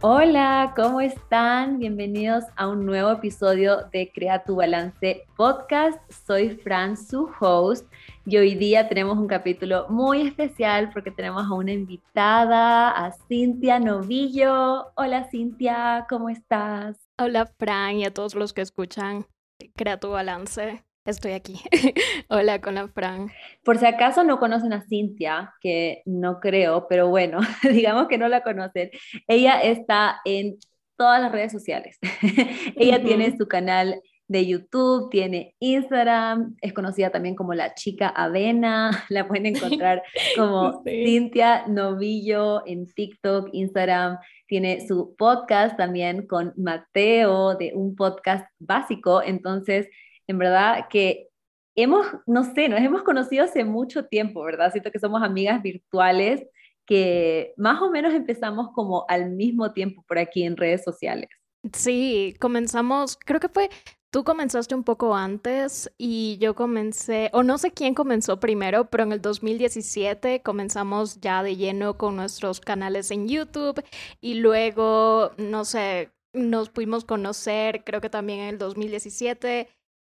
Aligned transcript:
Hola, 0.00 0.74
¿cómo 0.76 1.00
están? 1.00 1.80
Bienvenidos 1.80 2.44
a 2.54 2.68
un 2.68 2.86
nuevo 2.86 3.10
episodio 3.10 3.88
de 3.92 4.12
Crea 4.14 4.44
tu 4.44 4.54
Balance 4.54 5.24
Podcast. 5.36 5.98
Soy 6.24 6.50
Fran, 6.50 6.96
su 6.96 7.28
host, 7.40 7.84
y 8.24 8.36
hoy 8.36 8.54
día 8.54 8.88
tenemos 8.88 9.18
un 9.18 9.26
capítulo 9.26 9.86
muy 9.88 10.28
especial 10.28 10.90
porque 10.92 11.10
tenemos 11.10 11.42
a 11.44 11.52
una 11.52 11.72
invitada, 11.72 12.90
a 12.90 13.10
Cintia 13.26 13.80
Novillo. 13.80 14.92
Hola 14.94 15.24
Cintia, 15.32 16.06
¿cómo 16.08 16.28
estás? 16.28 16.96
Hola 17.18 17.46
Fran 17.58 17.96
y 17.96 18.04
a 18.04 18.14
todos 18.14 18.36
los 18.36 18.52
que 18.52 18.60
escuchan 18.60 19.26
Crea 19.74 19.98
tu 19.98 20.10
Balance. 20.10 20.87
Estoy 21.04 21.32
aquí. 21.32 21.60
Hola 22.28 22.60
con 22.60 22.74
la 22.74 22.88
Fran. 22.88 23.30
Por 23.64 23.78
si 23.78 23.86
acaso 23.86 24.24
no 24.24 24.38
conocen 24.38 24.72
a 24.72 24.82
Cintia, 24.82 25.54
que 25.60 26.02
no 26.04 26.40
creo, 26.40 26.86
pero 26.88 27.08
bueno, 27.08 27.40
digamos 27.72 28.08
que 28.08 28.18
no 28.18 28.28
la 28.28 28.42
conocen. 28.42 28.90
Ella 29.26 29.60
está 29.60 30.20
en 30.24 30.58
todas 30.96 31.20
las 31.22 31.32
redes 31.32 31.52
sociales. 31.52 31.98
Ella 32.76 33.02
tiene 33.02 33.36
su 33.36 33.46
canal 33.48 34.00
de 34.26 34.46
YouTube, 34.46 35.08
tiene 35.08 35.54
Instagram, 35.58 36.54
es 36.60 36.74
conocida 36.74 37.10
también 37.10 37.34
como 37.34 37.54
la 37.54 37.72
chica 37.72 38.08
Avena, 38.08 38.90
la 39.08 39.26
pueden 39.26 39.46
encontrar 39.46 40.02
como 40.36 40.82
Cintia 40.84 41.66
Novillo 41.66 42.62
en 42.66 42.86
TikTok, 42.86 43.48
Instagram, 43.52 44.18
tiene 44.46 44.86
su 44.86 45.14
podcast 45.16 45.78
también 45.78 46.26
con 46.26 46.52
Mateo 46.58 47.56
de 47.56 47.72
un 47.74 47.96
podcast 47.96 48.44
básico, 48.58 49.22
entonces 49.22 49.88
en 50.28 50.38
verdad 50.38 50.86
que 50.88 51.28
hemos, 51.74 52.06
no 52.26 52.44
sé, 52.44 52.68
nos 52.68 52.80
hemos 52.80 53.02
conocido 53.02 53.44
hace 53.44 53.64
mucho 53.64 54.06
tiempo, 54.06 54.42
¿verdad? 54.42 54.70
Siento 54.70 54.90
que 54.90 54.98
somos 54.98 55.22
amigas 55.22 55.62
virtuales 55.62 56.46
que 56.86 57.52
más 57.56 57.82
o 57.82 57.90
menos 57.90 58.14
empezamos 58.14 58.70
como 58.74 59.04
al 59.08 59.30
mismo 59.30 59.72
tiempo 59.72 60.02
por 60.08 60.18
aquí 60.18 60.44
en 60.44 60.56
redes 60.56 60.82
sociales. 60.82 61.28
Sí, 61.72 62.34
comenzamos, 62.40 63.18
creo 63.18 63.40
que 63.40 63.48
fue, 63.48 63.68
tú 64.10 64.24
comenzaste 64.24 64.74
un 64.74 64.84
poco 64.84 65.14
antes 65.14 65.92
y 65.98 66.38
yo 66.40 66.54
comencé, 66.54 67.30
o 67.32 67.42
no 67.42 67.58
sé 67.58 67.72
quién 67.72 67.94
comenzó 67.94 68.40
primero, 68.40 68.86
pero 68.86 69.04
en 69.04 69.12
el 69.12 69.20
2017 69.20 70.42
comenzamos 70.42 71.20
ya 71.20 71.42
de 71.42 71.56
lleno 71.56 71.98
con 71.98 72.16
nuestros 72.16 72.60
canales 72.60 73.10
en 73.10 73.28
YouTube 73.28 73.84
y 74.20 74.34
luego, 74.34 75.32
no 75.36 75.64
sé, 75.64 76.10
nos 76.32 76.70
pudimos 76.70 77.04
conocer, 77.04 77.84
creo 77.84 78.00
que 78.00 78.10
también 78.10 78.40
en 78.40 78.48
el 78.48 78.58
2017 78.58 79.68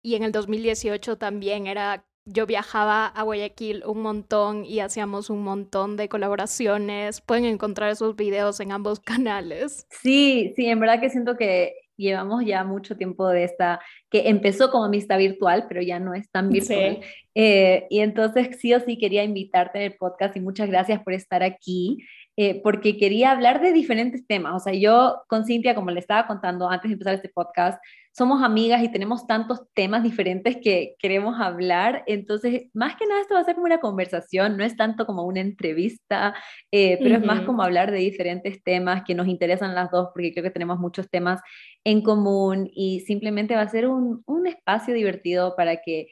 y 0.03 0.15
en 0.15 0.23
el 0.23 0.33
2018 0.33 1.19
también 1.19 1.67
era, 1.67 2.05
yo 2.25 2.47
viajaba 2.47 3.07
a 3.07 3.23
Guayaquil 3.23 3.83
un 3.87 4.03
montón 4.03 4.65
y 4.65 4.81
hacíamos 4.81 5.31
un 5.31 5.43
montón 5.43 5.97
de 5.97 6.09
colaboraciones. 6.09 7.21
Pueden 7.21 7.45
encontrar 7.45 7.91
esos 7.91 8.17
videos 8.17 8.61
en 8.61 8.73
ambos 8.73 9.01
canales. 9.01 9.87
Sí, 9.91 10.53
sí, 10.57 10.67
en 10.67 10.81
verdad 10.81 11.01
que 11.01 11.11
siento 11.11 11.37
que 11.37 11.75
llevamos 11.99 12.45
ya 12.47 12.65
mucho 12.65 12.97
tiempo 12.97 13.29
de 13.29 13.45
esta, 13.45 13.81
que 14.09 14.29
empezó 14.29 14.71
como 14.71 14.85
amistad 14.85 15.19
virtual, 15.19 15.67
pero 15.69 15.83
ya 15.83 15.99
no 15.99 16.15
es 16.15 16.31
tan 16.31 16.49
virtual. 16.49 17.01
Eh, 17.35 17.87
y 17.91 18.01
entonces 18.01 18.57
sí 18.61 18.73
o 18.73 18.81
sí 18.81 18.97
quería 18.99 19.25
invitarte 19.25 19.85
al 19.85 19.95
podcast 19.95 20.37
y 20.37 20.41
muchas 20.41 20.69
gracias 20.69 21.03
por 21.03 21.13
estar 21.13 21.43
aquí. 21.43 21.99
Eh, 22.41 22.61
porque 22.63 22.97
quería 22.97 23.33
hablar 23.33 23.61
de 23.61 23.73
diferentes 23.73 24.25
temas. 24.25 24.55
O 24.55 24.61
sea, 24.61 24.73
yo 24.73 25.25
con 25.27 25.45
Cintia, 25.45 25.75
como 25.75 25.91
le 25.91 25.99
estaba 25.99 26.29
contando 26.29 26.71
antes 26.71 26.89
de 26.89 26.93
empezar 26.93 27.15
este 27.15 27.29
podcast, 27.29 27.83
somos 28.13 28.45
amigas 28.45 28.81
y 28.81 28.93
tenemos 28.93 29.27
tantos 29.27 29.63
temas 29.75 30.05
diferentes 30.05 30.57
que 30.63 30.95
queremos 31.01 31.41
hablar. 31.41 32.05
Entonces, 32.07 32.67
más 32.75 32.95
que 32.95 33.09
nada, 33.09 33.23
esto 33.23 33.35
va 33.35 33.41
a 33.41 33.45
ser 33.45 33.57
como 33.57 33.67
una 33.67 33.81
conversación, 33.81 34.57
no 34.57 34.63
es 34.63 34.77
tanto 34.77 35.05
como 35.05 35.25
una 35.25 35.41
entrevista, 35.41 36.33
eh, 36.71 37.01
pero 37.03 37.17
es 37.17 37.25
más 37.25 37.41
como 37.41 37.65
hablar 37.65 37.91
de 37.91 37.99
diferentes 37.99 38.63
temas 38.63 39.03
que 39.05 39.17
nos 39.17 39.27
interesan 39.27 39.75
las 39.75 39.91
dos, 39.91 40.11
porque 40.15 40.31
creo 40.31 40.45
que 40.45 40.53
tenemos 40.53 40.79
muchos 40.79 41.11
temas 41.11 41.41
en 41.83 42.03
común 42.03 42.71
y 42.73 43.01
simplemente 43.01 43.57
va 43.57 43.63
a 43.63 43.69
ser 43.69 43.89
un, 43.89 44.23
un 44.27 44.47
espacio 44.47 44.95
divertido 44.95 45.57
para 45.57 45.79
que 45.79 46.07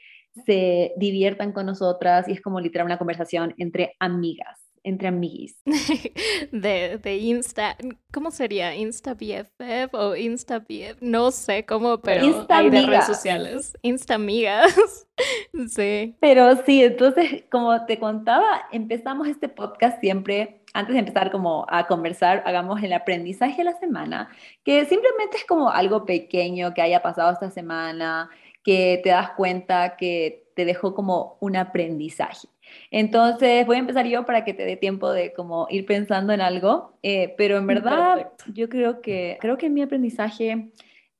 se 0.45 0.91
diviertan 0.97 1.53
con 1.53 1.65
nosotras 1.67 2.27
y 2.27 2.33
es 2.33 2.41
como 2.41 2.59
literal 2.59 2.85
una 2.85 2.97
conversación 2.97 3.55
entre 3.57 3.95
amigas 3.99 4.66
entre 4.87 5.09
amiguis. 5.09 5.61
de, 6.51 6.97
de 6.97 7.17
Insta, 7.17 7.75
¿cómo 8.13 8.31
sería? 8.31 8.73
¿Insta 8.73 9.13
BFF 9.13 9.93
o 9.93 10.15
Insta 10.15 10.59
BF? 10.59 11.01
No 11.01 11.31
sé 11.31 11.65
cómo, 11.65 11.99
pero 11.99 12.25
Insta 12.25 12.59
hay 12.59 12.69
de 12.69 12.81
redes 12.85 13.05
sociales. 13.05 13.77
Insta 13.81 14.15
amigas. 14.15 15.07
sí. 15.69 16.15
Pero 16.21 16.63
sí, 16.65 16.83
entonces, 16.83 17.43
como 17.51 17.85
te 17.85 17.99
contaba, 17.99 18.61
empezamos 18.71 19.27
este 19.27 19.49
podcast 19.49 19.99
siempre, 19.99 20.61
antes 20.73 20.93
de 20.93 20.99
empezar 20.99 21.31
como 21.31 21.65
a 21.67 21.85
conversar, 21.85 22.41
hagamos 22.45 22.81
el 22.81 22.93
aprendizaje 22.93 23.57
de 23.57 23.63
la 23.65 23.77
semana, 23.79 24.29
que 24.63 24.85
simplemente 24.85 25.35
es 25.37 25.45
como 25.45 25.69
algo 25.69 26.05
pequeño 26.05 26.73
que 26.73 26.81
haya 26.81 27.01
pasado 27.01 27.33
esta 27.33 27.51
semana, 27.51 28.29
que 28.63 29.01
te 29.03 29.09
das 29.09 29.31
cuenta 29.31 29.97
que 29.97 30.47
te 30.55 30.63
dejó 30.63 30.95
como 30.95 31.37
un 31.41 31.57
aprendizaje. 31.57 32.47
Entonces 32.91 33.65
voy 33.65 33.77
a 33.77 33.79
empezar 33.79 34.07
yo 34.07 34.25
para 34.25 34.43
que 34.45 34.53
te 34.53 34.65
dé 34.65 34.77
tiempo 34.77 35.11
de 35.11 35.33
como 35.33 35.67
ir 35.69 35.85
pensando 35.85 36.33
en 36.33 36.41
algo, 36.41 36.97
eh, 37.03 37.33
pero 37.37 37.57
en 37.57 37.67
verdad 37.67 38.31
yo 38.53 38.69
creo 38.69 39.01
que, 39.01 39.37
creo 39.41 39.57
que 39.57 39.69
mi 39.69 39.81
aprendizaje 39.81 40.71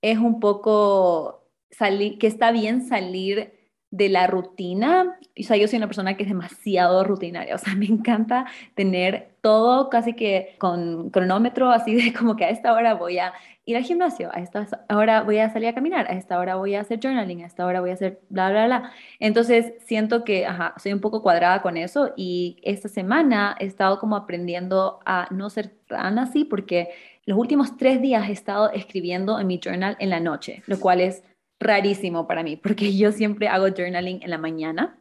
es 0.02 0.18
un 0.18 0.40
poco 0.40 1.50
salir, 1.72 2.18
que 2.18 2.28
está 2.28 2.52
bien 2.52 2.88
salir 2.88 3.57
de 3.92 4.10
la 4.10 4.28
rutina. 4.28 5.18
O 5.40 5.44
sea, 5.44 5.58
yo 5.58 5.68
soy 5.68 5.78
una 5.78 5.88
persona 5.88 6.18
que 6.18 6.24
es 6.24 6.30
demasiado 6.30 7.04
rutinaria, 7.04 7.56
o 7.56 7.58
sea, 7.58 7.76
me 7.76 7.86
encanta 7.86 8.46
tener 8.76 9.30
todo 9.42 9.90
casi 9.90 10.14
que 10.14 10.56
con 10.58 11.10
cronómetro, 11.10 11.72
así 11.72 11.96
de 11.96 12.14
como 12.14 12.36
que 12.36 12.46
a 12.46 12.50
esta 12.50 12.74
hora 12.74 12.96
voy 12.96 13.20
a 13.20 13.34
ir 13.66 13.76
al 13.76 13.84
gimnasio, 13.84 14.30
a 14.34 14.40
esta 14.40 14.66
hora 14.90 15.24
voy 15.24 15.40
a 15.40 15.50
salir 15.50 15.70
a 15.70 15.74
caminar, 15.74 16.10
a 16.10 16.14
esta 16.14 16.40
hora 16.40 16.56
voy 16.56 16.76
a 16.76 16.82
hacer 16.82 17.00
journaling, 17.02 17.44
a 17.44 17.48
esta 17.48 17.66
hora 17.66 17.82
voy 17.82 17.92
a 17.92 17.94
hacer 17.94 18.22
bla, 18.30 18.50
bla, 18.50 18.66
bla. 18.66 18.92
Entonces, 19.20 19.74
siento 19.86 20.24
que, 20.24 20.48
soy 20.78 20.94
un 20.94 21.02
poco 21.02 21.22
cuadrada 21.22 21.62
con 21.62 21.76
eso 21.78 22.14
y 22.16 22.58
esta 22.64 22.88
semana 22.88 23.56
he 23.60 23.66
estado 23.66 24.00
como 24.00 24.16
aprendiendo 24.16 25.00
a 25.06 25.28
no 25.32 25.50
ser 25.50 25.70
tan 25.88 26.18
así 26.18 26.46
porque 26.46 26.90
los 27.26 27.38
últimos 27.38 27.76
tres 27.78 28.02
días 28.02 28.30
he 28.30 28.32
estado 28.32 28.72
escribiendo 28.72 29.38
en 29.38 29.48
mi 29.48 29.60
journal 29.64 29.98
en 30.00 30.10
la 30.10 30.22
noche, 30.22 30.64
lo 30.66 30.80
cual 30.80 31.02
es 31.02 31.24
rarísimo 31.60 32.28
para 32.28 32.44
mí 32.44 32.56
porque 32.56 32.96
yo 32.98 33.12
siempre 33.12 33.48
hago 33.48 33.68
journaling 33.68 34.22
en 34.24 34.30
la 34.30 34.38
mañana. 34.38 35.00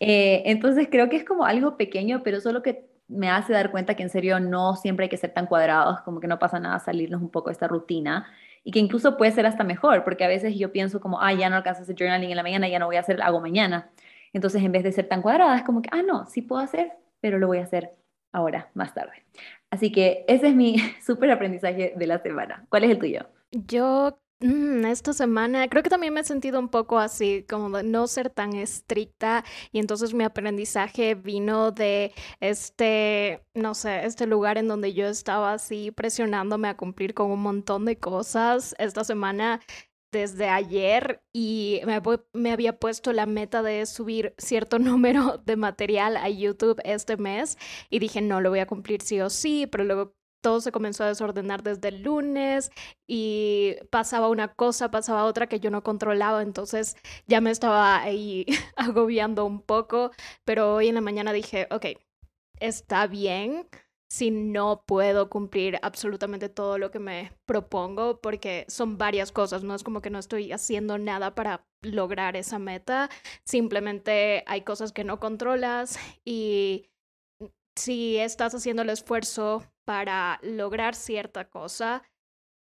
Eh, 0.00 0.42
entonces 0.46 0.88
creo 0.90 1.08
que 1.08 1.16
es 1.16 1.24
como 1.24 1.44
algo 1.44 1.76
pequeño, 1.76 2.22
pero 2.24 2.40
solo 2.40 2.62
que 2.62 2.86
me 3.08 3.30
hace 3.30 3.52
dar 3.52 3.70
cuenta 3.70 3.94
que 3.94 4.02
en 4.02 4.10
serio 4.10 4.40
no 4.40 4.74
siempre 4.76 5.04
hay 5.04 5.10
que 5.10 5.16
ser 5.16 5.32
tan 5.32 5.46
cuadrados, 5.46 6.00
como 6.00 6.20
que 6.20 6.26
no 6.26 6.38
pasa 6.38 6.58
nada 6.58 6.78
salirnos 6.78 7.22
un 7.22 7.30
poco 7.30 7.50
de 7.50 7.52
esta 7.52 7.68
rutina 7.68 8.26
y 8.64 8.70
que 8.72 8.78
incluso 8.78 9.16
puede 9.16 9.32
ser 9.32 9.46
hasta 9.46 9.64
mejor, 9.64 10.04
porque 10.04 10.24
a 10.24 10.28
veces 10.28 10.56
yo 10.56 10.72
pienso 10.72 11.00
como, 11.00 11.20
ah, 11.20 11.32
ya 11.32 11.50
no 11.50 11.56
alcanzo 11.56 11.82
hacer 11.82 11.96
journaling 11.98 12.30
en 12.30 12.36
la 12.36 12.42
mañana, 12.42 12.68
ya 12.68 12.78
no 12.78 12.86
voy 12.86 12.96
a 12.96 13.00
hacer, 13.00 13.20
hago 13.22 13.40
mañana. 13.40 13.90
Entonces, 14.32 14.62
en 14.62 14.72
vez 14.72 14.82
de 14.84 14.92
ser 14.92 15.08
tan 15.08 15.20
cuadrada, 15.20 15.56
es 15.56 15.62
como 15.62 15.82
que, 15.82 15.90
ah, 15.92 16.02
no, 16.02 16.26
sí 16.26 16.42
puedo 16.42 16.62
hacer, 16.62 16.92
pero 17.20 17.38
lo 17.38 17.48
voy 17.48 17.58
a 17.58 17.64
hacer 17.64 17.90
ahora, 18.32 18.70
más 18.74 18.94
tarde. 18.94 19.24
Así 19.70 19.92
que 19.92 20.24
ese 20.28 20.48
es 20.48 20.54
mi 20.54 20.76
súper 21.04 21.30
aprendizaje 21.30 21.92
de 21.96 22.06
la 22.06 22.18
semana. 22.18 22.64
¿Cuál 22.68 22.84
es 22.84 22.90
el 22.90 22.98
tuyo? 22.98 23.26
Yo 23.50 24.18
Mm, 24.42 24.84
esta 24.86 25.12
semana 25.12 25.68
creo 25.68 25.84
que 25.84 25.90
también 25.90 26.12
me 26.12 26.20
he 26.20 26.24
sentido 26.24 26.58
un 26.58 26.68
poco 26.68 26.98
así, 26.98 27.46
como 27.48 27.70
de 27.76 27.84
no 27.84 28.08
ser 28.08 28.28
tan 28.28 28.54
estricta 28.54 29.44
y 29.70 29.78
entonces 29.78 30.14
mi 30.14 30.24
aprendizaje 30.24 31.14
vino 31.14 31.70
de 31.70 32.12
este, 32.40 33.44
no 33.54 33.74
sé, 33.74 34.04
este 34.04 34.26
lugar 34.26 34.58
en 34.58 34.66
donde 34.66 34.94
yo 34.94 35.06
estaba 35.06 35.52
así 35.52 35.92
presionándome 35.92 36.66
a 36.68 36.76
cumplir 36.76 37.14
con 37.14 37.30
un 37.30 37.40
montón 37.40 37.84
de 37.84 37.98
cosas. 37.98 38.74
Esta 38.78 39.04
semana 39.04 39.60
desde 40.12 40.48
ayer 40.48 41.22
y 41.32 41.80
me, 41.86 42.02
me, 42.32 42.52
había 42.52 42.78
puesto 42.78 43.12
la 43.12 43.26
meta 43.26 43.62
de 43.62 43.86
subir 43.86 44.34
cierto 44.38 44.78
número 44.80 45.38
de 45.38 45.56
material 45.56 46.16
a 46.16 46.28
YouTube 46.28 46.80
este 46.84 47.16
mes 47.16 47.58
y 47.90 48.00
dije, 48.00 48.20
no, 48.20 48.40
lo 48.40 48.50
voy 48.50 48.58
a 48.58 48.66
cumplir 48.66 49.02
sí 49.02 49.20
o 49.20 49.30
sí, 49.30 49.68
pero 49.68 49.84
luego 49.84 50.14
todo 50.42 50.60
se 50.60 50.72
comenzó 50.72 51.04
a 51.04 51.08
desordenar 51.08 51.62
desde 51.62 51.88
el 51.88 52.02
lunes 52.02 52.70
y 53.06 53.76
pasaba 53.90 54.28
una 54.28 54.48
cosa, 54.48 54.90
pasaba 54.90 55.24
otra 55.24 55.46
que 55.46 55.60
yo 55.60 55.70
no 55.70 55.82
controlaba, 55.82 56.42
entonces 56.42 56.96
ya 57.26 57.40
me 57.40 57.50
estaba 57.50 58.02
ahí 58.02 58.44
agobiando 58.76 59.46
un 59.46 59.62
poco, 59.62 60.10
pero 60.44 60.74
hoy 60.74 60.88
en 60.88 60.96
la 60.96 61.00
mañana 61.00 61.32
dije, 61.32 61.68
ok, 61.70 61.86
está 62.60 63.06
bien 63.06 63.66
si 64.12 64.30
no 64.30 64.84
puedo 64.86 65.30
cumplir 65.30 65.78
absolutamente 65.80 66.50
todo 66.50 66.76
lo 66.76 66.90
que 66.90 66.98
me 66.98 67.32
propongo, 67.46 68.20
porque 68.20 68.66
son 68.68 68.98
varias 68.98 69.32
cosas, 69.32 69.64
no 69.64 69.74
es 69.74 69.82
como 69.82 70.02
que 70.02 70.10
no 70.10 70.18
estoy 70.18 70.52
haciendo 70.52 70.98
nada 70.98 71.34
para 71.34 71.64
lograr 71.80 72.36
esa 72.36 72.58
meta, 72.58 73.08
simplemente 73.44 74.44
hay 74.46 74.62
cosas 74.62 74.92
que 74.92 75.04
no 75.04 75.18
controlas 75.18 75.98
y 76.26 76.90
si 77.74 78.18
estás 78.18 78.54
haciendo 78.54 78.82
el 78.82 78.90
esfuerzo 78.90 79.71
para 79.84 80.38
lograr 80.42 80.94
cierta 80.94 81.48
cosa, 81.48 82.02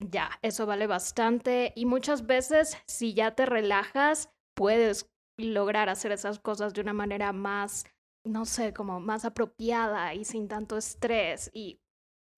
ya, 0.01 0.31
eso 0.43 0.67
vale 0.67 0.87
bastante. 0.87 1.73
Y 1.77 1.85
muchas 1.87 2.27
veces, 2.27 2.77
si 2.87 3.15
ya 3.15 3.35
te 3.35 3.47
relajas, 3.47 4.31
puedes 4.55 5.11
lograr 5.37 5.89
hacer 5.89 6.13
esas 6.13 6.39
cosas 6.39 6.75
de 6.75 6.81
una 6.81 6.93
manera 6.93 7.33
más, 7.33 7.85
no 8.25 8.45
sé, 8.45 8.73
como 8.73 9.01
más 9.01 9.25
apropiada 9.25 10.15
y 10.15 10.25
sin 10.25 10.49
tanto 10.49 10.77
estrés. 10.77 11.51
Y 11.53 11.81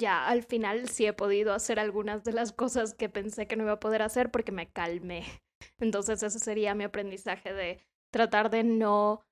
ya 0.00 0.26
al 0.26 0.42
final 0.42 0.88
sí 0.88 1.06
he 1.06 1.12
podido 1.12 1.54
hacer 1.54 1.78
algunas 1.78 2.24
de 2.24 2.32
las 2.32 2.52
cosas 2.52 2.94
que 2.94 3.08
pensé 3.08 3.46
que 3.46 3.56
no 3.56 3.64
iba 3.64 3.72
a 3.72 3.80
poder 3.80 4.02
hacer 4.02 4.30
porque 4.30 4.52
me 4.52 4.70
calmé. 4.70 5.24
Entonces 5.78 6.22
ese 6.22 6.38
sería 6.38 6.74
mi 6.74 6.84
aprendizaje 6.84 7.52
de 7.52 7.78
tratar 8.12 8.50
de 8.50 8.64
no 8.64 9.24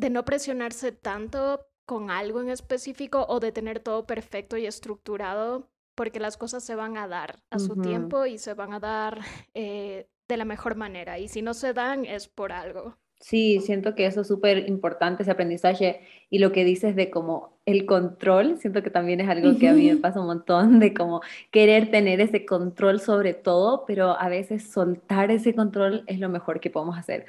de 0.00 0.10
no 0.10 0.24
presionarse 0.24 0.92
tanto 0.92 1.66
con 1.88 2.10
algo 2.10 2.42
en 2.42 2.50
específico 2.50 3.24
o 3.30 3.40
de 3.40 3.50
tener 3.50 3.80
todo 3.80 4.06
perfecto 4.06 4.58
y 4.58 4.66
estructurado 4.66 5.70
porque 5.94 6.20
las 6.20 6.36
cosas 6.36 6.62
se 6.62 6.74
van 6.74 6.98
a 6.98 7.08
dar 7.08 7.40
a 7.48 7.58
su 7.58 7.80
tiempo 7.80 8.26
y 8.26 8.36
se 8.36 8.52
van 8.52 8.74
a 8.74 8.78
dar 8.78 9.20
eh, 9.54 10.06
de 10.28 10.36
la 10.36 10.44
mejor 10.44 10.76
manera. 10.76 11.18
Y 11.18 11.28
si 11.28 11.40
no 11.40 11.54
se 11.54 11.72
dan 11.72 12.04
es 12.04 12.28
por 12.28 12.52
algo. 12.52 12.98
Sí, 13.20 13.60
siento 13.60 13.94
que 13.94 14.04
eso 14.04 14.20
es 14.20 14.28
súper 14.28 14.68
importante, 14.68 15.22
ese 15.22 15.32
aprendizaje. 15.32 16.02
Y 16.28 16.40
lo 16.40 16.52
que 16.52 16.62
dices 16.62 16.94
de 16.94 17.08
como 17.08 17.58
el 17.64 17.86
control, 17.86 18.58
siento 18.58 18.82
que 18.82 18.90
también 18.90 19.20
es 19.22 19.28
algo 19.30 19.58
que 19.58 19.68
a 19.68 19.72
mí 19.72 19.90
me 19.90 19.96
pasa 19.96 20.20
un 20.20 20.26
montón, 20.26 20.78
de 20.80 20.92
como 20.92 21.22
querer 21.50 21.90
tener 21.90 22.20
ese 22.20 22.44
control 22.44 23.00
sobre 23.00 23.32
todo, 23.32 23.84
pero 23.86 24.10
a 24.10 24.28
veces 24.28 24.70
soltar 24.70 25.30
ese 25.30 25.54
control 25.54 26.04
es 26.06 26.20
lo 26.20 26.28
mejor 26.28 26.60
que 26.60 26.68
podemos 26.68 26.98
hacer. 26.98 27.24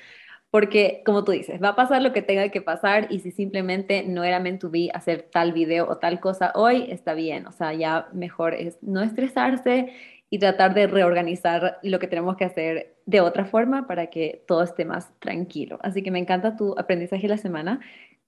Porque, 0.52 1.04
como 1.06 1.24
tú 1.24 1.32
dices, 1.32 1.62
va 1.62 1.70
a 1.70 1.76
pasar 1.76 2.02
lo 2.02 2.12
que 2.12 2.24
tenga 2.24 2.50
que 2.50 2.62
pasar 2.62 3.08
y 3.12 3.20
si 3.20 3.32
simplemente 3.32 4.04
no 4.04 4.24
era 4.24 4.40
meant 4.40 4.64
hacer 4.94 5.28
tal 5.32 5.54
video 5.54 5.88
o 5.88 5.98
tal 5.98 6.20
cosa 6.20 6.52
hoy, 6.56 6.88
está 6.90 7.14
bien. 7.14 7.46
O 7.46 7.52
sea, 7.52 7.74
ya 7.74 8.08
mejor 8.14 8.56
es 8.56 8.78
no 8.82 9.04
estresarse 9.04 9.94
y 10.32 10.40
tratar 10.40 10.74
de 10.74 10.88
reorganizar 10.88 11.80
lo 11.84 12.00
que 12.00 12.08
tenemos 12.08 12.36
que 12.36 12.46
hacer 12.46 12.96
de 13.06 13.22
otra 13.22 13.46
forma 13.46 13.88
para 13.88 14.08
que 14.08 14.44
todo 14.48 14.64
esté 14.64 14.86
más 14.86 15.12
tranquilo. 15.20 15.80
Así 15.82 16.04
que 16.04 16.12
me 16.12 16.20
encanta 16.20 16.56
tu 16.56 16.76
aprendizaje 16.78 17.24
de 17.24 17.30
la 17.30 17.38
semana 17.38 17.80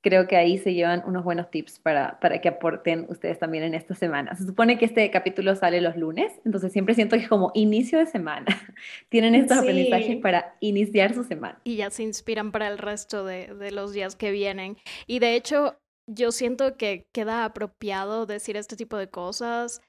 creo 0.02 0.28
que 0.28 0.36
ahí 0.36 0.58
se 0.58 0.74
llevan 0.74 1.04
unos 1.06 1.24
buenos 1.24 1.50
tips 1.50 1.80
para, 1.80 2.20
para 2.20 2.42
que 2.42 2.50
aporten 2.50 3.06
ustedes 3.10 3.40
también 3.40 3.64
en 3.64 3.76
esta 3.76 3.96
semana. 3.96 4.36
Se 4.36 4.46
supone 4.46 4.78
que 4.78 4.86
este 4.86 5.10
capítulo 5.12 5.56
sale 5.56 5.80
los 5.80 5.96
lunes, 5.96 6.34
entonces 6.44 6.72
siempre 6.74 6.96
siento 6.96 7.16
que 7.16 7.24
es 7.24 7.30
como 7.30 7.52
inicio 7.54 8.00
de 8.00 8.08
semana. 8.08 8.46
Tienen 9.10 9.36
estos 9.36 9.60
aprendizajes 9.60 10.18
para 10.18 10.56
iniciar 10.60 11.14
su 11.14 11.24
semana. 11.24 11.60
Y 11.64 11.76
ya 11.76 11.90
se 11.90 12.04
inspiran 12.04 12.52
para 12.52 12.68
el 12.68 12.78
resto 12.78 13.26
de, 13.26 13.54
de 13.54 13.72
los 13.72 13.94
días 13.94 14.16
que 14.16 14.32
vienen. 14.32 14.78
Y 15.08 15.20
de 15.20 15.36
hecho, 15.36 15.78
yo 16.08 16.32
siento 16.32 16.78
que 16.78 17.08
queda 17.14 17.46
apropiado 17.46 18.26
decir 18.26 18.58
este 18.58 18.76
tipo 18.76 18.98
de 18.98 19.10
cosas, 19.10 19.82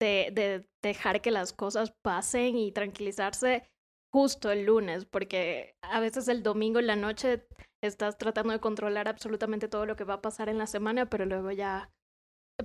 de, 0.00 0.30
de 0.32 0.66
dejar 0.82 1.20
que 1.20 1.30
las 1.30 1.52
cosas 1.52 1.92
pasen 2.02 2.56
y 2.56 2.72
tranquilizarse 2.72 3.62
justo 4.12 4.50
el 4.50 4.64
lunes, 4.64 5.04
porque 5.04 5.74
a 5.82 6.00
veces 6.00 6.28
el 6.28 6.42
domingo 6.42 6.80
en 6.80 6.88
la 6.88 6.96
noche 6.96 7.46
estás 7.82 8.18
tratando 8.18 8.52
de 8.52 8.60
controlar 8.60 9.08
absolutamente 9.08 9.68
todo 9.68 9.86
lo 9.86 9.96
que 9.96 10.04
va 10.04 10.14
a 10.14 10.22
pasar 10.22 10.48
en 10.48 10.58
la 10.58 10.66
semana, 10.66 11.06
pero 11.10 11.26
luego 11.26 11.50
ya 11.50 11.90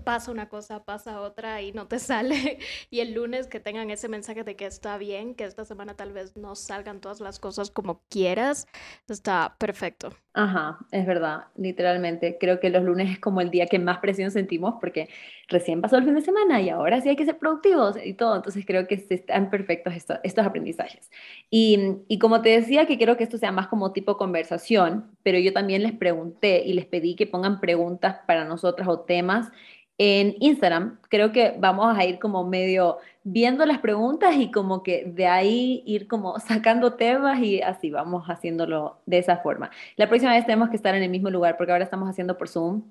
pasa 0.04 0.32
una 0.32 0.50
cosa, 0.50 0.84
pasa 0.86 1.22
otra 1.22 1.62
y 1.62 1.72
no 1.74 1.88
te 1.88 2.00
sale. 2.00 2.60
Y 2.90 3.00
el 3.02 3.14
lunes 3.14 3.48
que 3.48 3.60
tengan 3.60 3.90
ese 3.90 4.10
mensaje 4.10 4.44
de 4.44 4.56
que 4.56 4.66
está 4.66 4.98
bien, 4.98 5.36
que 5.36 5.46
esta 5.46 5.66
semana 5.66 5.96
tal 5.96 6.14
vez 6.14 6.36
no 6.38 6.56
salgan 6.56 7.02
todas 7.02 7.20
las 7.20 7.40
cosas 7.40 7.72
como 7.72 8.04
quieras, 8.10 8.68
está 9.08 9.58
perfecto. 9.60 10.14
Ajá, 10.40 10.78
es 10.92 11.04
verdad, 11.08 11.46
literalmente. 11.56 12.38
Creo 12.40 12.60
que 12.60 12.70
los 12.70 12.84
lunes 12.84 13.10
es 13.10 13.18
como 13.20 13.42
el 13.42 13.50
día 13.50 13.66
que 13.66 13.80
más 13.80 13.98
presión 13.98 14.30
sentimos 14.30 14.76
porque 14.80 15.10
recién 15.48 15.82
pasó 15.82 15.98
el 15.98 16.04
fin 16.06 16.14
de 16.14 16.22
semana 16.22 16.62
y 16.62 16.70
ahora 16.70 17.02
sí 17.02 17.10
hay 17.10 17.16
que 17.16 17.26
ser 17.26 17.40
productivos 17.40 17.98
y 18.06 18.14
todo. 18.14 18.36
Entonces 18.36 18.64
creo 18.64 18.86
que 18.88 19.04
están 19.10 19.50
perfectos 19.50 19.96
estos 19.96 20.46
aprendizajes. 20.46 21.10
Y, 21.50 21.80
y 22.08 22.20
como 22.20 22.44
te 22.44 22.50
decía, 22.50 22.86
que 22.86 22.98
quiero 23.00 23.18
que 23.18 23.24
esto 23.24 23.40
sea 23.40 23.52
más 23.52 23.68
como 23.68 23.94
tipo 23.94 24.16
conversación, 24.18 25.10
pero 25.24 25.40
yo 25.40 25.54
también 25.54 25.82
les 25.82 25.94
pregunté 25.94 26.62
y 26.64 26.74
les 26.74 26.86
pedí 26.86 27.16
que 27.16 27.26
pongan 27.26 27.60
preguntas 27.60 28.18
para 28.28 28.46
nosotras 28.46 28.88
o 28.88 29.00
temas 29.00 29.50
en 29.98 30.36
Instagram. 30.40 31.00
Creo 31.10 31.32
que 31.32 31.56
vamos 31.58 31.98
a 31.98 32.06
ir 32.06 32.20
como 32.20 32.44
medio 32.44 32.98
viendo 33.24 33.66
las 33.66 33.80
preguntas 33.80 34.36
y 34.36 34.52
como 34.52 34.84
que 34.84 35.04
de 35.06 35.28
ahí 35.28 35.84
ir 35.86 36.08
como 36.08 36.40
sacando 36.40 36.94
temas 36.94 37.40
y 37.42 37.62
así 37.62 37.92
vamos 37.92 38.26
haciéndolo 38.28 39.00
de 39.06 39.18
esa 39.18 39.38
forma. 39.38 39.72
La 39.96 40.08
próxima 40.08 40.34
vez 40.34 40.46
tenemos 40.46 40.70
que 40.70 40.76
estar 40.76 40.96
en 40.96 41.04
el 41.04 41.10
mismo 41.10 41.30
lugar 41.30 41.58
porque 41.58 41.72
ahora 41.72 41.84
estamos 41.84 42.10
haciendo 42.10 42.38
por 42.38 42.48
Zoom. 42.48 42.84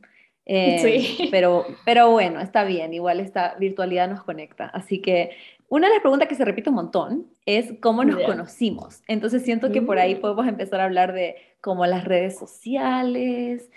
Eh, 0.49 0.79
sí. 0.79 1.29
pero, 1.33 1.67
pero 1.85 2.13
bueno, 2.13 2.41
está 2.41 2.63
bien, 2.63 2.95
igual 2.95 3.19
esta 3.19 3.57
virtualidad 3.59 4.09
nos 4.09 4.23
conecta. 4.23 4.67
Así 4.67 5.01
que 5.01 5.31
una 5.69 5.89
de 5.89 5.95
las 5.95 6.03
preguntas 6.03 6.29
que 6.29 6.37
se 6.37 6.45
repite 6.45 6.71
un 6.71 6.77
montón 6.77 7.27
es 7.45 7.75
cómo 7.81 8.05
nos 8.05 8.23
conocimos. 8.23 9.03
Entonces 9.09 9.43
siento 9.43 9.73
que 9.73 9.83
por 9.83 9.99
ahí 9.99 10.15
mm. 10.15 10.21
podemos 10.21 10.47
empezar 10.47 10.81
a 10.81 10.85
hablar 10.85 11.13
de 11.13 11.37
como 11.61 11.85
las 11.87 12.05
redes 12.05 12.39
sociales, 12.39 13.69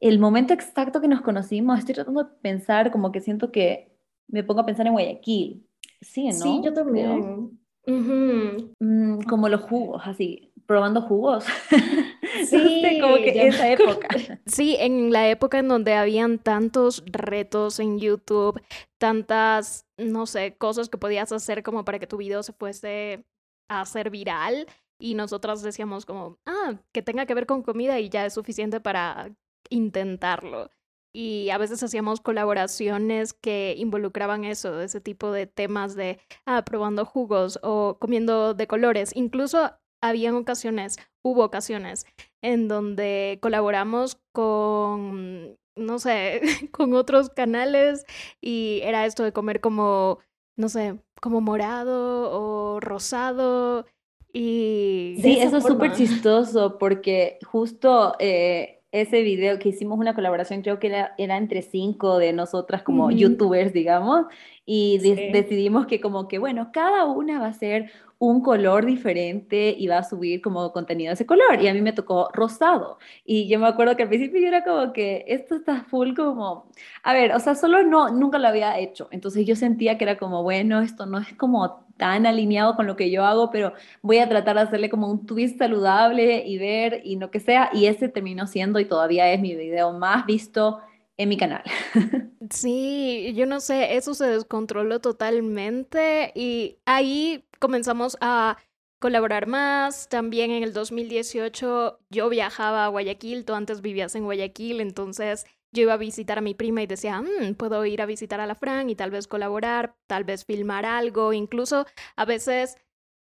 el 0.00 0.18
momento 0.18 0.54
exacto 0.54 1.00
que 1.00 1.08
nos 1.08 1.22
conocimos, 1.22 1.78
estoy 1.78 1.94
tratando 1.94 2.24
de 2.24 2.30
pensar, 2.40 2.90
como 2.90 3.12
que 3.12 3.20
siento 3.20 3.50
que 3.50 3.96
me 4.28 4.44
pongo 4.44 4.60
a 4.60 4.66
pensar 4.66 4.86
en 4.86 4.92
Guayaquil. 4.92 5.66
Sí, 6.00 6.26
¿no? 6.26 6.32
Sí, 6.32 6.60
yo 6.64 6.72
también. 6.72 7.58
Mm, 7.86 9.22
como 9.22 9.48
los 9.48 9.62
jugos, 9.62 10.02
así, 10.04 10.52
probando 10.66 11.02
jugos. 11.02 11.44
Sí, 12.44 13.00
como 13.00 13.16
que 13.16 13.48
esa 13.48 13.72
época. 13.72 14.06
Sí, 14.46 14.76
en 14.78 15.12
la 15.12 15.28
época 15.28 15.58
en 15.58 15.66
donde 15.66 15.94
habían 15.94 16.38
tantos 16.38 17.02
retos 17.06 17.80
en 17.80 17.98
YouTube, 17.98 18.60
tantas, 18.98 19.86
no 19.96 20.26
sé, 20.26 20.54
cosas 20.56 20.88
que 20.88 20.98
podías 20.98 21.32
hacer 21.32 21.62
como 21.62 21.84
para 21.84 21.98
que 21.98 22.06
tu 22.06 22.16
video 22.16 22.42
se 22.42 22.52
fuese 22.52 23.24
a 23.68 23.80
hacer 23.80 24.10
viral. 24.10 24.66
Y 25.00 25.14
nosotras 25.14 25.62
decíamos 25.62 26.06
como, 26.06 26.38
ah, 26.46 26.78
que 26.92 27.02
tenga 27.02 27.26
que 27.26 27.34
ver 27.34 27.46
con 27.46 27.62
comida 27.62 27.98
y 27.98 28.08
ya 28.08 28.26
es 28.26 28.34
suficiente 28.34 28.78
para 28.78 29.30
intentarlo. 29.70 30.70
Y 31.12 31.50
a 31.50 31.58
veces 31.58 31.82
hacíamos 31.82 32.20
colaboraciones 32.20 33.32
que 33.32 33.74
involucraban 33.78 34.44
eso, 34.44 34.80
ese 34.80 35.00
tipo 35.00 35.32
de 35.32 35.46
temas 35.46 35.96
de, 35.96 36.20
ah, 36.46 36.64
probando 36.64 37.04
jugos 37.04 37.58
o 37.62 37.98
comiendo 37.98 38.54
de 38.54 38.66
colores. 38.66 39.12
Incluso 39.16 39.72
habían 40.00 40.34
ocasiones, 40.36 40.98
hubo 41.22 41.44
ocasiones 41.44 42.06
en 42.42 42.68
donde 42.68 43.38
colaboramos 43.42 44.20
con, 44.32 45.58
no 45.76 45.98
sé, 45.98 46.40
con 46.72 46.94
otros 46.94 47.30
canales 47.30 48.04
y 48.40 48.80
era 48.82 49.06
esto 49.06 49.24
de 49.24 49.32
comer 49.32 49.60
como, 49.60 50.18
no 50.56 50.68
sé, 50.68 51.00
como 51.20 51.40
morado 51.40 52.30
o 52.30 52.80
rosado. 52.80 53.86
Y 54.32 55.18
sí, 55.22 55.38
eso 55.38 55.56
es 55.56 55.64
súper 55.64 55.94
chistoso 55.94 56.76
porque 56.78 57.38
justo 57.44 58.14
eh, 58.18 58.77
ese 58.90 59.22
video 59.22 59.58
que 59.58 59.68
hicimos 59.68 59.98
una 59.98 60.14
colaboración, 60.14 60.62
creo 60.62 60.78
que 60.78 60.86
era, 60.86 61.14
era 61.18 61.36
entre 61.36 61.62
cinco 61.62 62.18
de 62.18 62.32
nosotras 62.32 62.82
como 62.82 63.10
youtubers, 63.10 63.72
digamos, 63.72 64.26
y 64.64 64.98
decidimos 64.98 65.86
que 65.86 66.00
como 66.00 66.28
que, 66.28 66.38
bueno, 66.38 66.70
cada 66.72 67.04
una 67.06 67.38
va 67.38 67.48
a 67.48 67.52
ser 67.52 67.90
un 68.18 68.42
color 68.42 68.84
diferente 68.84 69.74
y 69.78 69.86
va 69.86 69.98
a 69.98 70.04
subir 70.04 70.42
como 70.42 70.72
contenido 70.72 71.10
de 71.10 71.14
ese 71.14 71.26
color. 71.26 71.60
Y 71.62 71.68
a 71.68 71.74
mí 71.74 71.80
me 71.80 71.92
tocó 71.92 72.30
rosado. 72.32 72.98
Y 73.24 73.48
yo 73.48 73.58
me 73.60 73.68
acuerdo 73.68 73.96
que 73.96 74.02
al 74.02 74.08
principio 74.08 74.40
yo 74.40 74.48
era 74.48 74.64
como 74.64 74.92
que 74.92 75.24
esto 75.28 75.56
está 75.56 75.84
full 75.84 76.14
como, 76.14 76.68
a 77.02 77.12
ver, 77.12 77.32
o 77.32 77.40
sea, 77.40 77.54
solo 77.54 77.82
no, 77.84 78.10
nunca 78.10 78.38
lo 78.38 78.48
había 78.48 78.78
hecho. 78.78 79.08
Entonces 79.12 79.46
yo 79.46 79.54
sentía 79.56 79.98
que 79.98 80.04
era 80.04 80.18
como, 80.18 80.42
bueno, 80.42 80.80
esto 80.80 81.06
no 81.06 81.18
es 81.18 81.32
como 81.34 81.86
tan 81.96 82.26
alineado 82.26 82.76
con 82.76 82.86
lo 82.86 82.96
que 82.96 83.10
yo 83.10 83.24
hago, 83.24 83.50
pero 83.50 83.72
voy 84.02 84.18
a 84.18 84.28
tratar 84.28 84.56
de 84.56 84.62
hacerle 84.62 84.90
como 84.90 85.10
un 85.10 85.26
twist 85.26 85.58
saludable 85.58 86.46
y 86.46 86.58
ver 86.58 87.02
y 87.04 87.16
lo 87.16 87.30
que 87.30 87.40
sea. 87.40 87.70
Y 87.72 87.86
ese 87.86 88.08
terminó 88.08 88.46
siendo 88.46 88.80
y 88.80 88.84
todavía 88.84 89.32
es 89.32 89.40
mi 89.40 89.54
video 89.54 89.92
más 89.92 90.26
visto 90.26 90.80
en 91.16 91.28
mi 91.28 91.36
canal. 91.36 91.62
Sí, 92.50 93.34
yo 93.36 93.44
no 93.44 93.60
sé, 93.60 93.96
eso 93.96 94.14
se 94.14 94.26
descontroló 94.26 95.00
totalmente 95.00 96.32
y 96.34 96.78
ahí 96.86 97.44
comenzamos 97.58 98.16
a 98.20 98.56
colaborar 98.98 99.46
más. 99.46 100.08
También 100.08 100.50
en 100.50 100.62
el 100.62 100.72
2018 100.72 102.00
yo 102.10 102.28
viajaba 102.28 102.84
a 102.84 102.88
Guayaquil, 102.88 103.44
tú 103.44 103.54
antes 103.54 103.80
vivías 103.80 104.14
en 104.14 104.24
Guayaquil, 104.24 104.80
entonces 104.80 105.46
yo 105.72 105.82
iba 105.82 105.94
a 105.94 105.98
visitar 105.98 106.38
a 106.38 106.42
mi 106.42 106.54
prima 106.54 106.82
y 106.82 106.86
decía, 106.86 107.20
mm, 107.20 107.54
puedo 107.54 107.84
ir 107.84 108.00
a 108.02 108.06
visitar 108.06 108.40
a 108.40 108.46
la 108.46 108.54
Fran 108.54 108.90
y 108.90 108.96
tal 108.96 109.10
vez 109.10 109.26
colaborar, 109.26 109.96
tal 110.06 110.24
vez 110.24 110.44
filmar 110.44 110.86
algo, 110.86 111.32
incluso 111.32 111.86
a 112.16 112.24
veces 112.24 112.76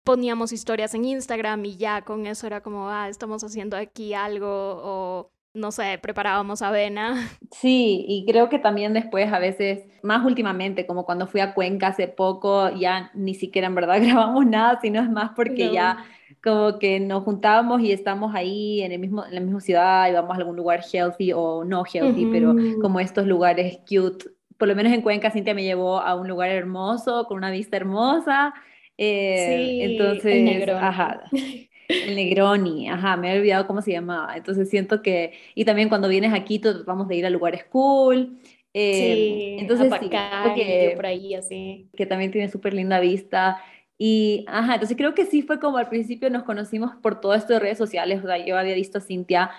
poníamos 0.04 0.52
historias 0.52 0.94
en 0.94 1.06
Instagram 1.06 1.64
y 1.64 1.76
ya 1.76 2.02
con 2.04 2.26
eso 2.26 2.46
era 2.46 2.62
como, 2.62 2.90
ah, 2.90 3.08
estamos 3.08 3.42
haciendo 3.42 3.76
aquí 3.76 4.12
algo 4.14 4.48
o 4.48 5.30
no 5.54 5.70
sé, 5.70 5.98
preparábamos 6.02 6.62
avena. 6.62 7.14
Sí, 7.54 8.04
y 8.08 8.26
creo 8.26 8.48
que 8.48 8.58
también 8.58 8.92
después 8.92 9.32
a 9.32 9.38
veces, 9.38 9.84
más 10.02 10.26
últimamente, 10.26 10.86
como 10.86 11.06
cuando 11.06 11.28
fui 11.28 11.40
a 11.40 11.54
Cuenca 11.54 11.86
hace 11.88 12.08
poco, 12.08 12.68
ya 12.76 13.12
ni 13.14 13.34
siquiera 13.34 13.68
en 13.68 13.76
verdad 13.76 14.00
grabamos 14.02 14.44
nada, 14.44 14.80
sino 14.82 15.00
es 15.00 15.08
más 15.08 15.30
porque 15.36 15.72
ya 15.72 16.04
como 16.42 16.78
que 16.80 16.98
nos 16.98 17.22
juntábamos 17.22 17.80
y 17.80 17.92
estamos 17.92 18.34
ahí 18.34 18.82
en, 18.82 18.90
el 18.90 18.98
mismo, 18.98 19.24
en 19.24 19.34
la 19.34 19.40
misma 19.40 19.60
ciudad 19.60 20.10
y 20.10 20.12
vamos 20.12 20.32
a 20.32 20.38
algún 20.38 20.56
lugar 20.56 20.82
healthy 20.92 21.32
o 21.32 21.64
no 21.64 21.84
healthy, 21.84 22.26
pero 22.30 22.54
como 22.82 22.98
estos 22.98 23.26
lugares 23.26 23.78
cute. 23.88 24.26
Por 24.58 24.68
lo 24.68 24.74
menos 24.74 24.92
en 24.92 25.00
Cuenca, 25.00 25.30
Cintia 25.30 25.54
me 25.54 25.62
llevó 25.62 26.00
a 26.00 26.16
un 26.16 26.28
lugar 26.28 26.50
hermoso, 26.50 27.26
con 27.26 27.38
una 27.38 27.50
vista 27.50 27.76
hermosa. 27.76 28.52
Eh, 28.98 29.46
sí, 29.46 29.78
entonces, 29.80 30.68
ajá. 30.68 31.22
El 31.88 32.14
Negroni, 32.14 32.88
ajá, 32.88 33.16
me 33.16 33.32
he 33.32 33.38
olvidado 33.38 33.66
cómo 33.66 33.82
se 33.82 33.92
llamaba. 33.92 34.36
Entonces 34.36 34.68
siento 34.70 35.02
que, 35.02 35.32
y 35.54 35.64
también 35.64 35.88
cuando 35.88 36.08
vienes 36.08 36.32
aquí, 36.32 36.60
vamos 36.86 37.08
de 37.08 37.16
ir 37.16 37.26
a 37.26 37.30
lugares 37.30 37.64
cool. 37.64 38.38
sí, 38.72 39.56
entonces 39.58 39.92
sí, 40.00 40.08
que, 40.08 40.92
por 40.96 41.06
ahí 41.06 41.34
así. 41.34 41.88
Que 41.96 42.06
también 42.06 42.30
tiene 42.30 42.48
súper 42.48 42.74
linda 42.74 43.00
vista. 43.00 43.62
Y, 43.96 44.44
ajá, 44.48 44.74
entonces 44.74 44.96
creo 44.96 45.14
que 45.14 45.26
sí 45.26 45.42
fue 45.42 45.60
como 45.60 45.76
al 45.76 45.88
principio 45.88 46.28
nos 46.28 46.42
conocimos 46.42 46.96
por 46.96 47.20
todo 47.20 47.34
esto 47.34 47.52
de 47.52 47.60
redes 47.60 47.78
sociales, 47.78 48.24
o 48.24 48.26
sea, 48.26 48.44
yo 48.44 48.58
había 48.58 48.74
visto 48.74 48.98
a 48.98 49.00
Cintia 49.00 49.50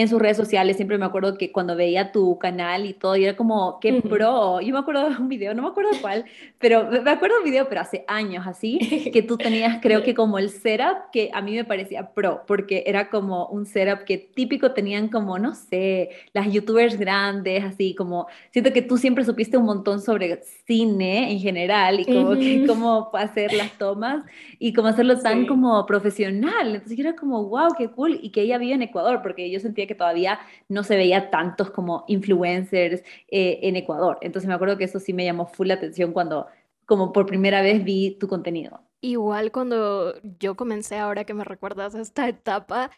en 0.00 0.08
sus 0.08 0.20
redes 0.20 0.36
sociales, 0.36 0.76
siempre 0.76 0.96
me 0.96 1.06
acuerdo 1.06 1.36
que 1.36 1.50
cuando 1.50 1.74
veía 1.74 2.12
tu 2.12 2.38
canal 2.38 2.86
y 2.86 2.94
todo, 2.94 3.16
era 3.16 3.36
como, 3.36 3.80
qué 3.80 4.00
pro. 4.00 4.60
Yo 4.60 4.72
me 4.72 4.78
acuerdo 4.78 5.10
de 5.10 5.16
un 5.16 5.28
video, 5.28 5.54
no 5.54 5.62
me 5.62 5.68
acuerdo 5.68 5.90
cuál, 6.00 6.24
pero 6.60 6.88
me 6.88 7.10
acuerdo 7.10 7.34
de 7.36 7.42
un 7.42 7.50
video, 7.50 7.68
pero 7.68 7.80
hace 7.80 8.04
años 8.06 8.46
así, 8.46 8.78
que 9.12 9.22
tú 9.22 9.36
tenías, 9.36 9.80
creo 9.82 10.04
que 10.04 10.14
como 10.14 10.38
el 10.38 10.50
setup 10.50 11.10
que 11.12 11.30
a 11.34 11.42
mí 11.42 11.52
me 11.56 11.64
parecía 11.64 12.12
pro, 12.12 12.44
porque 12.46 12.84
era 12.86 13.10
como 13.10 13.46
un 13.46 13.66
setup 13.66 14.04
que 14.04 14.18
típico 14.18 14.70
tenían 14.70 15.08
como, 15.08 15.36
no 15.36 15.56
sé, 15.56 16.10
las 16.32 16.52
youtubers 16.52 16.96
grandes, 16.96 17.64
así 17.64 17.96
como, 17.96 18.28
siento 18.52 18.72
que 18.72 18.82
tú 18.82 18.98
siempre 18.98 19.24
supiste 19.24 19.56
un 19.56 19.64
montón 19.64 20.00
sobre 20.00 20.42
cine 20.64 21.32
en 21.32 21.40
general 21.40 21.98
y 21.98 22.04
como 22.04 22.36
que 22.36 22.64
cómo 22.68 23.10
hacer 23.14 23.52
las 23.52 23.72
tomas 23.72 24.24
y 24.60 24.72
cómo 24.72 24.86
hacerlo 24.86 25.18
tan 25.18 25.46
como 25.46 25.84
profesional. 25.86 26.76
Entonces 26.76 26.96
yo 26.96 27.02
era 27.02 27.16
como, 27.16 27.44
wow, 27.46 27.74
qué 27.76 27.88
cool, 27.88 28.20
y 28.22 28.30
que 28.30 28.42
ella 28.42 28.58
vive 28.58 28.74
en 28.74 28.82
Ecuador, 28.82 29.22
porque 29.22 29.50
yo 29.50 29.58
sentía 29.58 29.87
que 29.88 29.96
todavía 29.96 30.38
no 30.68 30.84
se 30.84 30.96
veía 30.96 31.30
tantos 31.30 31.70
como 31.70 32.04
influencers 32.06 33.02
eh, 33.28 33.58
en 33.62 33.74
Ecuador. 33.74 34.18
Entonces 34.20 34.46
me 34.46 34.54
acuerdo 34.54 34.78
que 34.78 34.84
eso 34.84 35.00
sí 35.00 35.12
me 35.12 35.24
llamó 35.24 35.46
full 35.46 35.66
la 35.66 35.74
atención 35.74 36.12
cuando 36.12 36.46
como 36.86 37.12
por 37.12 37.26
primera 37.26 37.60
vez 37.60 37.82
vi 37.82 38.16
tu 38.20 38.28
contenido. 38.28 38.80
Igual 39.00 39.52
cuando 39.52 40.14
yo 40.38 40.56
comencé, 40.56 40.98
ahora 40.98 41.24
que 41.24 41.34
me 41.34 41.44
recuerdas 41.44 41.94
esta 41.94 42.28
etapa, 42.28 42.90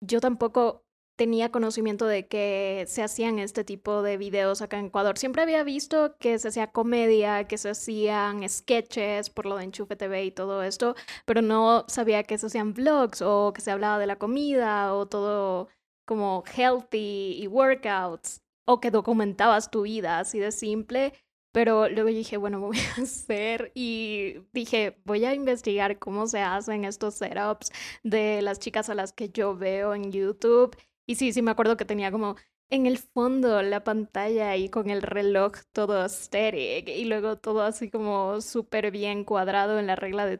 yo 0.00 0.20
tampoco 0.20 0.84
tenía 1.16 1.50
conocimiento 1.50 2.06
de 2.06 2.26
que 2.26 2.84
se 2.88 3.02
hacían 3.02 3.38
este 3.38 3.64
tipo 3.64 4.02
de 4.02 4.16
videos 4.16 4.62
acá 4.62 4.78
en 4.78 4.86
Ecuador. 4.86 5.18
Siempre 5.18 5.42
había 5.42 5.62
visto 5.62 6.16
que 6.18 6.38
se 6.38 6.48
hacía 6.48 6.72
comedia, 6.72 7.44
que 7.44 7.58
se 7.58 7.70
hacían 7.70 8.48
sketches 8.48 9.30
por 9.30 9.46
lo 9.46 9.56
de 9.56 9.64
Enchufe 9.64 9.96
TV 9.96 10.24
y 10.24 10.30
todo 10.30 10.62
esto, 10.62 10.94
pero 11.26 11.42
no 11.42 11.84
sabía 11.88 12.24
que 12.24 12.38
se 12.38 12.46
hacían 12.46 12.74
vlogs 12.74 13.22
o 13.22 13.52
que 13.52 13.60
se 13.60 13.70
hablaba 13.70 13.98
de 13.98 14.06
la 14.06 14.16
comida 14.16 14.94
o 14.94 15.06
todo 15.06 15.68
como 16.04 16.44
healthy 16.56 17.38
y 17.42 17.46
workouts 17.48 18.42
o 18.66 18.80
que 18.80 18.90
documentabas 18.90 19.70
tu 19.70 19.82
vida 19.82 20.18
así 20.20 20.38
de 20.38 20.52
simple. 20.52 21.12
Pero 21.52 21.88
luego 21.88 22.08
dije, 22.08 22.36
bueno, 22.38 22.60
voy 22.60 22.78
a 22.96 23.02
hacer 23.02 23.72
y 23.74 24.36
dije, 24.52 24.98
voy 25.04 25.24
a 25.24 25.34
investigar 25.34 25.98
cómo 25.98 26.26
se 26.26 26.40
hacen 26.40 26.84
estos 26.84 27.14
setups 27.14 27.70
de 28.02 28.42
las 28.42 28.58
chicas 28.58 28.88
a 28.90 28.94
las 28.94 29.12
que 29.12 29.28
yo 29.30 29.56
veo 29.56 29.94
en 29.94 30.12
YouTube. 30.12 30.76
Y 31.06 31.16
sí, 31.16 31.32
sí 31.32 31.42
me 31.42 31.50
acuerdo 31.50 31.76
que 31.76 31.84
tenía 31.84 32.10
como 32.10 32.36
en 32.70 32.86
el 32.86 32.96
fondo 32.98 33.60
la 33.62 33.84
pantalla 33.84 34.56
y 34.56 34.70
con 34.70 34.88
el 34.88 35.02
reloj 35.02 35.52
todo 35.72 36.00
aesthetic 36.02 36.88
y 36.88 37.04
luego 37.04 37.36
todo 37.36 37.62
así 37.62 37.90
como 37.90 38.40
súper 38.40 38.90
bien 38.90 39.24
cuadrado 39.24 39.78
en 39.78 39.86
la 39.86 39.94
regla 39.96 40.24
de, 40.26 40.38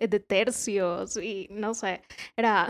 de 0.00 0.20
tercios 0.20 1.18
y 1.18 1.48
no 1.50 1.74
sé, 1.74 2.02
era 2.36 2.68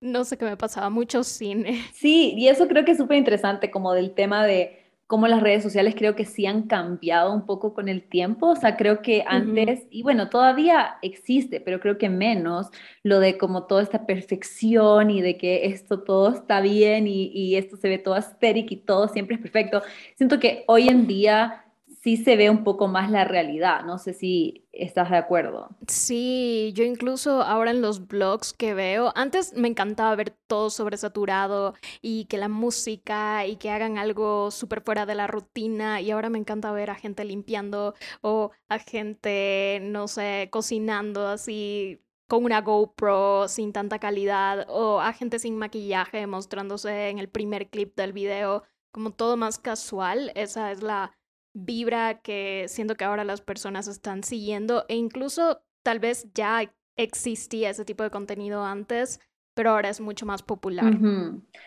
no 0.00 0.24
sé 0.24 0.36
qué 0.36 0.44
me 0.44 0.56
pasaba, 0.56 0.90
mucho 0.90 1.24
cine. 1.24 1.82
Sí, 1.94 2.34
y 2.36 2.48
eso 2.48 2.68
creo 2.68 2.84
que 2.84 2.92
es 2.92 2.98
súper 2.98 3.16
interesante, 3.18 3.70
como 3.70 3.92
del 3.92 4.12
tema 4.14 4.44
de 4.44 4.82
cómo 5.06 5.28
las 5.28 5.40
redes 5.40 5.62
sociales 5.62 5.94
creo 5.96 6.16
que 6.16 6.24
sí 6.24 6.46
han 6.46 6.62
cambiado 6.64 7.32
un 7.32 7.46
poco 7.46 7.74
con 7.74 7.88
el 7.88 8.02
tiempo. 8.08 8.48
O 8.48 8.56
sea, 8.56 8.76
creo 8.76 9.02
que 9.02 9.24
antes, 9.26 9.86
y 9.90 10.02
bueno, 10.02 10.30
todavía 10.30 10.96
existe, 11.02 11.60
pero 11.60 11.80
creo 11.80 11.96
que 11.96 12.08
menos, 12.08 12.68
lo 13.04 13.20
de 13.20 13.38
como 13.38 13.66
toda 13.66 13.82
esta 13.82 14.04
perfección 14.04 15.10
y 15.10 15.20
de 15.20 15.36
que 15.38 15.66
esto 15.66 16.02
todo 16.02 16.34
está 16.34 16.60
bien 16.60 17.06
y, 17.06 17.26
y 17.32 17.56
esto 17.56 17.76
se 17.76 17.88
ve 17.88 17.98
todo 17.98 18.14
asteric 18.14 18.70
y 18.72 18.76
todo 18.76 19.08
siempre 19.08 19.36
es 19.36 19.42
perfecto. 19.42 19.82
Siento 20.16 20.40
que 20.40 20.64
hoy 20.66 20.88
en 20.88 21.06
día 21.06 21.65
sí 22.06 22.16
se 22.16 22.36
ve 22.36 22.50
un 22.50 22.62
poco 22.62 22.86
más 22.86 23.10
la 23.10 23.24
realidad. 23.24 23.82
No 23.84 23.98
sé 23.98 24.12
si 24.12 24.64
estás 24.70 25.10
de 25.10 25.16
acuerdo. 25.16 25.70
Sí, 25.88 26.72
yo 26.76 26.84
incluso 26.84 27.42
ahora 27.42 27.72
en 27.72 27.82
los 27.82 28.06
blogs 28.06 28.52
que 28.52 28.74
veo, 28.74 29.12
antes 29.16 29.54
me 29.54 29.66
encantaba 29.66 30.14
ver 30.14 30.30
todo 30.46 30.70
sobresaturado 30.70 31.74
y 32.02 32.26
que 32.26 32.38
la 32.38 32.46
música 32.46 33.44
y 33.44 33.56
que 33.56 33.70
hagan 33.70 33.98
algo 33.98 34.52
súper 34.52 34.82
fuera 34.82 35.04
de 35.04 35.16
la 35.16 35.26
rutina 35.26 36.00
y 36.00 36.12
ahora 36.12 36.30
me 36.30 36.38
encanta 36.38 36.70
ver 36.70 36.90
a 36.90 36.94
gente 36.94 37.24
limpiando 37.24 37.94
o 38.20 38.52
a 38.68 38.78
gente, 38.78 39.80
no 39.82 40.06
sé, 40.06 40.46
cocinando 40.52 41.26
así 41.26 42.04
con 42.28 42.44
una 42.44 42.60
GoPro 42.60 43.48
sin 43.48 43.72
tanta 43.72 43.98
calidad 43.98 44.64
o 44.68 45.00
a 45.00 45.12
gente 45.12 45.40
sin 45.40 45.58
maquillaje 45.58 46.28
mostrándose 46.28 47.08
en 47.08 47.18
el 47.18 47.28
primer 47.28 47.68
clip 47.68 47.96
del 47.96 48.12
video 48.12 48.62
como 48.96 49.10
todo 49.10 49.36
más 49.36 49.58
casual, 49.58 50.32
esa 50.36 50.72
es 50.72 50.82
la 50.82 51.15
vibra 51.56 52.20
que 52.20 52.66
siento 52.68 52.96
que 52.96 53.04
ahora 53.04 53.24
las 53.24 53.40
personas 53.40 53.88
están 53.88 54.22
siguiendo 54.22 54.84
e 54.88 54.94
incluso 54.94 55.62
tal 55.82 56.00
vez 56.00 56.28
ya 56.34 56.70
existía 56.96 57.70
ese 57.70 57.84
tipo 57.84 58.02
de 58.02 58.10
contenido 58.10 58.64
antes, 58.64 59.20
pero 59.54 59.70
ahora 59.70 59.88
es 59.88 60.00
mucho 60.00 60.26
más 60.26 60.42
popular. 60.42 60.92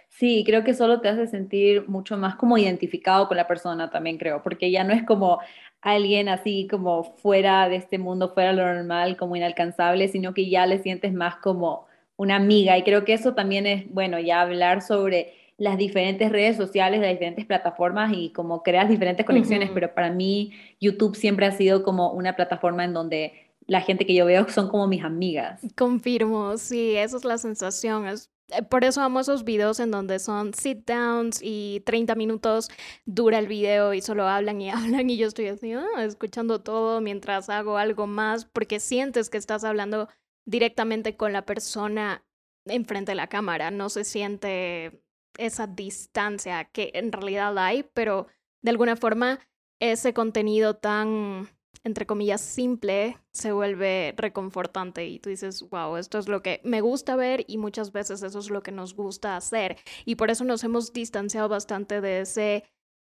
Sí, 0.08 0.44
creo 0.46 0.64
que 0.64 0.76
solo 0.76 1.02
te 1.02 1.10
hace 1.10 1.26
sentir 1.26 1.90
mucho 1.90 2.18
más 2.18 2.36
como 2.36 2.58
identificado 2.58 3.28
con 3.28 3.38
la 3.38 3.48
persona 3.48 3.90
también, 3.90 4.20
creo, 4.20 4.44
porque 4.44 4.70
ya 4.70 4.84
no 4.84 4.94
es 4.94 5.04
como 5.04 5.40
alguien 5.82 6.30
así 6.30 6.68
como 6.70 7.04
fuera 7.04 7.68
de 7.68 7.78
este 7.78 7.98
mundo, 7.98 8.34
fuera 8.34 8.52
de 8.52 8.58
lo 8.58 8.74
normal, 8.74 9.18
como 9.18 9.36
inalcanzable, 9.36 10.08
sino 10.08 10.36
que 10.36 10.50
ya 10.50 10.68
le 10.68 10.84
sientes 10.84 11.14
más 11.14 11.38
como 11.38 11.88
una 12.16 12.36
amiga. 12.36 12.78
Y 12.78 12.84
creo 12.84 13.06
que 13.06 13.14
eso 13.14 13.34
también 13.34 13.66
es, 13.66 13.92
bueno, 13.92 14.20
ya 14.20 14.42
hablar 14.42 14.84
sobre 14.84 15.34
las 15.60 15.78
diferentes 15.78 16.32
redes 16.32 16.56
sociales, 16.56 17.02
las 17.02 17.12
diferentes 17.12 17.46
plataformas 17.46 18.14
y 18.16 18.32
como 18.32 18.64
creas 18.64 18.90
diferentes 18.90 19.26
conexiones, 19.26 19.70
pero 19.74 19.94
para 19.94 20.10
mí 20.10 20.54
YouTube 20.80 21.16
siempre 21.16 21.46
ha 21.46 21.52
sido 21.52 21.84
como 21.84 22.12
una 22.12 22.36
plataforma 22.36 22.86
en 22.86 22.94
donde 22.94 23.34
la 23.68 23.82
gente 23.82 24.06
que 24.06 24.16
yo 24.16 24.26
veo 24.26 24.48
son 24.50 24.70
como 24.70 24.88
mis 24.88 25.04
amigas. 25.04 25.62
Confirmo, 25.76 26.58
sí, 26.58 26.96
esa 26.96 27.18
es 27.18 27.26
la 27.26 27.38
sensación. 27.38 28.08
Es, 28.08 28.32
eh, 28.52 28.64
por 28.64 28.86
eso 28.86 29.02
amo 29.02 29.20
esos 29.20 29.44
videos 29.44 29.82
en 29.82 29.92
donde 29.92 30.20
son 30.20 30.54
sit 30.54 30.88
downs 30.88 31.42
y 31.44 31.84
30 31.86 32.16
minutos 32.16 32.70
dura 33.06 33.38
el 33.38 33.48
video 33.48 33.94
y 33.94 34.02
solo 34.02 34.28
hablan 34.28 34.62
y 34.62 34.70
hablan 34.72 35.10
y 35.10 35.18
yo 35.18 35.28
estoy 35.28 35.48
así, 35.48 35.74
ah, 35.74 35.86
escuchando 36.00 36.62
todo 36.62 37.02
mientras 37.02 37.50
hago 37.50 37.78
algo 37.78 38.08
más 38.08 38.46
porque 38.46 38.80
sientes 38.80 39.30
que 39.30 39.38
estás 39.38 39.66
hablando 39.66 40.08
directamente 40.46 41.18
con 41.18 41.34
la 41.34 41.46
persona 41.46 42.24
enfrente 42.66 43.12
de 43.12 43.16
la 43.16 43.28
cámara, 43.28 43.72
no 43.72 43.90
se 43.90 44.06
siente 44.06 45.02
esa 45.40 45.68
distancia 45.68 46.66
que 46.66 46.92
en 46.94 47.12
realidad 47.12 47.58
hay, 47.58 47.84
pero 47.94 48.28
de 48.62 48.72
alguna 48.72 48.96
forma 48.96 49.40
ese 49.80 50.14
contenido 50.14 50.76
tan, 50.76 51.48
entre 51.84 52.06
comillas, 52.06 52.42
simple 52.42 53.18
se 53.32 53.52
vuelve 53.52 54.14
reconfortante 54.18 55.08
y 55.08 55.20
tú 55.20 55.30
dices, 55.30 55.68
wow, 55.70 55.98
esto 55.98 56.20
es 56.20 56.28
lo 56.28 56.42
que 56.42 56.62
me 56.64 56.82
gusta 56.82 57.16
ver 57.16 57.46
y 57.48 57.58
muchas 57.58 57.92
veces 57.92 58.22
eso 58.22 58.40
es 58.40 58.50
lo 58.50 58.62
que 58.62 58.72
nos 58.72 58.94
gusta 58.94 59.38
hacer. 59.38 59.78
Y 60.06 60.16
por 60.16 60.30
eso 60.30 60.44
nos 60.44 60.64
hemos 60.64 60.94
distanciado 60.94 61.50
bastante 61.50 62.02
de 62.02 62.22
ese 62.22 62.66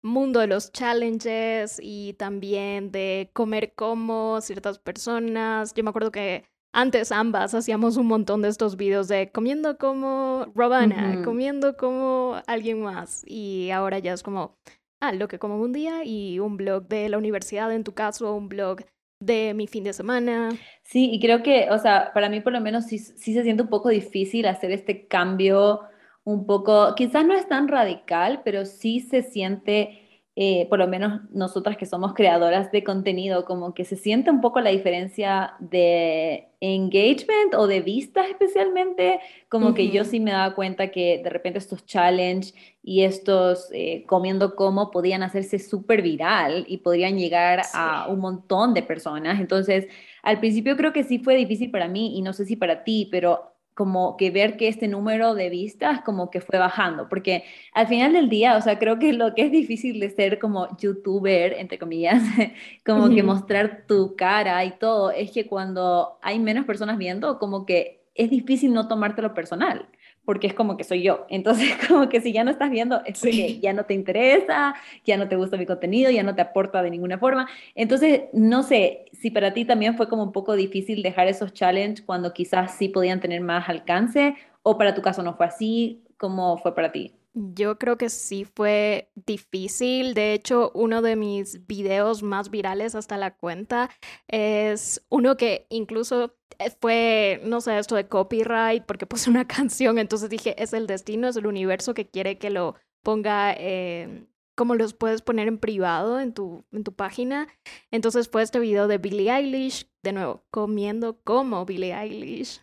mundo 0.02 0.40
de 0.40 0.46
los 0.46 0.70
challenges 0.72 1.78
y 1.82 2.14
también 2.14 2.90
de 2.90 3.30
comer 3.32 3.74
como 3.74 4.40
ciertas 4.40 4.78
personas. 4.78 5.74
Yo 5.74 5.84
me 5.84 5.90
acuerdo 5.90 6.12
que 6.12 6.44
antes 6.74 7.12
ambas 7.12 7.54
hacíamos 7.54 7.96
un 7.96 8.06
montón 8.06 8.42
de 8.42 8.48
estos 8.48 8.76
videos 8.76 9.08
de 9.08 9.30
comiendo 9.30 9.78
como 9.78 10.46
Robana, 10.54 11.22
comiendo 11.24 11.76
como 11.76 12.42
alguien 12.46 12.82
más. 12.82 13.22
Y 13.26 13.70
ahora 13.70 14.00
ya 14.00 14.12
es 14.12 14.22
como, 14.22 14.58
ah, 15.00 15.12
lo 15.12 15.28
que 15.28 15.38
como 15.38 15.60
un 15.60 15.72
día 15.72 16.04
y 16.04 16.40
un 16.40 16.56
blog 16.56 16.88
de 16.88 17.08
la 17.08 17.16
universidad, 17.16 17.72
en 17.72 17.84
tu 17.84 17.94
caso, 17.94 18.34
un 18.34 18.48
blog 18.48 18.80
de 19.20 19.54
mi 19.54 19.68
fin 19.68 19.84
de 19.84 19.92
semana. 19.92 20.50
Sí, 20.82 21.10
y 21.12 21.20
creo 21.20 21.42
que, 21.42 21.68
o 21.70 21.78
sea, 21.78 22.10
para 22.12 22.28
mí 22.28 22.40
por 22.40 22.52
lo 22.52 22.60
menos 22.60 22.86
sí, 22.86 22.98
sí 22.98 23.32
se 23.32 23.44
siente 23.44 23.62
un 23.62 23.68
poco 23.68 23.88
difícil 23.88 24.46
hacer 24.46 24.72
este 24.72 25.06
cambio 25.06 25.80
un 26.24 26.46
poco, 26.46 26.94
quizás 26.96 27.24
no 27.24 27.34
es 27.34 27.46
tan 27.48 27.68
radical, 27.68 28.42
pero 28.44 28.64
sí 28.64 29.00
se 29.00 29.22
siente 29.22 30.03
eh, 30.36 30.66
por 30.68 30.80
lo 30.80 30.88
menos 30.88 31.20
nosotras 31.30 31.76
que 31.76 31.86
somos 31.86 32.12
creadoras 32.12 32.72
de 32.72 32.82
contenido, 32.82 33.44
como 33.44 33.72
que 33.72 33.84
se 33.84 33.94
siente 33.94 34.32
un 34.32 34.40
poco 34.40 34.60
la 34.60 34.70
diferencia 34.70 35.54
de 35.60 36.48
engagement 36.60 37.54
o 37.54 37.68
de 37.68 37.80
vistas 37.80 38.26
especialmente, 38.28 39.20
como 39.48 39.74
que 39.74 39.90
yo 39.90 40.04
sí 40.04 40.18
me 40.18 40.32
daba 40.32 40.56
cuenta 40.56 40.88
que 40.88 41.20
de 41.22 41.30
repente 41.30 41.60
estos 41.60 41.86
challenge 41.86 42.52
y 42.82 43.04
estos 43.04 43.68
eh, 43.72 44.04
comiendo 44.06 44.56
como 44.56 44.90
podían 44.90 45.22
hacerse 45.22 45.60
súper 45.60 46.02
viral 46.02 46.64
y 46.66 46.78
podrían 46.78 47.16
llegar 47.16 47.62
a 47.72 48.08
un 48.08 48.18
montón 48.18 48.74
de 48.74 48.82
personas. 48.82 49.38
Entonces, 49.38 49.86
al 50.24 50.40
principio 50.40 50.76
creo 50.76 50.92
que 50.92 51.04
sí 51.04 51.20
fue 51.20 51.36
difícil 51.36 51.70
para 51.70 51.86
mí 51.86 52.18
y 52.18 52.22
no 52.22 52.32
sé 52.32 52.44
si 52.44 52.56
para 52.56 52.82
ti, 52.82 53.08
pero 53.08 53.53
como 53.74 54.16
que 54.16 54.30
ver 54.30 54.56
que 54.56 54.68
este 54.68 54.88
número 54.88 55.34
de 55.34 55.50
vistas 55.50 56.00
como 56.02 56.30
que 56.30 56.40
fue 56.40 56.58
bajando, 56.58 57.08
porque 57.08 57.44
al 57.72 57.88
final 57.88 58.12
del 58.12 58.28
día, 58.28 58.56
o 58.56 58.60
sea, 58.60 58.78
creo 58.78 58.98
que 58.98 59.12
lo 59.12 59.34
que 59.34 59.42
es 59.42 59.52
difícil 59.52 60.00
de 60.00 60.10
ser 60.10 60.38
como 60.38 60.76
youtuber, 60.78 61.54
entre 61.54 61.78
comillas, 61.78 62.22
como 62.86 63.10
que 63.10 63.22
mostrar 63.22 63.84
tu 63.86 64.14
cara 64.16 64.64
y 64.64 64.72
todo, 64.78 65.10
es 65.10 65.32
que 65.32 65.46
cuando 65.46 66.18
hay 66.22 66.38
menos 66.38 66.64
personas 66.64 66.98
viendo, 66.98 67.38
como 67.38 67.66
que 67.66 68.00
es 68.14 68.30
difícil 68.30 68.72
no 68.72 68.86
tomártelo 68.86 69.34
personal, 69.34 69.88
porque 70.24 70.46
es 70.46 70.54
como 70.54 70.76
que 70.76 70.84
soy 70.84 71.02
yo. 71.02 71.26
Entonces, 71.28 71.70
como 71.88 72.08
que 72.08 72.20
si 72.20 72.32
ya 72.32 72.44
no 72.44 72.50
estás 72.50 72.70
viendo, 72.70 73.02
es 73.04 73.20
porque 73.20 73.58
ya 73.60 73.72
no 73.72 73.84
te 73.84 73.94
interesa, 73.94 74.74
ya 75.04 75.16
no 75.16 75.28
te 75.28 75.36
gusta 75.36 75.56
mi 75.56 75.66
contenido, 75.66 76.10
ya 76.10 76.22
no 76.22 76.34
te 76.34 76.42
aporta 76.42 76.82
de 76.82 76.90
ninguna 76.90 77.18
forma. 77.18 77.48
Entonces, 77.74 78.22
no 78.32 78.62
sé 78.62 79.06
si 79.12 79.30
para 79.30 79.52
ti 79.54 79.64
también 79.64 79.96
fue 79.96 80.08
como 80.08 80.22
un 80.22 80.32
poco 80.32 80.54
difícil 80.56 81.02
dejar 81.02 81.28
esos 81.28 81.52
challenges 81.52 82.02
cuando 82.02 82.32
quizás 82.32 82.76
sí 82.76 82.88
podían 82.88 83.20
tener 83.20 83.40
más 83.40 83.68
alcance, 83.68 84.34
o 84.62 84.78
para 84.78 84.94
tu 84.94 85.02
caso 85.02 85.22
no 85.22 85.34
fue 85.34 85.46
así. 85.46 86.00
¿Cómo 86.16 86.56
fue 86.58 86.74
para 86.74 86.92
ti? 86.92 87.12
Yo 87.36 87.78
creo 87.78 87.98
que 87.98 88.10
sí 88.10 88.44
fue 88.44 89.10
difícil. 89.16 90.14
De 90.14 90.34
hecho, 90.34 90.70
uno 90.74 91.02
de 91.02 91.16
mis 91.16 91.66
videos 91.66 92.22
más 92.22 92.48
virales 92.48 92.94
hasta 92.94 93.16
la 93.16 93.36
cuenta 93.36 93.90
es 94.28 95.04
uno 95.08 95.36
que 95.36 95.66
incluso 95.68 96.36
eh, 96.60 96.70
fue, 96.80 97.40
no 97.44 97.60
sé, 97.60 97.76
esto 97.78 97.96
de 97.96 98.08
copyright, 98.08 98.84
porque 98.84 99.06
puse 99.06 99.30
una 99.30 99.46
canción, 99.48 99.98
entonces 99.98 100.30
dije, 100.30 100.54
es 100.62 100.72
el 100.72 100.86
destino, 100.86 101.28
es 101.28 101.36
el 101.36 101.46
universo 101.46 101.92
que 101.92 102.08
quiere 102.08 102.38
que 102.38 102.50
lo 102.50 102.76
ponga 103.02 103.52
eh, 103.58 104.26
como 104.54 104.76
los 104.76 104.94
puedes 104.94 105.20
poner 105.22 105.48
en 105.48 105.58
privado 105.58 106.20
en 106.20 106.32
tu, 106.32 106.64
en 106.72 106.84
tu 106.84 106.94
página. 106.94 107.48
Entonces 107.90 108.28
fue 108.28 108.42
este 108.42 108.60
video 108.60 108.86
de 108.86 108.98
Billie 108.98 109.30
Eilish, 109.32 109.90
de 110.04 110.12
nuevo, 110.12 110.44
comiendo 110.52 111.18
como 111.24 111.64
Billie 111.66 111.92
Eilish. 111.92 112.60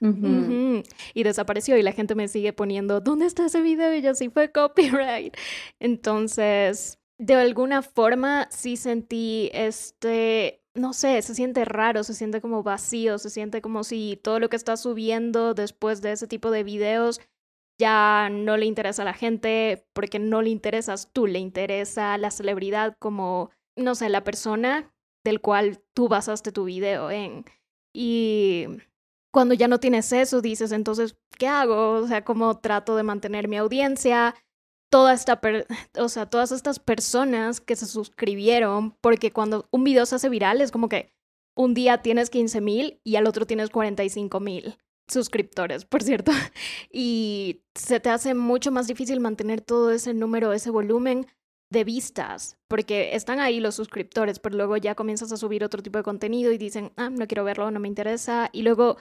Y 1.13 1.23
desapareció 1.23 1.77
y 1.77 1.81
la 1.81 1.91
gente 1.91 2.15
me 2.15 2.29
sigue 2.29 2.53
poniendo, 2.53 3.01
¿dónde 3.01 3.25
está 3.25 3.47
ese 3.47 3.61
video? 3.61 3.93
Y 3.93 4.01
yo 4.01 4.13
sí 4.15 4.29
fue 4.29 4.51
copyright. 4.51 5.35
Entonces, 5.79 6.99
de 7.17 7.33
alguna 7.33 7.81
forma 7.81 8.47
sí 8.49 8.77
sentí 8.77 9.49
este, 9.53 10.63
no 10.73 10.93
sé, 10.93 11.21
se 11.21 11.35
siente 11.35 11.65
raro, 11.65 12.03
se 12.03 12.13
siente 12.13 12.39
como 12.39 12.63
vacío, 12.63 13.17
se 13.17 13.29
siente 13.29 13.61
como 13.61 13.83
si 13.83 14.19
todo 14.23 14.39
lo 14.39 14.49
que 14.49 14.55
está 14.55 14.77
subiendo 14.77 15.53
después 15.53 16.01
de 16.01 16.13
ese 16.13 16.27
tipo 16.27 16.51
de 16.51 16.63
videos 16.63 17.19
ya 17.77 18.29
no 18.31 18.57
le 18.57 18.67
interesa 18.67 19.01
a 19.01 19.05
la 19.05 19.13
gente 19.13 19.87
porque 19.93 20.19
no 20.19 20.41
le 20.41 20.51
interesas 20.51 21.09
tú, 21.11 21.25
le 21.25 21.39
interesa 21.39 22.17
la 22.17 22.29
celebridad 22.29 22.95
como, 22.99 23.49
no 23.75 23.95
sé, 23.95 24.07
la 24.09 24.23
persona 24.23 24.90
del 25.23 25.41
cual 25.41 25.83
tú 25.93 26.07
basaste 26.07 26.51
tu 26.51 26.65
video 26.65 27.11
en. 27.11 27.45
Y 27.93 28.67
cuando 29.31 29.53
ya 29.53 29.67
no 29.67 29.79
tienes 29.79 30.11
eso, 30.11 30.41
dices, 30.41 30.71
entonces, 30.71 31.15
¿qué 31.37 31.47
hago? 31.47 31.93
O 31.93 32.07
sea, 32.07 32.23
¿cómo 32.23 32.59
trato 32.59 32.95
de 32.95 33.03
mantener 33.03 33.47
mi 33.47 33.57
audiencia? 33.57 34.35
Toda 34.89 35.13
esta 35.13 35.39
o 35.99 36.09
sea, 36.09 36.25
todas 36.27 36.51
estas 36.51 36.79
personas 36.79 37.61
que 37.61 37.75
se 37.75 37.85
suscribieron, 37.85 38.91
porque 39.01 39.31
cuando 39.31 39.67
un 39.71 39.83
video 39.83 40.05
se 40.05 40.15
hace 40.15 40.29
viral 40.29 40.61
es 40.61 40.71
como 40.71 40.89
que 40.89 41.13
un 41.55 41.73
día 41.73 42.01
tienes 42.01 42.29
15 42.29 42.61
mil 42.61 43.01
y 43.03 43.15
al 43.15 43.27
otro 43.27 43.45
tienes 43.45 43.69
45 43.69 44.39
mil 44.39 44.77
suscriptores, 45.07 45.85
por 45.85 46.03
cierto. 46.03 46.31
Y 46.91 47.63
se 47.75 47.99
te 47.99 48.09
hace 48.09 48.33
mucho 48.33 48.71
más 48.71 48.87
difícil 48.87 49.19
mantener 49.19 49.61
todo 49.61 49.91
ese 49.91 50.13
número, 50.13 50.53
ese 50.53 50.69
volumen 50.69 51.27
de 51.71 51.83
vistas, 51.83 52.57
porque 52.67 53.15
están 53.15 53.39
ahí 53.39 53.59
los 53.59 53.75
suscriptores, 53.75 54.39
pero 54.39 54.57
luego 54.57 54.77
ya 54.77 54.93
comienzas 54.93 55.31
a 55.31 55.37
subir 55.37 55.63
otro 55.63 55.81
tipo 55.81 55.97
de 55.97 56.03
contenido 56.03 56.51
y 56.51 56.57
dicen, 56.57 56.91
ah, 56.97 57.09
no 57.09 57.27
quiero 57.27 57.43
verlo, 57.43 57.71
no 57.71 57.79
me 57.79 57.87
interesa. 57.87 58.49
Y 58.51 58.61
luego 58.61 58.97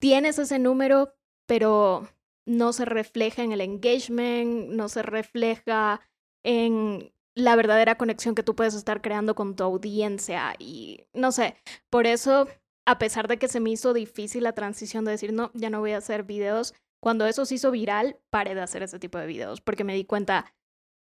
tienes 0.00 0.38
ese 0.38 0.58
número, 0.58 1.14
pero 1.46 2.08
no 2.46 2.72
se 2.72 2.86
refleja 2.86 3.42
en 3.42 3.52
el 3.52 3.60
engagement, 3.60 4.70
no 4.70 4.88
se 4.88 5.02
refleja 5.02 6.00
en 6.42 7.12
la 7.34 7.56
verdadera 7.56 7.96
conexión 7.96 8.34
que 8.34 8.42
tú 8.42 8.56
puedes 8.56 8.74
estar 8.74 9.02
creando 9.02 9.34
con 9.34 9.54
tu 9.54 9.62
audiencia. 9.62 10.54
Y 10.58 11.06
no 11.12 11.30
sé, 11.30 11.56
por 11.90 12.06
eso 12.06 12.48
a 12.86 12.98
pesar 12.98 13.28
de 13.28 13.38
que 13.38 13.48
se 13.48 13.60
me 13.60 13.70
hizo 13.70 13.92
difícil 13.92 14.44
la 14.44 14.54
transición 14.54 15.04
de 15.04 15.12
decir, 15.12 15.32
no, 15.32 15.50
ya 15.54 15.70
no 15.70 15.80
voy 15.80 15.92
a 15.92 15.98
hacer 15.98 16.24
videos, 16.24 16.74
cuando 17.00 17.26
eso 17.26 17.44
se 17.44 17.56
hizo 17.56 17.70
viral, 17.70 18.18
paré 18.30 18.54
de 18.54 18.60
hacer 18.62 18.82
ese 18.82 18.98
tipo 18.98 19.18
de 19.18 19.26
videos, 19.26 19.60
porque 19.60 19.84
me 19.84 19.94
di 19.94 20.04
cuenta, 20.04 20.52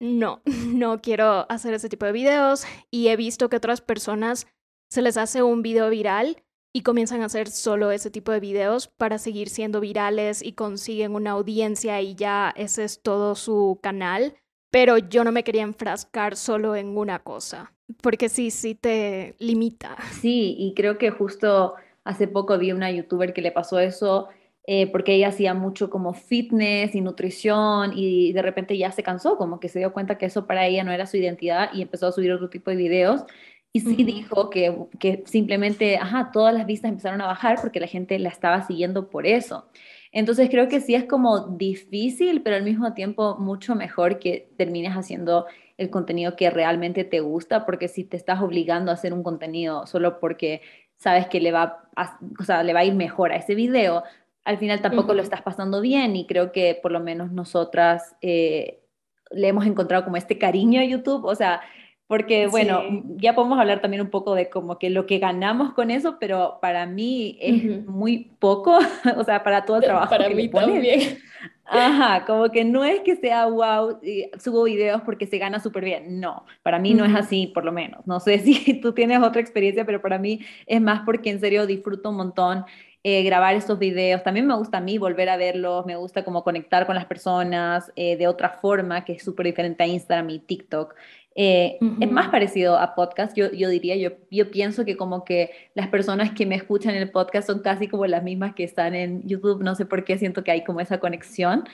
no, 0.05 0.43
no 0.67 1.01
quiero 1.01 1.51
hacer 1.51 1.75
ese 1.75 1.89
tipo 1.89 2.07
de 2.07 2.13
videos 2.13 2.65
y 2.91 3.09
he 3.09 3.17
visto 3.17 3.49
que 3.49 3.57
otras 3.57 3.81
personas 3.81 4.47
se 4.91 5.03
les 5.03 5.17
hace 5.17 5.43
un 5.43 5.63
video 5.63 5.91
viral 5.91 6.43
y 6.73 6.83
comienzan 6.83 7.23
a 7.23 7.27
hacer 7.27 7.49
solo 7.49 7.91
ese 7.91 8.11
tipo 8.11 8.33
de 8.33 8.41
videos 8.41 8.89
para 8.89 9.19
seguir 9.19 9.49
siendo 9.49 9.81
virales 9.81 10.43
y 10.43 10.53
consiguen 10.53 11.15
una 11.15 11.31
audiencia 11.31 12.01
y 12.03 12.15
ya 12.15 12.53
ese 12.57 12.85
es 12.85 13.01
todo 13.01 13.35
su 13.35 13.79
canal. 13.81 14.35
Pero 14.71 14.99
yo 14.99 15.23
no 15.23 15.31
me 15.31 15.45
quería 15.45 15.63
enfrascar 15.63 16.37
solo 16.37 16.75
en 16.75 16.99
una 16.99 17.21
cosa 17.21 17.73
porque 18.03 18.29
sí, 18.29 18.51
sí 18.51 18.75
te 18.75 19.37
limita. 19.39 19.97
Sí, 20.21 20.57
y 20.59 20.75
creo 20.75 20.99
que 20.99 21.11
justo 21.11 21.75
hace 22.03 22.29
poco 22.29 22.59
vi 22.59 22.73
una 22.73 22.91
youtuber 22.91 23.33
que 23.33 23.43
le 23.43 23.53
pasó 23.53 23.79
eso 23.79 24.29
eh, 24.67 24.91
porque 24.91 25.15
ella 25.15 25.29
hacía 25.29 25.53
mucho 25.53 25.91
como 25.91 26.15
fitness 26.15 26.95
y 26.95 27.03
nutrición 27.03 27.93
y 27.95 28.33
de 28.33 28.43
repente 28.43 28.79
ya 28.79 28.91
se 28.93 29.03
cansó, 29.03 29.37
como 29.37 29.61
que 29.61 29.69
se 29.69 29.79
dio 29.79 29.93
cuenta 29.93 30.17
que 30.17 30.27
eso 30.27 30.47
para 30.47 30.67
ella 30.67 30.85
no 30.85 30.93
era 30.93 31.07
su 31.07 31.19
identidad 31.19 31.71
y 31.75 31.83
empezó 31.83 32.07
a 32.07 32.13
subir 32.13 32.33
otro 32.33 32.49
tipo 32.49 32.71
de 32.71 32.77
videos. 32.77 33.25
Y 33.73 33.81
sí 33.81 34.05
dijo 34.05 34.51
que, 34.51 34.75
que 34.99 35.25
simplemente, 35.27 35.97
ajá, 35.97 36.31
todas 36.33 36.55
las 36.55 36.65
vistas 36.65 36.91
empezaron 36.91 37.21
a 37.21 37.27
bajar 37.27 37.59
porque 37.61 37.81
la 37.81 37.89
gente 37.89 38.19
la 38.19 38.29
estaba 38.29 38.63
siguiendo 38.63 39.11
por 39.11 39.27
eso. 39.27 39.69
Entonces 40.13 40.49
creo 40.49 40.69
que 40.69 40.81
sí 40.81 40.95
es 40.95 41.05
como 41.05 41.49
difícil, 41.49 42.43
pero 42.43 42.55
al 42.57 42.63
mismo 42.63 42.95
tiempo 42.95 43.37
mucho 43.39 43.75
mejor 43.75 44.21
que 44.21 44.49
termines 44.57 44.93
haciendo 44.93 45.47
el 45.77 45.91
contenido 45.91 46.37
que 46.37 46.51
realmente 46.51 47.03
te 47.03 47.19
gusta, 47.19 47.67
porque 47.67 47.89
si 47.89 48.05
te 48.05 48.17
estás 48.17 48.41
obligando 48.41 48.93
a 48.93 48.95
hacer 48.95 49.13
un 49.13 49.25
contenido 49.25 49.87
solo 49.89 50.21
porque 50.21 50.63
sabes 50.97 51.27
que 51.27 51.41
le 51.41 51.51
va 51.51 51.83
a, 51.97 52.19
o 52.39 52.45
sea, 52.45 52.63
le 52.63 52.73
va 52.73 52.81
a 52.81 52.85
ir 52.85 52.95
mejor 52.95 53.33
a 53.33 53.37
ese 53.37 53.57
video, 53.57 54.05
al 54.45 54.59
final 54.59 54.81
tampoco 54.81 55.15
lo 55.15 55.23
estás 55.23 55.43
pasando 55.43 55.81
bien 55.81 56.17
y 56.17 56.27
creo 56.27 56.53
que 56.53 56.79
por 56.81 56.93
lo 56.93 57.01
menos 57.01 57.33
nosotras 57.33 58.15
eh, 58.21 58.83
le 59.31 59.49
hemos 59.49 59.67
encontrado 59.67 60.05
como 60.05 60.17
este 60.17 60.39
cariño 60.39 60.81
a 60.81 60.85
YouTube, 60.85 61.25
o 61.25 61.35
sea, 61.35 61.63
porque 62.07 62.47
bueno, 62.49 62.83
ya 63.17 63.35
podemos 63.35 63.59
hablar 63.59 63.81
también 63.81 64.03
un 64.03 64.11
poco 64.11 64.35
de 64.35 64.51
como 64.51 64.79
que 64.79 64.91
lo 64.91 65.07
que 65.07 65.19
ganamos 65.19 65.73
con 65.73 65.91
eso, 65.91 66.19
pero 66.21 66.59
para 66.61 66.85
mí 66.85 67.39
es 67.41 67.87
muy 67.87 68.37
poco, 68.39 68.79
o 69.17 69.25
sea, 69.25 69.43
para 69.43 69.65
todo 69.65 69.79
el 69.79 69.85
trabajo 69.85 70.11
para 70.11 70.29
que 70.29 70.35
mí 70.35 70.49
también. 70.49 71.19
Ajá, 71.65 72.27
como 72.27 72.51
que 72.51 72.63
no 72.63 72.85
es 72.85 73.01
que 73.01 73.17
sea 73.17 73.47
wow, 73.47 73.99
subo 74.39 74.65
videos 74.65 75.01
porque 75.01 75.27
se 75.27 75.39
gana 75.39 75.61
súper 75.61 75.83
bien. 75.83 76.21
No, 76.21 76.45
para 76.63 76.79
mí 76.79 76.93
no 76.93 77.07
es 77.07 77.15
así, 77.15 77.47
por 77.47 77.65
lo 77.65 77.73
menos. 77.73 78.07
No 78.07 78.21
sé 78.21 78.39
si 78.41 78.81
tú 78.81 78.93
tienes 78.93 79.23
otra 79.23 79.41
experiencia, 79.41 79.87
pero 79.87 80.03
para 80.03 80.19
mí 80.19 80.41
es 80.67 80.83
más 80.83 81.01
porque 81.07 81.31
en 81.31 81.41
serio 81.41 81.67
disfruto 81.67 82.11
un 82.11 82.17
montón 82.17 82.67
eh, 83.07 83.23
grabar 83.23 83.55
estos 83.55 83.79
videos. 83.79 84.23
También 84.23 84.47
me 84.47 84.57
gusta 84.57 84.79
a 84.79 84.81
mí 84.81 84.97
volver 84.97 85.29
a 85.29 85.37
verlos, 85.37 85.85
me 85.85 85.95
gusta 85.95 86.25
como 86.25 86.43
conectar 86.43 86.87
con 86.87 86.95
las 86.95 87.05
personas 87.05 87.93
eh, 87.97 88.17
de 88.17 88.27
otra 88.27 88.49
forma, 88.49 89.05
que 89.05 89.13
es 89.13 89.23
súper 89.23 89.45
diferente 89.45 89.85
a 89.85 89.87
Instagram 89.87 90.31
y 90.31 90.39
TikTok. 90.39 90.95
Eh, 91.37 91.79
es 92.01 92.11
más 92.11 92.29
parecido 92.29 92.79
a 92.79 92.95
podcast, 92.95 93.37
yo, 93.37 93.51
yo 93.53 93.69
diría, 93.69 93.97
yo, 93.97 94.13
yo 94.31 94.51
pienso 94.51 94.85
que 94.85 94.97
como 94.97 95.25
que 95.25 95.51
las 95.75 95.89
personas 95.89 96.31
que 96.31 96.47
me 96.47 96.55
escuchan 96.55 96.95
en 96.95 97.03
el 97.03 97.11
podcast 97.11 97.49
son 97.49 97.59
casi 97.59 97.89
como 97.89 98.07
las 98.07 98.23
mismas 98.23 98.55
que 98.55 98.65
están 98.65 98.95
en 98.95 99.27
YouTube, 99.29 99.63
no 99.63 99.75
sé 99.75 99.85
por 99.85 100.05
qué 100.05 100.17
siento 100.17 100.43
que 100.43 100.53
hay 100.53 100.65
como 100.65 100.81
esa 100.81 100.99
conexión, 100.99 101.65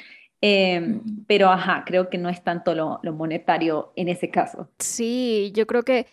em, 0.40 1.02
pero 1.26 1.48
ajá, 1.48 1.84
creo 1.86 2.08
que 2.08 2.18
no 2.18 2.28
es 2.28 2.42
tanto 2.42 2.74
lo, 2.74 3.00
lo, 3.02 3.12
monetario 3.12 3.92
en 3.96 4.08
ese 4.08 4.30
caso. 4.30 4.68
Sí, 4.78 5.52
yo 5.54 5.66
creo 5.66 5.82
que 5.82 6.06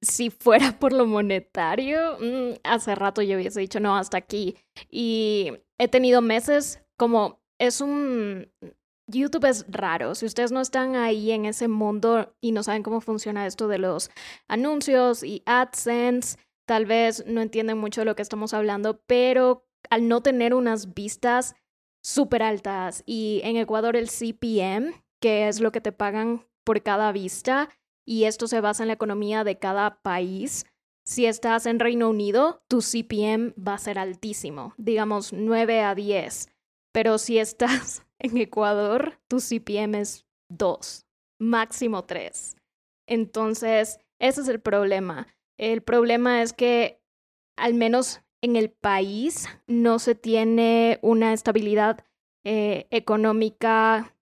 si 0.00 0.30
fuera 0.30 0.72
por 0.78 0.92
lo 0.92 1.06
monetario, 1.06 2.16
mm, 2.20 2.60
hace 2.64 2.94
rato 2.94 3.22
yo 3.22 3.36
hubiese 3.36 3.60
dicho 3.60 3.80
no, 3.80 3.96
hasta 3.96 4.16
aquí. 4.18 4.56
Y 4.90 5.52
he 5.78 5.88
tenido 5.88 6.20
meses 6.22 6.82
como 6.96 7.40
es 7.58 7.80
un 7.80 8.48
YouTube 9.06 9.48
es 9.48 9.66
raro. 9.68 10.14
Si 10.14 10.26
ustedes 10.26 10.52
no 10.52 10.60
están 10.60 10.96
ahí 10.96 11.32
en 11.32 11.44
ese 11.44 11.68
mundo 11.68 12.34
y 12.40 12.52
no 12.52 12.62
saben 12.62 12.82
cómo 12.82 13.00
funciona 13.00 13.46
esto 13.46 13.68
de 13.68 13.78
los 13.78 14.10
anuncios 14.48 15.22
y 15.22 15.42
AdSense, 15.46 16.38
tal 16.66 16.86
vez 16.86 17.24
no 17.26 17.40
entienden 17.40 17.78
mucho 17.78 18.00
de 18.00 18.04
lo 18.06 18.16
que 18.16 18.22
estamos 18.22 18.54
hablando, 18.54 19.02
pero 19.06 19.66
al 19.90 20.08
no 20.08 20.22
tener 20.22 20.54
unas 20.54 20.94
vistas 20.94 21.54
súper 22.02 22.42
altas 22.42 23.02
y 23.06 23.40
en 23.44 23.56
Ecuador 23.56 23.96
el 23.96 24.08
CPM, 24.08 24.92
que 25.20 25.48
es 25.48 25.60
lo 25.60 25.72
que 25.72 25.80
te 25.80 25.92
pagan 25.92 26.46
por 26.64 26.82
cada 26.82 27.12
vista, 27.12 27.68
y 28.04 28.24
esto 28.24 28.48
se 28.48 28.60
basa 28.60 28.82
en 28.82 28.88
la 28.88 28.94
economía 28.94 29.44
de 29.44 29.58
cada 29.58 30.02
país. 30.02 30.66
Si 31.04 31.26
estás 31.26 31.66
en 31.66 31.78
Reino 31.78 32.10
Unido, 32.10 32.62
tu 32.68 32.80
CPM 32.80 33.54
va 33.56 33.74
a 33.74 33.78
ser 33.78 33.98
altísimo, 33.98 34.74
digamos 34.76 35.32
9 35.32 35.82
a 35.82 35.94
10. 35.94 36.48
Pero 36.92 37.18
si 37.18 37.38
estás 37.38 38.04
en 38.18 38.36
Ecuador, 38.36 39.20
tu 39.28 39.40
CPM 39.40 40.00
es 40.00 40.26
2, 40.50 41.06
máximo 41.38 42.04
3. 42.04 42.56
Entonces, 43.06 43.98
ese 44.18 44.40
es 44.42 44.48
el 44.48 44.60
problema. 44.60 45.26
El 45.58 45.82
problema 45.82 46.42
es 46.42 46.52
que 46.52 47.00
al 47.56 47.74
menos 47.74 48.22
en 48.42 48.56
el 48.56 48.70
país 48.70 49.48
no 49.66 49.98
se 49.98 50.14
tiene 50.14 50.98
una 51.00 51.32
estabilidad 51.32 52.04
eh, 52.44 52.88
económica 52.90 54.16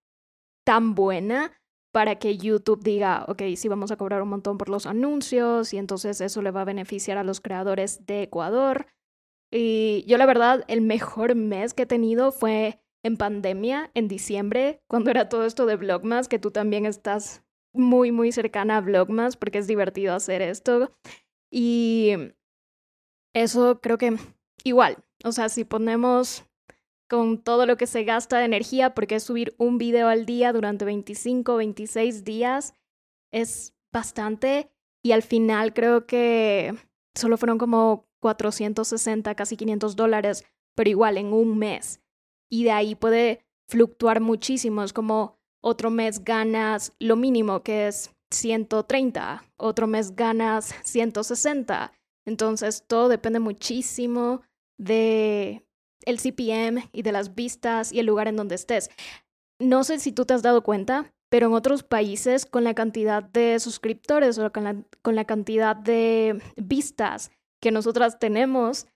tan 0.65 0.95
buena 0.95 1.53
para 1.93 2.19
que 2.19 2.37
YouTube 2.37 2.85
diga, 2.85 3.25
ok, 3.27 3.43
sí 3.57 3.67
vamos 3.69 3.91
a 3.91 3.97
cobrar 3.97 4.23
un 4.23 4.29
montón 4.29 4.59
por 4.59 4.69
los 4.69 4.87
anuncios 4.87 5.73
y 5.73 5.79
entonces 5.79 6.21
eso 6.21 6.43
le 6.43 6.51
va 6.53 6.61
a 6.61 6.67
beneficiar 6.67 7.19
a 7.19 7.25
los 7.25 7.41
creadores 7.41 8.07
de 8.07 8.23
Ecuador. 8.23 8.87
Y 9.51 10.05
yo 10.07 10.17
la 10.19 10.27
verdad, 10.27 10.65
el 10.69 10.83
mejor 10.83 11.35
mes 11.35 11.75
que 11.75 11.83
he 11.83 11.87
tenido 11.87 12.31
fue 12.31 12.81
en 13.03 13.17
pandemia, 13.17 13.91
en 13.95 14.07
diciembre, 14.07 14.83
cuando 14.87 15.11
era 15.11 15.29
todo 15.29 15.45
esto 15.45 15.67
de 15.67 15.77
Vlogmas, 15.77 16.29
que 16.29 16.39
tú 16.39 16.51
también 16.51 16.87
estás 16.87 17.43
muy, 17.73 18.13
muy 18.13 18.31
cercana 18.31 18.77
a 18.77 18.81
Vlogmas 18.81 19.37
porque 19.37 19.59
es 19.59 19.67
divertido 19.67 20.15
hacer 20.15 20.43
esto. 20.43 20.93
Y 21.51 22.13
eso 23.35 23.81
creo 23.81 23.99
que 23.99 24.17
igual, 24.65 24.99
o 25.25 25.33
sea, 25.33 25.49
si 25.49 25.65
ponemos 25.65 26.45
con 27.09 27.43
todo 27.43 27.67
lo 27.67 27.77
que 27.77 27.89
se 27.89 28.05
gasta 28.05 28.39
de 28.39 28.45
energía, 28.45 28.95
porque 28.95 29.19
subir 29.19 29.55
un 29.59 29.79
video 29.79 30.09
al 30.09 30.27
día 30.27 30.53
durante 30.53 30.85
25, 30.85 31.57
26 31.57 32.25
días 32.25 32.75
es 33.33 33.75
bastante. 33.93 34.71
Y 35.03 35.13
al 35.13 35.23
final 35.23 35.75
creo 35.75 36.07
que 36.07 36.75
solo 37.15 37.37
fueron 37.37 37.59
como 37.59 38.09
460, 38.21 39.35
casi 39.35 39.57
500 39.57 39.97
dólares, 39.97 40.45
pero 40.77 40.91
igual 40.91 41.19
en 41.19 41.33
un 41.33 41.59
mes. 41.59 42.01
Y 42.49 42.65
de 42.65 42.71
ahí 42.71 42.95
puede 42.95 43.45
fluctuar 43.69 44.21
muchísimo. 44.21 44.85
Es 44.85 44.93
como 44.93 45.41
otro 45.61 45.91
mes 45.91 46.23
ganas 46.23 46.93
lo 47.01 47.17
mínimo, 47.17 47.63
que 47.65 47.89
es 47.89 48.15
130, 48.31 49.43
otro 49.57 49.89
mes 49.89 50.15
ganas 50.15 50.75
160. 50.85 51.93
Entonces 52.27 52.85
todo 52.87 53.09
depende 53.09 53.41
muchísimo 53.41 54.43
de 54.79 55.65
el 56.05 56.19
CPM 56.19 56.89
y 56.93 57.03
de 57.03 57.13
las 57.13 57.35
vistas 57.35 57.93
y 57.93 58.01
el 58.01 58.07
lugar 58.07 58.29
en 58.29 58.37
donde 58.37 58.55
estés. 58.55 58.91
No 59.59 59.85
sé 59.85 59.99
si 59.99 60.13
tú 60.13 60.25
te 60.25 60.35
has 60.35 60.43
dado 60.43 60.63
cuenta, 60.63 61.13
pero 61.29 61.47
en 61.47 61.53
otros 61.53 61.83
países 61.83 62.47
con 62.47 62.65
la 62.65 62.75
cantidad 62.75 63.23
de 63.23 63.59
suscriptores 63.61 64.39
o 64.39 64.51
con 64.53 64.65
la, 64.65 64.77
con 65.03 65.15
la 65.15 65.25
cantidad 65.25 65.77
de 65.77 66.41
vistas 66.57 67.31
que 67.61 67.71
nosotras 67.71 68.19
tenemos, 68.19 68.87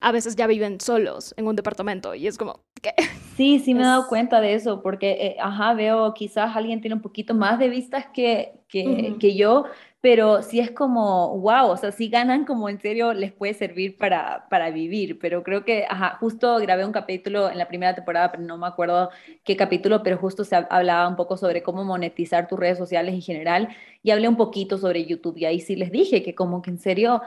a 0.00 0.12
veces 0.12 0.36
ya 0.36 0.46
viven 0.46 0.80
solos 0.80 1.34
en 1.36 1.46
un 1.46 1.56
departamento 1.56 2.14
y 2.14 2.26
es 2.26 2.36
como, 2.36 2.60
¿qué? 2.82 2.94
Sí, 3.36 3.60
sí 3.60 3.72
me 3.72 3.82
he 3.82 3.84
dado 3.84 4.08
cuenta 4.08 4.40
de 4.40 4.54
eso, 4.54 4.82
porque, 4.82 5.10
eh, 5.12 5.36
ajá, 5.40 5.72
veo 5.74 6.12
quizás 6.12 6.56
alguien 6.56 6.80
tiene 6.80 6.96
un 6.96 7.02
poquito 7.02 7.34
más 7.34 7.58
de 7.58 7.68
vistas 7.68 8.06
que, 8.12 8.60
que, 8.68 9.14
que 9.20 9.36
yo, 9.36 9.64
pero 10.00 10.42
sí 10.42 10.60
es 10.60 10.70
como, 10.70 11.36
wow, 11.40 11.70
o 11.70 11.76
sea, 11.76 11.90
sí 11.90 12.08
ganan 12.08 12.44
como 12.44 12.68
en 12.68 12.80
serio 12.80 13.12
les 13.14 13.32
puede 13.32 13.54
servir 13.54 13.96
para, 13.98 14.46
para 14.48 14.70
vivir, 14.70 15.18
pero 15.18 15.42
creo 15.42 15.64
que, 15.64 15.86
ajá, 15.88 16.16
justo 16.20 16.56
grabé 16.58 16.84
un 16.84 16.92
capítulo 16.92 17.50
en 17.50 17.58
la 17.58 17.66
primera 17.66 17.94
temporada, 17.96 18.30
pero 18.30 18.44
no 18.44 18.56
me 18.58 18.68
acuerdo 18.68 19.10
qué 19.44 19.56
capítulo, 19.56 20.02
pero 20.04 20.16
justo 20.16 20.44
se 20.44 20.54
hablaba 20.56 21.08
un 21.08 21.16
poco 21.16 21.36
sobre 21.36 21.62
cómo 21.64 21.84
monetizar 21.84 22.46
tus 22.46 22.58
redes 22.60 22.78
sociales 22.78 23.12
en 23.14 23.22
general 23.22 23.68
y 24.02 24.12
hablé 24.12 24.28
un 24.28 24.36
poquito 24.36 24.78
sobre 24.78 25.04
YouTube 25.04 25.36
y 25.38 25.46
ahí 25.46 25.60
sí 25.60 25.74
les 25.74 25.90
dije 25.90 26.22
que 26.22 26.34
como 26.34 26.62
que 26.62 26.70
en 26.70 26.78
serio 26.78 27.22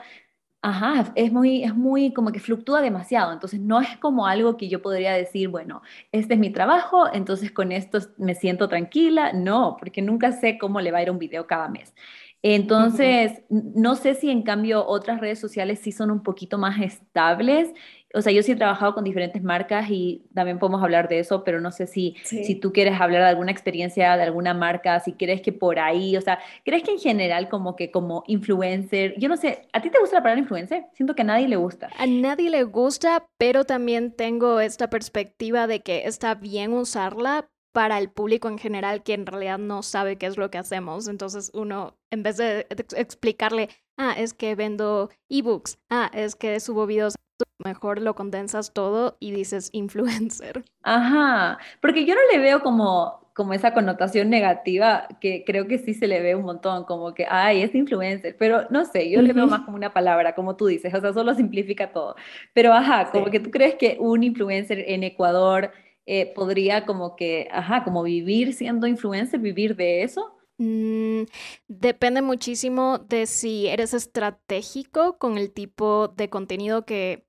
Ajá, 0.63 1.11
es 1.15 1.31
muy, 1.31 1.63
es 1.63 1.73
muy 1.75 2.13
como 2.13 2.31
que 2.31 2.39
fluctúa 2.39 2.81
demasiado, 2.81 3.33
entonces 3.33 3.59
no 3.59 3.81
es 3.81 3.97
como 3.97 4.27
algo 4.27 4.57
que 4.57 4.69
yo 4.69 4.79
podría 4.83 5.13
decir, 5.13 5.47
bueno, 5.49 5.81
este 6.11 6.35
es 6.35 6.39
mi 6.39 6.51
trabajo, 6.51 7.11
entonces 7.11 7.51
con 7.51 7.71
esto 7.71 7.97
me 8.17 8.35
siento 8.35 8.69
tranquila, 8.69 9.33
no, 9.33 9.75
porque 9.79 10.03
nunca 10.03 10.31
sé 10.31 10.59
cómo 10.59 10.79
le 10.79 10.91
va 10.91 10.99
a 10.99 11.01
ir 11.01 11.09
un 11.09 11.17
video 11.17 11.47
cada 11.47 11.67
mes. 11.67 11.95
Entonces, 12.43 13.43
no 13.49 13.95
sé 13.95 14.15
si 14.15 14.31
en 14.31 14.41
cambio 14.41 14.85
otras 14.87 15.19
redes 15.19 15.39
sociales 15.39 15.79
sí 15.79 15.91
son 15.91 16.09
un 16.09 16.23
poquito 16.23 16.57
más 16.57 16.81
estables. 16.81 17.71
O 18.13 18.21
sea, 18.21 18.33
yo 18.33 18.43
sí 18.43 18.51
he 18.51 18.55
trabajado 18.55 18.93
con 18.93 19.03
diferentes 19.03 19.41
marcas 19.41 19.89
y 19.89 20.25
también 20.33 20.59
podemos 20.59 20.83
hablar 20.83 21.07
de 21.07 21.19
eso, 21.19 21.43
pero 21.43 21.61
no 21.61 21.71
sé 21.71 21.87
si, 21.87 22.15
si 22.23 22.55
tú 22.55 22.73
quieres 22.73 22.99
hablar 22.99 23.21
de 23.21 23.29
alguna 23.29 23.51
experiencia 23.51 24.17
de 24.17 24.23
alguna 24.23 24.53
marca, 24.53 24.99
si 24.99 25.13
crees 25.13 25.41
que 25.41 25.53
por 25.53 25.79
ahí, 25.79 26.17
o 26.17 26.21
sea, 26.21 26.39
¿crees 26.65 26.83
que 26.83 26.91
en 26.91 26.99
general 26.99 27.47
como 27.47 27.75
que 27.77 27.89
como 27.89 28.23
influencer, 28.27 29.13
yo 29.17 29.29
no 29.29 29.37
sé, 29.37 29.67
¿a 29.71 29.81
ti 29.81 29.89
te 29.89 29.99
gusta 29.99 30.17
la 30.17 30.23
palabra 30.23 30.41
influencer? 30.41 30.87
Siento 30.93 31.15
que 31.15 31.21
a 31.21 31.25
nadie 31.25 31.47
le 31.47 31.55
gusta. 31.55 31.89
A 31.97 32.05
nadie 32.05 32.49
le 32.49 32.63
gusta, 32.63 33.27
pero 33.37 33.63
también 33.63 34.13
tengo 34.13 34.59
esta 34.59 34.89
perspectiva 34.89 35.67
de 35.67 35.81
que 35.81 36.05
está 36.05 36.35
bien 36.35 36.73
usarla, 36.73 37.49
para 37.71 37.97
el 37.97 38.09
público 38.09 38.47
en 38.47 38.57
general 38.57 39.03
que 39.03 39.13
en 39.13 39.25
realidad 39.25 39.57
no 39.57 39.83
sabe 39.83 40.17
qué 40.17 40.25
es 40.25 40.37
lo 40.37 40.51
que 40.51 40.57
hacemos. 40.57 41.07
Entonces 41.07 41.51
uno, 41.53 41.97
en 42.09 42.23
vez 42.23 42.37
de 42.37 42.67
explicarle, 42.95 43.69
ah, 43.97 44.13
es 44.17 44.33
que 44.33 44.55
vendo 44.55 45.09
ebooks, 45.29 45.79
ah, 45.89 46.09
es 46.13 46.35
que 46.35 46.59
subo 46.59 46.85
videos, 46.85 47.15
mejor 47.63 48.01
lo 48.01 48.15
condensas 48.15 48.73
todo 48.73 49.17
y 49.19 49.31
dices 49.31 49.69
influencer. 49.73 50.63
Ajá, 50.83 51.59
porque 51.81 52.05
yo 52.05 52.15
no 52.15 52.21
le 52.31 52.39
veo 52.39 52.61
como, 52.61 53.29
como 53.33 53.53
esa 53.53 53.73
connotación 53.73 54.29
negativa 54.29 55.07
que 55.21 55.43
creo 55.45 55.67
que 55.67 55.77
sí 55.77 55.93
se 55.93 56.07
le 56.07 56.21
ve 56.21 56.35
un 56.35 56.43
montón, 56.43 56.83
como 56.85 57.13
que, 57.13 57.25
ay, 57.29 57.61
es 57.61 57.73
influencer, 57.75 58.35
pero 58.37 58.67
no 58.69 58.85
sé, 58.85 59.09
yo 59.09 59.21
le 59.21 59.33
veo 59.33 59.47
más 59.47 59.61
como 59.61 59.77
una 59.77 59.93
palabra, 59.93 60.35
como 60.35 60.55
tú 60.55 60.65
dices, 60.67 60.93
o 60.93 60.99
sea, 61.01 61.13
solo 61.13 61.33
simplifica 61.35 61.91
todo. 61.91 62.15
Pero 62.53 62.73
ajá, 62.73 63.11
como 63.11 63.27
que 63.27 63.39
tú 63.39 63.51
crees 63.51 63.75
que 63.75 63.97
un 63.99 64.23
influencer 64.23 64.83
en 64.87 65.03
Ecuador 65.03 65.71
eh, 66.05 66.33
podría 66.33 66.85
como 66.85 67.15
que, 67.15 67.47
ajá, 67.51 67.83
como 67.83 68.03
vivir 68.03 68.53
siendo 68.53 68.87
influencer, 68.87 69.39
vivir 69.39 69.75
de 69.75 70.03
eso? 70.03 70.35
Mm, 70.57 71.23
depende 71.67 72.21
muchísimo 72.21 72.99
de 72.99 73.25
si 73.25 73.67
eres 73.67 73.93
estratégico 73.93 75.17
con 75.17 75.37
el 75.37 75.51
tipo 75.51 76.09
de 76.09 76.29
contenido 76.29 76.85
que 76.85 77.25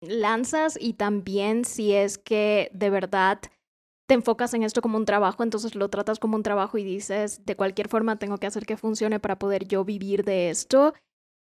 lanzas 0.00 0.78
y 0.80 0.94
también 0.94 1.64
si 1.64 1.92
es 1.92 2.18
que 2.18 2.70
de 2.72 2.90
verdad 2.90 3.40
te 4.06 4.14
enfocas 4.14 4.54
en 4.54 4.62
esto 4.62 4.80
como 4.80 4.96
un 4.96 5.04
trabajo, 5.04 5.42
entonces 5.42 5.74
lo 5.74 5.90
tratas 5.90 6.18
como 6.18 6.36
un 6.36 6.42
trabajo 6.42 6.78
y 6.78 6.84
dices, 6.84 7.44
de 7.44 7.56
cualquier 7.56 7.88
forma 7.88 8.18
tengo 8.18 8.38
que 8.38 8.46
hacer 8.46 8.64
que 8.64 8.76
funcione 8.76 9.20
para 9.20 9.38
poder 9.38 9.66
yo 9.66 9.84
vivir 9.84 10.24
de 10.24 10.48
esto 10.48 10.94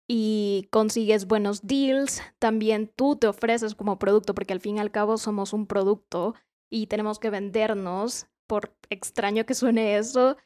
y 0.10 0.68
consigues 0.72 1.28
buenos 1.28 1.68
deals, 1.68 2.22
también 2.40 2.92
tú 2.94 3.16
te 3.16 3.28
ofreces 3.28 3.76
como 3.76 4.00
producto, 4.00 4.34
porque 4.34 4.54
al 4.54 4.60
fin 4.60 4.78
y 4.78 4.80
al 4.80 4.92
cabo 4.92 5.18
somos 5.18 5.54
un 5.54 5.68
producto 5.68 6.34
y 6.70 6.88
tenemos 6.88 7.20
que 7.20 7.30
vendernos, 7.30 8.28
por 8.48 8.76
extraño 8.90 9.46
que 9.46 9.54
suene 9.54 9.98
eso, 9.98 10.38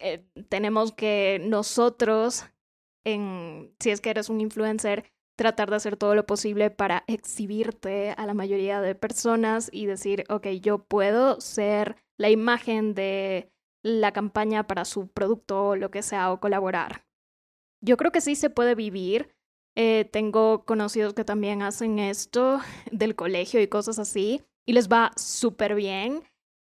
eh, 0.00 0.24
tenemos 0.48 0.92
que 0.92 1.40
nosotros, 1.44 2.46
en, 3.04 3.74
si 3.80 3.90
es 3.90 4.00
que 4.00 4.10
eres 4.10 4.28
un 4.28 4.40
influencer, 4.40 5.12
tratar 5.36 5.70
de 5.70 5.76
hacer 5.76 5.96
todo 5.96 6.14
lo 6.14 6.26
posible 6.26 6.70
para 6.70 7.04
exhibirte 7.06 8.10
a 8.16 8.26
la 8.26 8.34
mayoría 8.34 8.80
de 8.80 8.94
personas 8.94 9.68
y 9.72 9.86
decir, 9.86 10.24
ok, 10.28 10.46
yo 10.60 10.84
puedo 10.84 11.40
ser 11.40 11.96
la 12.16 12.30
imagen 12.30 12.94
de 12.94 13.50
la 13.82 14.12
campaña 14.12 14.66
para 14.66 14.84
su 14.84 15.08
producto 15.08 15.68
o 15.68 15.76
lo 15.76 15.90
que 15.90 16.02
sea 16.02 16.32
o 16.32 16.40
colaborar. 16.40 17.04
Yo 17.80 17.96
creo 17.96 18.12
que 18.12 18.20
sí 18.20 18.36
se 18.36 18.50
puede 18.50 18.74
vivir. 18.74 19.34
Eh, 19.74 20.08
tengo 20.12 20.64
conocidos 20.64 21.14
que 21.14 21.24
también 21.24 21.62
hacen 21.62 21.98
esto 21.98 22.60
del 22.92 23.16
colegio 23.16 23.60
y 23.60 23.68
cosas 23.68 23.98
así 23.98 24.44
y 24.66 24.72
les 24.72 24.88
va 24.88 25.12
súper 25.16 25.74
bien, 25.74 26.22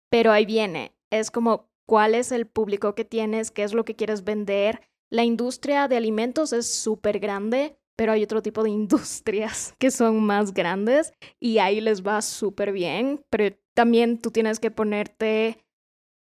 pero 0.09 0.31
ahí 0.31 0.45
viene, 0.45 0.95
es 1.11 1.31
como 1.31 1.69
cuál 1.85 2.15
es 2.15 2.31
el 2.31 2.45
público 2.47 2.95
que 2.95 3.05
tienes, 3.05 3.51
qué 3.51 3.63
es 3.63 3.73
lo 3.73 3.85
que 3.85 3.95
quieres 3.95 4.23
vender. 4.23 4.81
La 5.09 5.23
industria 5.23 5.87
de 5.87 5.97
alimentos 5.97 6.53
es 6.53 6.71
súper 6.71 7.19
grande, 7.19 7.79
pero 7.95 8.11
hay 8.11 8.23
otro 8.23 8.41
tipo 8.41 8.63
de 8.63 8.69
industrias 8.69 9.73
que 9.79 9.91
son 9.91 10.23
más 10.23 10.53
grandes 10.53 11.13
y 11.39 11.57
ahí 11.57 11.81
les 11.81 12.05
va 12.05 12.21
súper 12.21 12.71
bien, 12.71 13.25
pero 13.29 13.55
también 13.73 14.19
tú 14.19 14.31
tienes 14.31 14.59
que 14.59 14.71
ponerte 14.71 15.65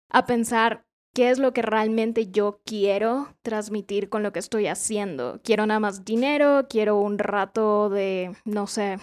a 0.10 0.26
pensar 0.26 0.86
qué 1.14 1.30
es 1.30 1.40
lo 1.40 1.54
que 1.54 1.62
realmente 1.62 2.28
yo 2.28 2.62
quiero 2.66 3.34
transmitir 3.42 4.10
con 4.10 4.22
lo 4.22 4.34
que 4.34 4.40
estoy 4.40 4.68
haciendo. 4.68 5.40
Quiero 5.44 5.66
nada 5.66 5.80
más 5.80 6.04
dinero, 6.04 6.68
quiero 6.70 6.98
un 6.98 7.18
rato 7.18 7.90
de, 7.90 8.36
no 8.44 8.68
sé, 8.68 8.98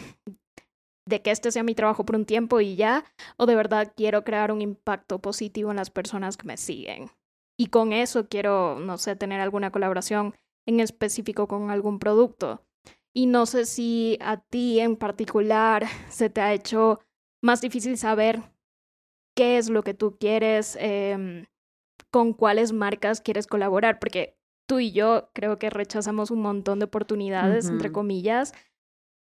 de 1.12 1.20
que 1.20 1.30
este 1.30 1.52
sea 1.52 1.62
mi 1.62 1.74
trabajo 1.74 2.06
por 2.06 2.16
un 2.16 2.24
tiempo 2.24 2.62
y 2.62 2.74
ya, 2.74 3.04
o 3.36 3.44
de 3.44 3.54
verdad 3.54 3.92
quiero 3.94 4.24
crear 4.24 4.50
un 4.50 4.62
impacto 4.62 5.18
positivo 5.18 5.70
en 5.70 5.76
las 5.76 5.90
personas 5.90 6.38
que 6.38 6.46
me 6.46 6.56
siguen. 6.56 7.10
Y 7.58 7.66
con 7.66 7.92
eso 7.92 8.28
quiero, 8.28 8.80
no 8.80 8.96
sé, 8.96 9.14
tener 9.14 9.38
alguna 9.40 9.70
colaboración 9.70 10.34
en 10.66 10.80
específico 10.80 11.48
con 11.48 11.70
algún 11.70 11.98
producto. 11.98 12.64
Y 13.12 13.26
no 13.26 13.44
sé 13.44 13.66
si 13.66 14.16
a 14.22 14.38
ti 14.38 14.80
en 14.80 14.96
particular 14.96 15.84
se 16.08 16.30
te 16.30 16.40
ha 16.40 16.54
hecho 16.54 17.00
más 17.42 17.60
difícil 17.60 17.98
saber 17.98 18.42
qué 19.36 19.58
es 19.58 19.68
lo 19.68 19.82
que 19.82 19.92
tú 19.92 20.16
quieres, 20.18 20.78
em, 20.80 21.44
con 22.10 22.32
cuáles 22.32 22.72
marcas 22.72 23.20
quieres 23.20 23.46
colaborar, 23.46 23.98
porque 23.98 24.38
tú 24.66 24.80
y 24.80 24.92
yo 24.92 25.28
creo 25.34 25.58
que 25.58 25.68
rechazamos 25.68 26.30
un 26.30 26.40
montón 26.40 26.78
de 26.78 26.86
oportunidades, 26.86 27.68
entre 27.68 27.92
comillas, 27.92 28.54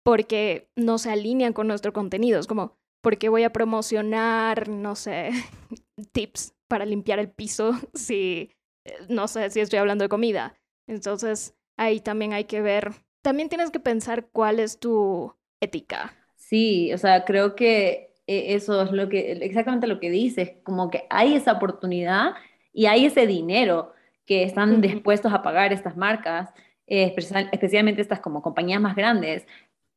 porque 0.03 0.69
no 0.75 0.97
se 0.97 1.11
alinean 1.11 1.53
con 1.53 1.67
nuestro 1.67 1.93
contenido. 1.93 2.39
Es 2.39 2.47
como, 2.47 2.77
¿por 3.01 3.17
qué 3.17 3.29
voy 3.29 3.43
a 3.43 3.53
promocionar, 3.53 4.69
no 4.69 4.95
sé, 4.95 5.31
tips 6.11 6.53
para 6.67 6.85
limpiar 6.85 7.19
el 7.19 7.29
piso 7.29 7.73
si, 7.93 8.51
eh, 8.85 8.93
no 9.09 9.27
sé, 9.27 9.49
si 9.49 9.59
estoy 9.59 9.79
hablando 9.79 10.03
de 10.03 10.09
comida? 10.09 10.55
Entonces, 10.87 11.55
ahí 11.77 11.99
también 11.99 12.33
hay 12.33 12.45
que 12.45 12.61
ver, 12.61 12.91
también 13.21 13.49
tienes 13.49 13.71
que 13.71 13.79
pensar 13.79 14.29
cuál 14.31 14.59
es 14.59 14.79
tu 14.79 15.35
ética. 15.61 16.15
Sí, 16.35 16.91
o 16.93 16.97
sea, 16.97 17.25
creo 17.25 17.55
que 17.55 18.15
eh, 18.25 18.55
eso 18.55 18.81
es 18.81 18.91
lo 18.91 19.09
que, 19.09 19.33
exactamente 19.33 19.87
lo 19.87 19.99
que 19.99 20.09
dices, 20.09 20.51
como 20.63 20.89
que 20.89 21.05
hay 21.09 21.35
esa 21.35 21.53
oportunidad 21.53 22.33
y 22.73 22.85
hay 22.87 23.05
ese 23.05 23.27
dinero 23.27 23.93
que 24.25 24.43
están 24.43 24.81
dispuestos 24.81 25.33
a 25.33 25.41
pagar 25.41 25.73
estas 25.73 25.97
marcas, 25.97 26.49
eh, 26.87 27.13
especialmente 27.51 28.01
estas 28.01 28.19
como 28.19 28.41
compañías 28.41 28.81
más 28.81 28.95
grandes, 28.95 29.45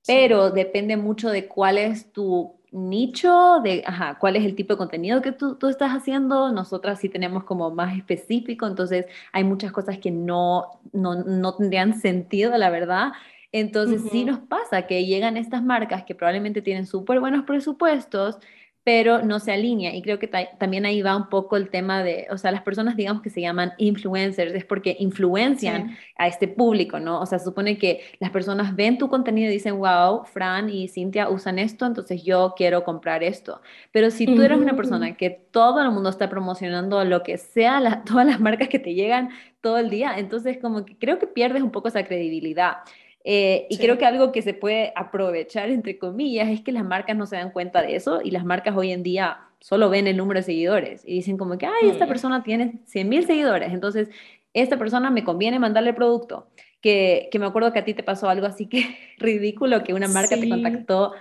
pero 0.07 0.51
depende 0.51 0.97
mucho 0.97 1.31
de 1.31 1.47
cuál 1.47 1.79
es 1.79 2.13
tu, 2.13 2.57
nicho, 2.73 3.61
de 3.63 3.85
ajá, 3.87 4.19
cuál 4.19 4.37
es 4.37 4.45
el 4.45 4.55
tipo 4.55 4.73
de 4.73 4.79
contenido 4.79 5.21
que 5.21 5.33
tú, 5.33 5.57
tú, 5.57 5.69
estás 5.69 5.91
haciendo. 5.93 6.51
Nosotras 6.51 6.99
sí 6.99 7.09
tenemos 7.09 7.45
como 7.45 7.71
más 7.71 7.97
específico, 7.97 8.67
entonces 8.67 9.07
hay 9.31 9.45
muchas 9.45 9.73
cosas 9.73 9.99
que 9.99 10.11
no, 10.11 10.81
no, 10.93 11.15
no 11.15 11.55
tendrían 11.55 12.01
sentido, 12.01 12.57
la 12.57 12.71
verdad. 12.71 13.13
Entonces 13.53 14.03
sí 14.11 14.25
nos 14.25 14.39
pasa 14.41 14.87
que 14.87 15.05
llegan 15.05 15.37
estas 15.37 15.63
marcas 15.63 16.05
que 16.05 16.15
probablemente 16.15 16.63
tienen 16.63 16.87
súper 16.87 17.21
buenos 17.21 17.45
presupuestos, 17.45 18.39
pero 18.85 19.23
no 19.23 19.39
se 19.39 19.53
alinea. 19.53 19.95
Y 19.95 20.03
creo 20.03 20.19
que 20.19 20.29
también 20.59 20.85
ahí 20.87 21.03
va 21.03 21.17
un 21.17 21.29
poco 21.29 21.57
el 21.57 21.71
tema 21.71 22.03
de, 22.03 22.27
o 22.31 22.39
sea, 22.39 22.51
las 22.51 22.63
personas, 22.63 22.97
digamos, 22.97 23.23
que 23.23 23.31
se 23.31 23.41
llaman 23.41 23.73
influencers, 23.79 24.53
es 24.55 24.65
porque 24.65 24.97
influencian 24.99 25.97
a 26.17 26.27
este 26.27 26.49
público, 26.49 26.99
¿no? 26.99 27.21
O 27.21 27.27
sea, 27.27 27.39
se 27.39 27.45
supone 27.45 27.79
que 27.79 28.01
las 28.19 28.31
personas 28.31 28.75
ven 28.75 28.99
tu 28.99 29.09
contenido 29.09 29.51
y 29.51 29.55
dicen, 29.55 29.79
wow, 29.79 30.25
Fran 30.25 30.69
y 30.69 30.89
Cintia 30.89 31.29
usan 31.29 31.61
esto, 31.61 31.87
entonces 31.87 32.25
yo 32.25 32.55
quiero 32.57 32.83
comprar 32.83 33.23
esto. 33.23 33.61
Pero 33.93 34.11
si 34.11 34.27
tú 34.27 34.43
eres 34.43 34.59
una 34.59 34.75
persona 34.75 35.17
que 35.17 35.31
todo 35.31 35.81
el 35.81 35.91
mundo 35.93 36.11
está 36.11 36.29
promocionando 36.29 37.05
lo 37.05 37.23
que 37.23 37.39
sea, 37.39 38.03
todas 38.07 38.27
las 38.27 38.41
marcas 38.41 38.69
que 38.69 38.81
te 38.81 38.95
llegan 38.95 39.31
todo 39.61 39.79
el 39.79 39.91
día, 39.91 40.15
entonces 40.19 40.59
como 40.61 40.85
que 40.85 40.97
creo 40.99 41.21
que 41.21 41.29
pierdes 41.29 41.63
un 41.63 41.71
poco 41.71 41.87
esa 41.87 42.05
credibilidad. 42.05 42.79
Eh, 43.25 43.67
y 43.71 43.79
creo 43.79 43.99
que 43.99 44.05
algo 44.05 44.33
que 44.33 44.43
se 44.43 44.55
puede 44.55 44.93
aprovechar, 44.97 45.71
entre 45.71 45.99
comillas, 45.99 46.49
es 46.49 46.61
que 46.61 46.73
las 46.73 46.85
marcas 46.85 47.17
no 47.17 47.27
se 47.27 47.37
dan 47.37 47.51
cuenta 47.51 47.83
de 47.83 47.95
eso 47.95 48.21
y 48.23 48.31
las 48.31 48.45
marcas 48.45 48.77
hoy 48.77 48.91
en 48.91 49.03
día 49.03 49.39
solo 49.61 49.91
ven 49.91 50.09
el 50.09 50.17
número 50.17 50.41
de 50.41 50.45
seguidores 50.45 51.03
y 51.07 51.15
dicen 51.15 51.37
como 51.37 51.57
que, 51.57 51.67
ay, 51.67 51.91
esta 51.91 52.07
mm. 52.07 52.09
persona 52.09 52.43
tiene 52.43 52.81
100 52.87 53.09
mil 53.09 53.25
seguidores, 53.25 53.73
entonces 53.73 54.09
esta 54.55 54.77
persona 54.77 55.11
me 55.11 55.25
conviene 55.25 55.59
mandarle 55.59 55.91
el 55.91 55.97
producto. 55.97 56.49
Que, 56.81 57.29
que, 57.31 57.39
me 57.39 57.47
acuerdo 57.47 57.73
que 57.73 57.79
a 57.79 57.85
ti 57.85 57.95
te 57.95 58.03
pasó 58.03 58.29
algo 58.29 58.45
así 58.45 58.67
que 58.67 58.97
ridículo, 59.19 59.85
que 59.85 59.95
una 59.95 60.09
marca 60.09 60.37
te 60.37 60.49
contactó 60.49 61.13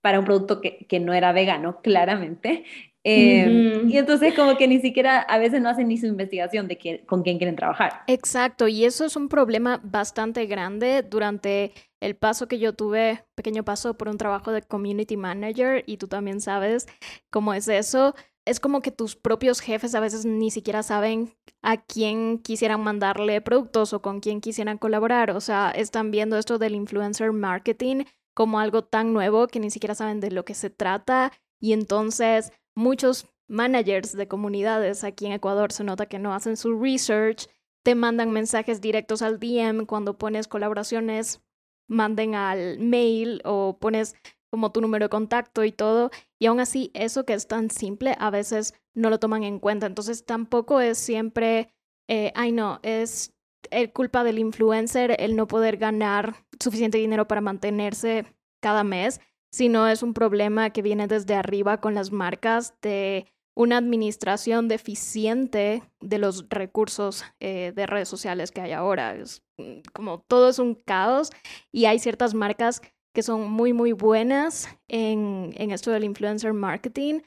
para 0.00 0.18
un 0.18 0.24
producto 0.24 0.62
que, 0.62 0.86
que, 0.86 0.98
no 0.98 1.12
era 1.12 1.32
vegano, 1.32 1.82
claramente, 1.82 2.64
Em, 3.02 3.88
y 3.88 3.96
entonces 3.96 4.34
como 4.34 4.56
que 4.58 4.68
ni 4.68 4.80
siquiera 4.80 5.20
a 5.20 5.38
veces 5.38 5.62
no 5.62 5.70
hacen 5.70 5.88
ni 5.88 5.96
su 5.96 6.06
investigación 6.06 6.68
de 6.68 6.76
que, 6.76 7.06
con 7.06 7.22
quién 7.22 7.38
quieren 7.38 7.56
trabajar. 7.56 8.02
Exacto, 8.06 8.68
y 8.68 8.84
eso 8.84 9.06
es 9.06 9.16
un 9.16 9.28
problema 9.28 9.80
bastante 9.82 10.44
grande 10.46 11.02
durante 11.02 11.72
el 12.00 12.16
paso 12.16 12.46
que 12.46 12.58
yo 12.58 12.74
tuve, 12.74 13.24
pequeño 13.34 13.64
paso 13.64 13.94
por 13.94 14.08
un 14.08 14.18
trabajo 14.18 14.52
de 14.52 14.62
community 14.62 15.16
manager, 15.16 15.82
y 15.86 15.96
tú 15.96 16.08
también 16.08 16.40
sabes 16.40 16.86
cómo 17.30 17.54
es 17.54 17.68
eso. 17.68 18.14
Es 18.46 18.58
como 18.58 18.80
que 18.80 18.90
tus 18.90 19.16
propios 19.16 19.60
jefes 19.60 19.94
a 19.94 20.00
veces 20.00 20.24
ni 20.24 20.50
siquiera 20.50 20.82
saben 20.82 21.32
a 21.62 21.76
quién 21.76 22.38
quisieran 22.38 22.82
mandarle 22.82 23.40
productos 23.42 23.92
o 23.92 24.00
con 24.00 24.20
quién 24.20 24.40
quisieran 24.40 24.78
colaborar. 24.78 25.30
O 25.30 25.40
sea, 25.40 25.70
están 25.70 26.10
viendo 26.10 26.38
esto 26.38 26.58
del 26.58 26.74
influencer 26.74 27.32
marketing 27.32 28.04
como 28.34 28.58
algo 28.58 28.82
tan 28.82 29.12
nuevo 29.12 29.46
que 29.46 29.60
ni 29.60 29.70
siquiera 29.70 29.94
saben 29.94 30.20
de 30.20 30.30
lo 30.30 30.46
que 30.46 30.54
se 30.54 30.70
trata. 30.70 31.32
Y 31.60 31.74
entonces 31.74 32.50
muchos 32.74 33.26
managers 33.48 34.16
de 34.16 34.28
comunidades 34.28 35.04
aquí 35.04 35.26
en 35.26 35.32
Ecuador 35.32 35.72
se 35.72 35.84
nota 35.84 36.06
que 36.06 36.18
no 36.18 36.32
hacen 36.32 36.56
su 36.56 36.80
research, 36.80 37.48
te 37.82 37.94
mandan 37.94 38.30
mensajes 38.30 38.80
directos 38.80 39.22
al 39.22 39.40
DM 39.40 39.86
cuando 39.86 40.18
pones 40.18 40.46
colaboraciones, 40.46 41.40
manden 41.88 42.34
al 42.34 42.78
mail 42.78 43.40
o 43.44 43.78
pones 43.80 44.14
como 44.50 44.72
tu 44.72 44.80
número 44.80 45.06
de 45.06 45.10
contacto 45.10 45.64
y 45.64 45.72
todo, 45.72 46.10
y 46.38 46.46
aún 46.46 46.60
así 46.60 46.90
eso 46.94 47.24
que 47.24 47.34
es 47.34 47.46
tan 47.46 47.70
simple 47.70 48.16
a 48.18 48.30
veces 48.30 48.74
no 48.94 49.10
lo 49.10 49.18
toman 49.18 49.44
en 49.44 49.58
cuenta, 49.58 49.86
entonces 49.86 50.24
tampoco 50.24 50.80
es 50.80 50.98
siempre, 50.98 51.72
eh, 52.08 52.32
ay 52.34 52.52
no, 52.52 52.80
es 52.82 53.32
el 53.70 53.92
culpa 53.92 54.24
del 54.24 54.38
influencer 54.38 55.16
el 55.18 55.36
no 55.36 55.46
poder 55.46 55.76
ganar 55.76 56.34
suficiente 56.58 56.98
dinero 56.98 57.28
para 57.28 57.40
mantenerse 57.40 58.26
cada 58.60 58.84
mes, 58.84 59.20
sino 59.50 59.88
es 59.88 60.02
un 60.02 60.14
problema 60.14 60.70
que 60.70 60.82
viene 60.82 61.06
desde 61.06 61.34
arriba 61.34 61.80
con 61.80 61.94
las 61.94 62.12
marcas 62.12 62.74
de 62.82 63.26
una 63.54 63.76
administración 63.76 64.68
deficiente 64.68 65.82
de 66.00 66.18
los 66.18 66.48
recursos 66.48 67.24
eh, 67.40 67.72
de 67.74 67.86
redes 67.86 68.08
sociales 68.08 68.52
que 68.52 68.60
hay 68.60 68.72
ahora. 68.72 69.16
Mm, 69.58 69.80
como 69.92 70.20
todo 70.20 70.48
es 70.48 70.58
un 70.58 70.74
caos 70.74 71.30
y 71.72 71.84
hay 71.86 71.98
ciertas 71.98 72.32
marcas 72.32 72.80
que 73.12 73.22
son 73.22 73.50
muy, 73.50 73.72
muy 73.72 73.92
buenas 73.92 74.68
en, 74.88 75.52
en 75.56 75.72
esto 75.72 75.90
del 75.90 76.04
influencer 76.04 76.52
marketing, 76.52 77.20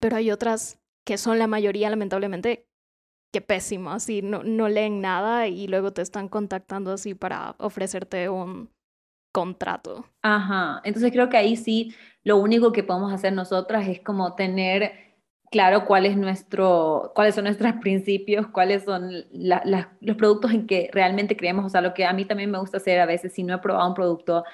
pero 0.00 0.16
hay 0.16 0.30
otras 0.30 0.80
que 1.04 1.18
son 1.18 1.38
la 1.38 1.48
mayoría, 1.48 1.90
lamentablemente, 1.90 2.68
que 3.32 3.40
pésimas 3.40 4.08
y 4.08 4.22
no, 4.22 4.44
no 4.44 4.68
leen 4.68 5.00
nada 5.00 5.48
y 5.48 5.66
luego 5.66 5.92
te 5.92 6.02
están 6.02 6.28
contactando 6.28 6.92
así 6.92 7.14
para 7.14 7.56
ofrecerte 7.58 8.28
un, 8.28 8.70
contrato. 9.34 10.06
Ajá, 10.22 10.80
entonces 10.84 11.10
creo 11.10 11.28
que 11.28 11.36
ahí 11.36 11.56
sí 11.56 11.92
lo 12.22 12.36
único 12.36 12.70
que 12.70 12.84
podemos 12.84 13.12
hacer 13.12 13.32
nosotras 13.32 13.88
es 13.88 14.00
como 14.00 14.36
tener 14.36 14.92
claro 15.50 15.86
cuál 15.86 16.06
es 16.06 16.16
nuestro, 16.16 17.10
cuáles 17.16 17.34
son 17.34 17.44
nuestros 17.44 17.72
principios, 17.82 18.46
cuáles 18.46 18.84
son 18.84 19.10
los 19.32 20.16
productos 20.16 20.52
en 20.52 20.68
que 20.68 20.88
realmente 20.92 21.36
creemos, 21.36 21.64
o 21.64 21.68
sea, 21.68 21.80
lo 21.80 21.94
que 21.94 22.04
a 22.04 22.12
mí 22.12 22.24
también 22.24 22.48
me 22.52 22.58
gusta 22.58 22.76
hacer 22.76 23.00
a 23.00 23.06
veces 23.06 23.32
si 23.32 23.42
no 23.42 23.56
he 23.56 23.58
probado 23.58 23.88
un 23.88 23.94
producto 23.94 24.44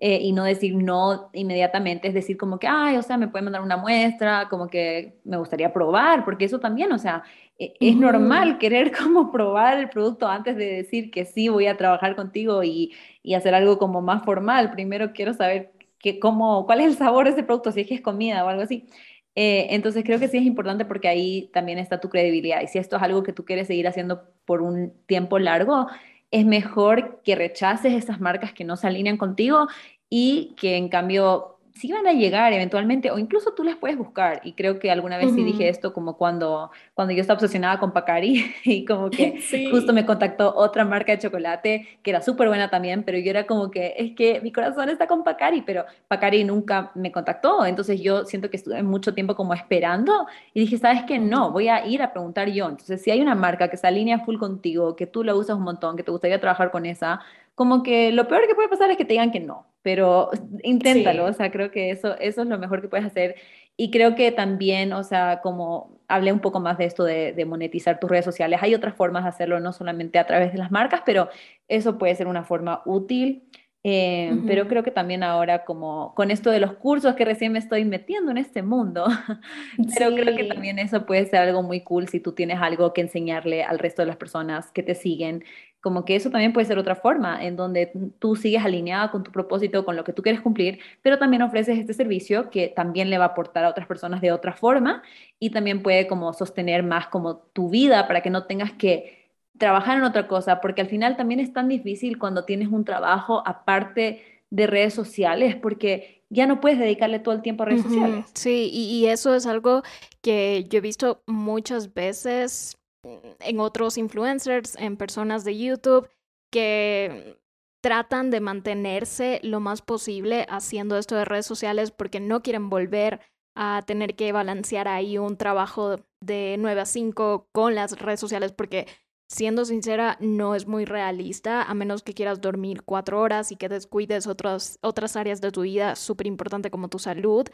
eh, 0.00 0.20
y 0.22 0.30
no 0.30 0.44
decir 0.44 0.76
no 0.76 1.30
inmediatamente, 1.32 2.06
es 2.06 2.14
decir 2.14 2.36
como 2.36 2.60
que, 2.60 2.68
ay, 2.68 2.96
o 2.96 3.02
sea, 3.02 3.16
me 3.16 3.26
pueden 3.26 3.46
mandar 3.46 3.62
una 3.62 3.76
muestra, 3.76 4.48
como 4.48 4.68
que 4.68 5.18
me 5.24 5.36
gustaría 5.36 5.72
probar, 5.72 6.24
porque 6.24 6.44
eso 6.44 6.60
también, 6.60 6.92
o 6.92 6.98
sea, 6.98 7.24
e, 7.58 7.74
es 7.80 7.96
normal 7.96 8.58
querer 8.58 8.92
como 8.96 9.32
probar 9.32 9.78
el 9.78 9.88
producto 9.90 10.28
antes 10.28 10.56
de 10.56 10.66
decir 10.66 11.10
que 11.10 11.24
sí 11.24 11.48
voy 11.48 11.66
a 11.66 11.76
trabajar 11.76 12.14
contigo 12.14 12.62
y, 12.62 12.94
y 13.28 13.34
hacer 13.34 13.54
algo 13.54 13.76
como 13.78 14.00
más 14.00 14.24
formal. 14.24 14.70
Primero 14.70 15.12
quiero 15.12 15.34
saber 15.34 15.70
que, 15.98 16.18
cómo, 16.18 16.64
cuál 16.64 16.80
es 16.80 16.86
el 16.86 16.96
sabor 16.96 17.26
de 17.26 17.32
ese 17.32 17.42
producto, 17.42 17.72
si 17.72 17.82
es 17.82 17.86
que 17.86 17.94
es 17.94 18.00
comida 18.00 18.42
o 18.42 18.48
algo 18.48 18.62
así. 18.62 18.86
Eh, 19.34 19.66
entonces 19.74 20.02
creo 20.02 20.18
que 20.18 20.28
sí 20.28 20.38
es 20.38 20.44
importante 20.44 20.86
porque 20.86 21.08
ahí 21.08 21.50
también 21.52 21.78
está 21.78 22.00
tu 22.00 22.08
credibilidad. 22.08 22.62
Y 22.62 22.68
si 22.68 22.78
esto 22.78 22.96
es 22.96 23.02
algo 23.02 23.22
que 23.22 23.34
tú 23.34 23.44
quieres 23.44 23.66
seguir 23.66 23.86
haciendo 23.86 24.22
por 24.46 24.62
un 24.62 24.94
tiempo 25.04 25.38
largo, 25.38 25.88
es 26.30 26.46
mejor 26.46 27.20
que 27.22 27.34
rechaces 27.34 27.92
esas 27.92 28.18
marcas 28.18 28.54
que 28.54 28.64
no 28.64 28.78
se 28.78 28.86
alinean 28.86 29.18
contigo 29.18 29.68
y 30.08 30.54
que 30.58 30.78
en 30.78 30.88
cambio 30.88 31.57
sí 31.78 31.92
van 31.92 32.06
a 32.06 32.12
llegar 32.12 32.52
eventualmente, 32.52 33.10
o 33.10 33.18
incluso 33.18 33.52
tú 33.54 33.62
las 33.62 33.76
puedes 33.76 33.96
buscar. 33.96 34.40
Y 34.42 34.52
creo 34.52 34.78
que 34.78 34.90
alguna 34.90 35.16
vez 35.16 35.32
sí 35.32 35.44
dije 35.44 35.68
esto, 35.68 35.92
como 35.92 36.16
cuando, 36.16 36.70
cuando 36.94 37.14
yo 37.14 37.20
estaba 37.20 37.36
obsesionada 37.36 37.78
con 37.78 37.92
Pacari, 37.92 38.52
y 38.64 38.84
como 38.84 39.10
que 39.10 39.40
justo 39.70 39.92
me 39.92 40.04
contactó 40.04 40.54
otra 40.56 40.84
marca 40.84 41.12
de 41.12 41.18
chocolate 41.18 42.00
que 42.02 42.10
era 42.10 42.20
súper 42.20 42.48
buena 42.48 42.68
también, 42.68 43.04
pero 43.04 43.18
yo 43.18 43.30
era 43.30 43.46
como 43.46 43.70
que, 43.70 43.94
es 43.96 44.14
que 44.16 44.40
mi 44.40 44.52
corazón 44.52 44.88
está 44.88 45.06
con 45.06 45.22
Pacari, 45.22 45.62
pero 45.62 45.84
Pacari 46.08 46.42
nunca 46.44 46.90
me 46.94 47.12
contactó. 47.12 47.64
Entonces 47.64 48.00
yo 48.00 48.24
siento 48.24 48.50
que 48.50 48.56
estuve 48.56 48.82
mucho 48.82 49.14
tiempo 49.14 49.36
como 49.36 49.54
esperando 49.54 50.26
y 50.54 50.60
dije, 50.60 50.78
¿sabes 50.78 51.04
qué? 51.04 51.18
No, 51.18 51.52
voy 51.52 51.68
a 51.68 51.86
ir 51.86 52.02
a 52.02 52.12
preguntar 52.12 52.48
yo. 52.50 52.68
Entonces, 52.68 53.02
si 53.02 53.10
hay 53.10 53.20
una 53.20 53.34
marca 53.34 53.68
que 53.68 53.76
se 53.76 53.86
alinea 53.86 54.20
full 54.20 54.38
contigo, 54.38 54.96
que 54.96 55.06
tú 55.06 55.22
la 55.22 55.34
usas 55.34 55.56
un 55.56 55.62
montón, 55.62 55.96
que 55.96 56.02
te 56.02 56.10
gustaría 56.10 56.40
trabajar 56.40 56.70
con 56.70 56.86
esa, 56.86 57.20
como 57.54 57.82
que 57.82 58.12
lo 58.12 58.28
peor 58.28 58.46
que 58.46 58.54
puede 58.54 58.68
pasar 58.68 58.90
es 58.90 58.96
que 58.96 59.04
te 59.04 59.14
digan 59.14 59.32
que 59.32 59.40
no, 59.40 59.66
pero 59.88 60.28
inténtalo, 60.64 61.24
o 61.24 61.32
sea, 61.32 61.50
creo 61.50 61.70
que 61.70 61.90
eso, 61.90 62.14
eso 62.18 62.42
es 62.42 62.46
lo 62.46 62.58
mejor 62.58 62.82
que 62.82 62.88
puedes 62.88 63.06
hacer. 63.06 63.36
Y 63.74 63.90
creo 63.90 64.14
que 64.14 64.32
también, 64.32 64.92
o 64.92 65.02
sea, 65.02 65.40
como 65.42 66.02
hablé 66.08 66.30
un 66.30 66.40
poco 66.40 66.60
más 66.60 66.76
de 66.76 66.84
esto 66.84 67.04
de, 67.04 67.32
de, 67.32 67.44
monetizar 67.46 67.98
tus 67.98 68.10
redes 68.10 68.26
sociales, 68.26 68.60
hay 68.62 68.74
otras 68.74 68.94
formas 68.94 69.22
de 69.22 69.30
hacerlo, 69.30 69.60
no 69.60 69.72
solamente 69.72 70.18
a 70.18 70.26
través 70.26 70.52
de 70.52 70.58
las 70.58 70.70
marcas, 70.70 71.00
pero 71.06 71.30
eso 71.68 71.96
puede 71.96 72.14
ser 72.16 72.26
una 72.26 72.44
forma 72.44 72.82
útil. 72.84 73.48
Eh, 73.84 74.42
pero 74.46 74.66
creo 74.66 74.82
que 74.82 74.90
también 74.90 75.22
ahora 75.22 75.64
como 75.64 76.12
con 76.16 76.32
esto 76.32 76.50
de 76.50 76.58
los 76.58 76.72
cursos 76.74 77.14
que 77.14 77.24
recién 77.24 77.52
me 77.52 77.60
estoy 77.60 77.84
metiendo 77.84 78.32
en 78.32 78.36
este 78.36 78.62
mundo, 78.62 79.06
pero 79.96 80.14
creo 80.14 80.36
que 80.36 80.44
también 80.44 80.78
eso 80.80 81.06
puede 81.06 81.24
ser 81.26 81.40
algo 81.40 81.62
muy 81.62 81.82
cool 81.82 82.08
si 82.08 82.18
tú 82.18 82.32
tienes 82.32 82.58
algo 82.60 82.92
que 82.92 83.00
enseñarle 83.00 83.62
al 83.62 83.78
resto 83.78 84.02
de 84.02 84.06
las 84.06 84.16
personas 84.16 84.72
que 84.72 84.82
te 84.82 84.96
siguen 84.96 85.44
como 85.80 86.04
que 86.04 86.16
eso 86.16 86.30
también 86.30 86.52
puede 86.52 86.66
ser 86.66 86.78
otra 86.78 86.96
forma 86.96 87.44
en 87.44 87.56
donde 87.56 87.92
tú 88.18 88.34
sigues 88.34 88.64
alineada 88.64 89.10
con 89.10 89.22
tu 89.22 89.30
propósito, 89.30 89.84
con 89.84 89.96
lo 89.96 90.04
que 90.04 90.12
tú 90.12 90.22
quieres 90.22 90.40
cumplir, 90.40 90.80
pero 91.02 91.18
también 91.18 91.42
ofreces 91.42 91.78
este 91.78 91.94
servicio 91.94 92.50
que 92.50 92.68
también 92.68 93.10
le 93.10 93.18
va 93.18 93.24
a 93.24 93.28
aportar 93.28 93.64
a 93.64 93.68
otras 93.68 93.86
personas 93.86 94.20
de 94.20 94.32
otra 94.32 94.52
forma 94.52 95.02
y 95.38 95.50
también 95.50 95.82
puede 95.82 96.06
como 96.08 96.32
sostener 96.32 96.82
más 96.82 97.06
como 97.06 97.36
tu 97.36 97.70
vida 97.70 98.08
para 98.08 98.22
que 98.22 98.30
no 98.30 98.44
tengas 98.44 98.72
que 98.72 99.18
trabajar 99.56 99.98
en 99.98 100.04
otra 100.04 100.26
cosa, 100.26 100.60
porque 100.60 100.80
al 100.80 100.88
final 100.88 101.16
también 101.16 101.40
es 101.40 101.52
tan 101.52 101.68
difícil 101.68 102.18
cuando 102.18 102.44
tienes 102.44 102.68
un 102.68 102.84
trabajo 102.84 103.42
aparte 103.46 104.22
de 104.50 104.66
redes 104.66 104.94
sociales, 104.94 105.56
porque 105.56 106.22
ya 106.30 106.46
no 106.46 106.60
puedes 106.60 106.78
dedicarle 106.78 107.18
todo 107.18 107.34
el 107.34 107.42
tiempo 107.42 107.62
a 107.62 107.66
redes 107.66 107.82
sociales. 107.82 108.26
Sí, 108.34 108.70
y, 108.72 108.84
y, 108.84 109.06
eso 109.06 109.34
es 109.34 109.46
algo 109.46 109.82
que 110.22 110.66
yo 110.68 110.78
he 110.78 110.80
visto 110.80 111.22
muchas 111.26 111.92
veces 111.92 112.77
en 113.02 113.60
otros 113.60 113.98
influencers, 113.98 114.76
en 114.76 114.96
personas 114.96 115.44
de 115.44 115.58
YouTube 115.58 116.08
que 116.50 117.38
tratan 117.80 118.30
de 118.30 118.40
mantenerse 118.40 119.40
lo 119.42 119.60
más 119.60 119.82
posible 119.82 120.46
haciendo 120.48 120.98
esto 120.98 121.14
de 121.14 121.24
redes 121.24 121.46
sociales 121.46 121.90
porque 121.90 122.20
no 122.20 122.42
quieren 122.42 122.70
volver 122.70 123.20
a 123.54 123.82
tener 123.86 124.14
que 124.14 124.32
balancear 124.32 124.88
ahí 124.88 125.18
un 125.18 125.36
trabajo 125.36 125.96
de 126.20 126.56
9 126.58 126.80
a 126.80 126.86
5 126.86 127.48
con 127.52 127.74
las 127.74 127.98
redes 127.98 128.20
sociales 128.20 128.52
porque 128.52 128.86
siendo 129.30 129.64
sincera, 129.66 130.16
no 130.20 130.54
es 130.54 130.66
muy 130.66 130.86
realista, 130.86 131.62
a 131.62 131.74
menos 131.74 132.02
que 132.02 132.14
quieras 132.14 132.40
dormir 132.40 132.82
cuatro 132.82 133.20
horas 133.20 133.52
y 133.52 133.56
que 133.56 133.68
descuides 133.68 134.26
otras, 134.26 134.78
otras 134.80 135.16
áreas 135.16 135.40
de 135.42 135.52
tu 135.52 135.62
vida 135.62 135.96
súper 135.96 136.26
importante 136.26 136.70
como 136.70 136.88
tu 136.88 136.98
salud. 136.98 137.46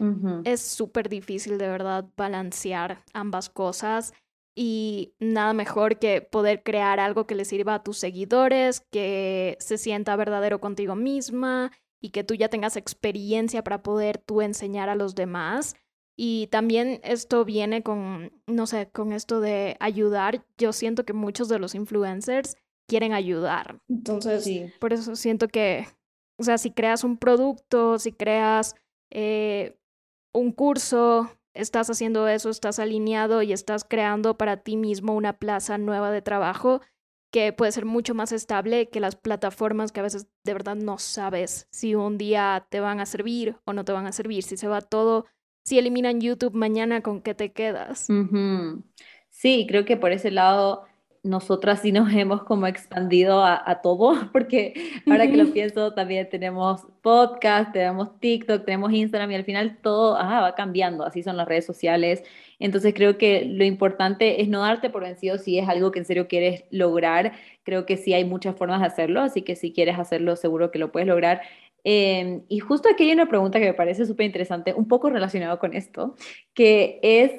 Es 0.44 0.60
súper 0.60 1.08
difícil 1.08 1.58
de 1.58 1.68
verdad 1.68 2.04
balancear 2.16 3.02
ambas 3.12 3.50
cosas 3.50 4.14
y 4.54 5.14
nada 5.18 5.52
mejor 5.52 5.98
que 5.98 6.22
poder 6.22 6.62
crear 6.62 7.00
algo 7.00 7.26
que 7.26 7.34
le 7.34 7.44
sirva 7.44 7.74
a 7.74 7.82
tus 7.82 7.98
seguidores, 7.98 8.80
que 8.90 9.56
se 9.60 9.78
sienta 9.78 10.16
verdadero 10.16 10.60
contigo 10.60 10.94
misma 10.94 11.72
y 12.00 12.10
que 12.10 12.22
tú 12.22 12.34
ya 12.34 12.48
tengas 12.48 12.76
experiencia 12.76 13.64
para 13.64 13.82
poder 13.82 14.18
tú 14.18 14.42
enseñar 14.42 14.88
a 14.88 14.94
los 14.94 15.14
demás. 15.14 15.74
Y 16.16 16.46
también 16.48 17.00
esto 17.02 17.44
viene 17.44 17.82
con, 17.82 18.30
no 18.46 18.66
sé, 18.66 18.88
con 18.90 19.12
esto 19.12 19.40
de 19.40 19.76
ayudar. 19.80 20.44
Yo 20.56 20.72
siento 20.72 21.04
que 21.04 21.12
muchos 21.12 21.48
de 21.48 21.58
los 21.58 21.74
influencers 21.74 22.56
quieren 22.86 23.12
ayudar. 23.12 23.80
Entonces, 23.88 24.72
por 24.78 24.92
eso 24.92 25.16
siento 25.16 25.48
que, 25.48 25.86
o 26.38 26.44
sea, 26.44 26.58
si 26.58 26.70
creas 26.70 27.02
un 27.02 27.16
producto, 27.16 27.98
si 27.98 28.12
creas 28.12 28.76
eh, 29.10 29.76
un 30.32 30.52
curso, 30.52 31.30
estás 31.54 31.88
haciendo 31.88 32.28
eso, 32.28 32.50
estás 32.50 32.78
alineado 32.78 33.42
y 33.42 33.52
estás 33.52 33.84
creando 33.84 34.36
para 34.36 34.58
ti 34.58 34.76
mismo 34.76 35.14
una 35.14 35.34
plaza 35.34 35.78
nueva 35.78 36.10
de 36.10 36.22
trabajo 36.22 36.80
que 37.32 37.52
puede 37.52 37.72
ser 37.72 37.84
mucho 37.84 38.14
más 38.14 38.30
estable 38.32 38.88
que 38.90 39.00
las 39.00 39.16
plataformas 39.16 39.90
que 39.90 40.00
a 40.00 40.04
veces 40.04 40.28
de 40.44 40.52
verdad 40.52 40.76
no 40.76 40.98
sabes 40.98 41.66
si 41.70 41.94
un 41.94 42.18
día 42.18 42.66
te 42.70 42.80
van 42.80 43.00
a 43.00 43.06
servir 43.06 43.56
o 43.64 43.72
no 43.72 43.84
te 43.84 43.92
van 43.92 44.06
a 44.06 44.12
servir, 44.12 44.42
si 44.42 44.56
se 44.56 44.68
va 44.68 44.80
todo 44.80 45.26
si 45.64 45.78
eliminan 45.78 46.20
YouTube 46.20 46.54
mañana, 46.54 47.00
¿con 47.00 47.22
qué 47.22 47.34
te 47.34 47.52
quedas? 47.52 48.06
Sí, 49.30 49.66
creo 49.66 49.84
que 49.84 49.96
por 49.96 50.12
ese 50.12 50.30
lado 50.30 50.84
nosotras 51.24 51.80
sí 51.80 51.90
nos 51.90 52.12
hemos 52.12 52.44
como 52.44 52.66
expandido 52.66 53.44
a, 53.44 53.80
todo, 53.82 54.14
porque 54.32 54.74
ahora 55.10 55.26
que 55.26 55.36
lo 55.36 55.50
pienso, 55.52 55.92
también 55.94 56.28
tenemos 56.28 56.86
podcast, 57.02 57.72
tenemos 57.72 58.20
TikTok, 58.20 58.64
tenemos 58.64 58.92
Instagram 58.92 59.30
y 59.32 59.34
al 59.34 59.44
final 59.44 59.78
todo 59.82 60.14
va 60.14 60.54
cambiando, 60.54 61.04
así 61.04 61.22
son 61.22 61.36
las 61.36 61.48
redes 61.48 61.66
sociales. 61.66 62.22
Entonces 62.58 62.94
creo 62.94 63.18
que 63.18 63.44
lo 63.46 63.64
importante 63.64 64.42
es 64.42 64.48
no 64.48 64.60
darte 64.60 64.90
por 64.90 65.02
vencido 65.02 65.38
si 65.38 65.58
es 65.58 65.68
algo 65.68 65.90
que 65.90 65.98
en 65.98 66.04
serio 66.04 66.28
quieres 66.28 66.64
lograr. 66.70 67.32
Creo 67.64 67.86
que 67.86 67.96
sí 67.96 68.14
hay 68.14 68.24
muchas 68.24 68.54
formas 68.56 68.80
de 68.80 68.86
hacerlo, 68.86 69.20
así 69.20 69.42
que 69.42 69.56
si 69.56 69.72
quieres 69.72 69.98
hacerlo 69.98 70.36
seguro 70.36 70.70
que 70.70 70.78
lo 70.78 70.92
puedes 70.92 71.08
lograr. 71.08 71.40
Em, 71.84 72.42
y 72.48 72.60
justo 72.60 72.88
aquí 72.88 73.04
hay 73.04 73.12
una 73.12 73.28
pregunta 73.28 73.60
que 73.60 73.66
me 73.66 73.74
parece 73.74 74.06
súper 74.06 74.24
interesante, 74.26 74.72
un 74.72 74.88
poco 74.88 75.10
relacionado 75.10 75.58
con 75.58 75.74
esto, 75.74 76.16
que 76.54 76.98
es, 77.02 77.32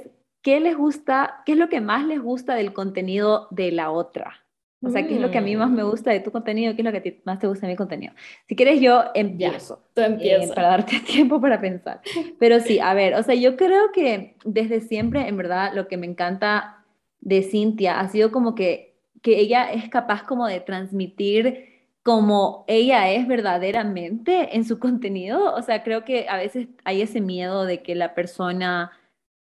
¿qué 0.46 0.60
les 0.60 0.78
gusta, 0.78 1.42
qué 1.44 1.54
es 1.54 1.58
lo 1.58 1.70
que 1.70 1.82
más 1.82 2.06
les 2.06 2.22
gusta 2.22 2.54
del 2.54 2.72
contenido 2.72 3.48
de 3.50 3.72
la 3.72 3.90
otra? 3.90 4.46
O 4.80 4.92
sea, 4.92 5.08
¿qué 5.08 5.16
es 5.16 5.20
lo 5.20 5.32
que 5.32 5.40
a 5.40 5.42
mí 5.42 5.56
más 5.56 5.72
me 5.72 5.84
mm. 5.84 5.90
gusta 5.90 6.12
de 6.12 6.20
tu 6.20 6.32
contenido? 6.32 6.76
¿Qué 6.76 6.84
es 6.84 6.86
lo 6.86 6.92
que 6.92 7.22
más 7.26 7.40
te 7.40 7.48
gusta 7.48 7.66
de 7.66 7.74
mi 7.74 7.76
contenido? 7.76 8.14
Si 8.48 8.56
quieres, 8.56 8.80
yo 8.80 9.06
empiezo. 9.16 9.82
tú 9.96 10.02
empiezas. 10.04 10.52
Eh, 10.52 10.54
para 10.54 10.68
darte 10.68 11.00
tiempo 11.08 11.42
para 11.42 11.60
pensar. 11.60 12.02
Pero 12.38 12.60
sí, 12.60 12.80
a 12.80 12.94
ver, 12.94 13.16
o 13.16 13.24
sea, 13.24 13.34
yo 13.34 13.58
creo 13.58 13.92
que 13.92 14.38
desde 14.46 14.82
siempre, 14.82 15.28
en 15.28 15.36
verdad, 15.36 15.72
lo 15.74 15.88
que 15.88 15.98
me 15.98 16.06
encanta 16.06 16.86
de 17.22 17.42
Cintia 17.42 18.00
ha 18.00 18.08
sido 18.10 18.32
como 18.32 18.54
que, 18.54 19.00
que 19.24 19.40
ella 19.40 19.72
es 19.72 19.90
capaz 19.90 20.26
como 20.26 20.46
de 20.46 20.60
transmitir 20.60 21.74
como 22.04 22.66
ella 22.68 23.10
es 23.10 23.28
verdaderamente 23.28 24.56
en 24.56 24.64
su 24.64 24.78
contenido. 24.78 25.56
O 25.56 25.64
sea, 25.64 25.82
creo 25.82 26.06
que 26.06 26.28
a 26.30 26.38
veces 26.38 26.68
hay 26.84 27.02
ese 27.02 27.20
miedo 27.20 27.66
de 27.66 27.82
que 27.82 27.96
la 27.96 28.14
persona 28.14 28.92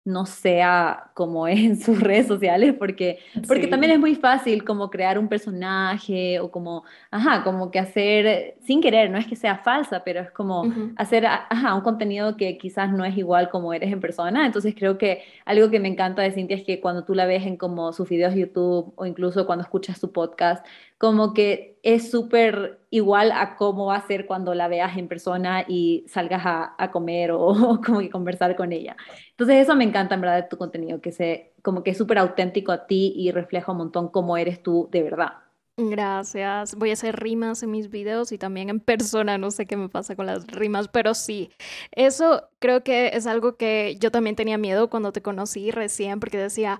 no 0.05 0.25
sea 0.25 1.11
como 1.13 1.47
es 1.47 1.59
en 1.63 1.79
sus 1.79 1.99
redes 1.99 2.27
sociales, 2.27 2.75
porque, 2.77 3.19
porque 3.47 3.67
también 3.67 3.93
es 3.93 3.99
muy 3.99 4.15
fácil 4.15 4.63
como 4.63 4.89
crear 4.89 5.17
un 5.17 5.27
personaje 5.27 6.39
o 6.39 6.51
como, 6.51 6.83
ajá, 7.11 7.43
como 7.43 7.71
que 7.71 7.79
hacer, 7.79 8.55
sin 8.61 8.81
querer, 8.81 9.09
no 9.09 9.17
es 9.17 9.27
que 9.27 9.35
sea 9.35 9.57
falsa, 9.57 10.03
pero 10.03 10.21
es 10.21 10.31
como 10.31 10.65
hacer, 10.97 11.25
ajá, 11.25 11.73
un 11.73 11.81
contenido 11.81 12.35
que 12.35 12.57
quizás 12.57 12.91
no 12.91 13.05
es 13.05 13.17
igual 13.17 13.49
como 13.49 13.73
eres 13.73 13.91
en 13.91 14.01
persona. 14.01 14.45
Entonces 14.45 14.75
creo 14.77 14.97
que 14.97 15.23
algo 15.45 15.69
que 15.69 15.79
me 15.79 15.87
encanta 15.87 16.21
de 16.21 16.31
Cintia 16.31 16.57
es 16.57 16.63
que 16.63 16.81
cuando 16.81 17.03
tú 17.03 17.13
la 17.13 17.25
ves 17.25 17.45
en 17.45 17.57
como 17.57 17.93
sus 17.93 18.09
videos 18.09 18.35
YouTube 18.35 18.93
o 18.95 19.05
incluso 19.05 19.45
cuando 19.45 19.63
escuchas 19.63 19.99
su 19.99 20.11
podcast, 20.11 20.65
como 21.03 21.33
que 21.33 21.77
es 21.83 22.11
súper 22.11 22.79
igual 22.89 23.33
a 23.33 23.57
cómo 23.57 23.87
va 23.87 23.97
a 23.97 24.07
ser 24.07 24.25
cuando 24.25 24.53
la 24.53 24.69
veas 24.69 24.95
en 24.97 25.09
persona 25.09 25.65
y 25.67 26.05
salgas 26.07 26.43
a, 26.45 26.91
comer 26.93 27.31
o, 27.33 27.81
como 27.85 27.99
que 27.99 28.09
conversar 28.09 28.55
con 28.55 28.71
ella. 28.71 28.95
Entonces 29.31 29.57
eso 29.57 29.75
me 29.75 29.83
encanta 29.83 30.15
en 30.15 30.21
verdad 30.21 30.37
de 30.37 30.47
tu 30.47 30.57
contenido, 30.57 31.01
que 31.01 31.11
se, 31.11 31.51
como 31.61 31.83
que 31.83 31.91
es 31.91 31.97
súper 31.97 32.19
auténtico 32.19 32.71
a 32.71 32.87
ti 32.87 33.13
y 33.17 33.31
refleja 33.31 33.73
un 33.73 33.79
montón 33.79 34.07
cómo 34.07 34.37
eres 34.37 34.63
tú 34.63 34.87
de 34.93 35.03
verdad. 35.03 35.33
Gracias. 35.75 36.75
Voy 36.75 36.91
a 36.91 36.93
hacer 36.93 37.19
rimas 37.19 37.63
en 37.63 37.71
mis 37.71 37.89
videos 37.89 38.31
y 38.31 38.37
también 38.37 38.69
en 38.69 38.79
persona. 38.79 39.37
No 39.37 39.51
sé 39.51 39.65
qué 39.65 39.75
me 39.75 39.89
pasa 39.89 40.15
con 40.15 40.27
las 40.27 40.47
rimas, 40.47 40.87
pero 40.87 41.15
sí. 41.15 41.49
Eso 41.91 42.47
creo 42.59 42.81
que 42.83 43.07
es 43.13 43.27
algo 43.27 43.57
que 43.57 43.97
yo 43.99 44.09
también 44.09 44.37
tenía 44.37 44.57
miedo 44.57 44.89
cuando 44.89 45.11
te 45.11 45.21
conocí 45.21 45.69
recién, 45.71 46.21
porque 46.21 46.37
decía, 46.37 46.79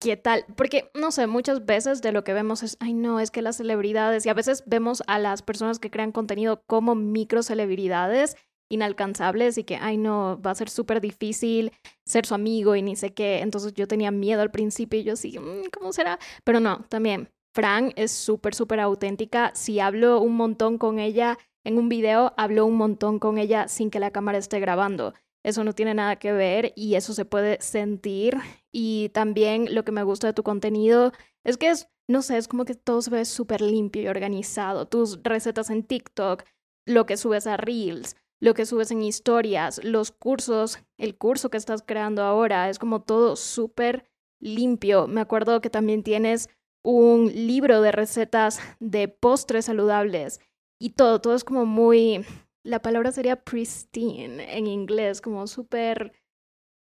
¿Qué 0.00 0.16
tal? 0.16 0.46
Porque, 0.56 0.90
no 0.94 1.10
sé, 1.10 1.26
muchas 1.26 1.66
veces 1.66 2.00
de 2.00 2.10
lo 2.10 2.24
que 2.24 2.32
vemos 2.32 2.62
es, 2.62 2.78
ay 2.80 2.94
no, 2.94 3.20
es 3.20 3.30
que 3.30 3.42
las 3.42 3.58
celebridades, 3.58 4.24
y 4.24 4.30
a 4.30 4.34
veces 4.34 4.62
vemos 4.64 5.02
a 5.06 5.18
las 5.18 5.42
personas 5.42 5.78
que 5.78 5.90
crean 5.90 6.10
contenido 6.10 6.62
como 6.66 6.94
micro 6.94 7.42
celebridades 7.42 8.34
inalcanzables 8.70 9.58
y 9.58 9.64
que, 9.64 9.76
ay 9.76 9.98
no, 9.98 10.40
va 10.40 10.52
a 10.52 10.54
ser 10.54 10.70
súper 10.70 11.02
difícil 11.02 11.72
ser 12.06 12.24
su 12.24 12.34
amigo 12.34 12.76
y 12.76 12.82
ni 12.82 12.96
sé 12.96 13.12
qué. 13.12 13.40
Entonces 13.40 13.74
yo 13.74 13.86
tenía 13.86 14.10
miedo 14.10 14.40
al 14.40 14.50
principio 14.50 14.98
y 14.98 15.04
yo 15.04 15.12
así, 15.12 15.38
mm, 15.38 15.68
¿cómo 15.70 15.92
será? 15.92 16.18
Pero 16.44 16.60
no, 16.60 16.86
también, 16.88 17.28
Fran 17.54 17.92
es 17.96 18.10
súper, 18.10 18.54
súper 18.54 18.80
auténtica. 18.80 19.52
Si 19.54 19.80
hablo 19.80 20.22
un 20.22 20.34
montón 20.34 20.78
con 20.78 20.98
ella 20.98 21.36
en 21.62 21.76
un 21.76 21.90
video, 21.90 22.32
hablo 22.38 22.64
un 22.64 22.76
montón 22.76 23.18
con 23.18 23.36
ella 23.36 23.68
sin 23.68 23.90
que 23.90 24.00
la 24.00 24.12
cámara 24.12 24.38
esté 24.38 24.60
grabando. 24.60 25.12
Eso 25.42 25.64
no 25.64 25.72
tiene 25.72 25.94
nada 25.94 26.16
que 26.16 26.32
ver 26.32 26.72
y 26.76 26.94
eso 26.94 27.14
se 27.14 27.24
puede 27.24 27.60
sentir. 27.60 28.36
Y 28.72 29.08
también 29.10 29.74
lo 29.74 29.84
que 29.84 29.92
me 29.92 30.02
gusta 30.02 30.26
de 30.26 30.32
tu 30.32 30.42
contenido 30.42 31.12
es 31.44 31.56
que 31.56 31.70
es, 31.70 31.88
no 32.08 32.22
sé, 32.22 32.36
es 32.36 32.48
como 32.48 32.64
que 32.64 32.74
todo 32.74 33.02
se 33.02 33.10
ve 33.10 33.24
súper 33.24 33.60
limpio 33.60 34.02
y 34.02 34.08
organizado. 34.08 34.86
Tus 34.86 35.22
recetas 35.22 35.70
en 35.70 35.82
TikTok, 35.82 36.44
lo 36.86 37.06
que 37.06 37.16
subes 37.16 37.46
a 37.46 37.56
Reels, 37.56 38.16
lo 38.40 38.54
que 38.54 38.66
subes 38.66 38.90
en 38.90 39.02
historias, 39.02 39.82
los 39.84 40.10
cursos, 40.10 40.78
el 40.98 41.16
curso 41.16 41.50
que 41.50 41.58
estás 41.58 41.82
creando 41.86 42.22
ahora, 42.22 42.68
es 42.68 42.78
como 42.78 43.02
todo 43.02 43.36
súper 43.36 44.10
limpio. 44.40 45.06
Me 45.06 45.20
acuerdo 45.20 45.60
que 45.60 45.70
también 45.70 46.02
tienes 46.02 46.48
un 46.82 47.26
libro 47.46 47.82
de 47.82 47.92
recetas 47.92 48.60
de 48.78 49.08
postres 49.08 49.66
saludables 49.66 50.40
y 50.78 50.90
todo, 50.90 51.20
todo 51.20 51.34
es 51.34 51.44
como 51.44 51.66
muy 51.66 52.24
la 52.62 52.80
palabra 52.80 53.12
sería 53.12 53.36
pristine 53.36 54.56
en 54.56 54.66
inglés, 54.66 55.20
como 55.20 55.46
súper, 55.46 56.12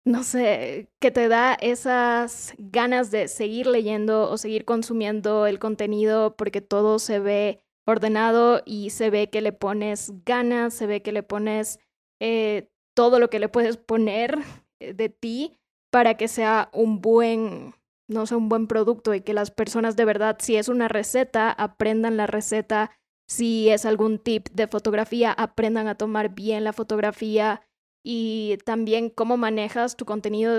no 0.05 0.23
sé, 0.23 0.90
que 1.01 1.11
te 1.11 1.29
da 1.29 1.55
esas 1.55 2.55
ganas 2.59 3.11
de 3.11 3.29
seguir 3.29 3.66
leyendo 3.66 4.31
o 4.31 4.38
seguir 4.38 4.64
consumiendo 4.64 5.46
el 5.46 5.59
contenido 5.59 6.37
porque 6.37 6.61
todo 6.61 6.99
se 6.99 7.20
ve 7.20 7.62
ordenado 7.87 8.62
y 8.64 8.90
se 8.90 9.11
ve 9.11 9.31
que 9.31 9.40
le 9.40 9.53
pones 9.53 10.12
ganas, 10.25 10.75
se 10.75 10.87
ve 10.87 11.03
que 11.03 11.12
le 11.12 11.23
pones 11.23 11.79
eh, 12.20 12.70
todo 12.94 13.18
lo 13.18 13.31
que 13.31 13.38
le 13.38 13.49
puedes 13.49 13.77
poner 13.77 14.38
eh, 14.81 14.94
de 14.94 15.09
ti 15.09 15.59
para 15.90 16.16
que 16.16 16.29
sea 16.29 16.70
un 16.73 17.01
buen, 17.01 17.75
no 18.09 18.27
sé, 18.27 18.37
un 18.37 18.49
buen 18.49 18.66
producto 18.66 19.14
y 19.14 19.23
que 19.23 19.35
las 19.35 19.51
personas 19.51 19.96
de 19.96 20.05
verdad, 20.05 20.37
si 20.40 20.57
es 20.57 20.68
una 20.68 20.88
receta, 20.88 21.51
aprendan 21.51 22.16
la 22.16 22.27
receta 22.27 22.92
si 23.31 23.69
es 23.69 23.87
algún 23.87 24.19
tip 24.19 24.49
de 24.51 24.66
fotografía, 24.66 25.31
aprendan 25.33 25.87
a 25.87 25.95
tomar 25.95 26.35
bien 26.35 26.64
la 26.64 26.73
fotografía 26.73 27.62
y 28.05 28.59
también 28.64 29.09
cómo 29.09 29.37
manejas 29.37 29.97
tu 29.97 30.05
contenido. 30.05 30.59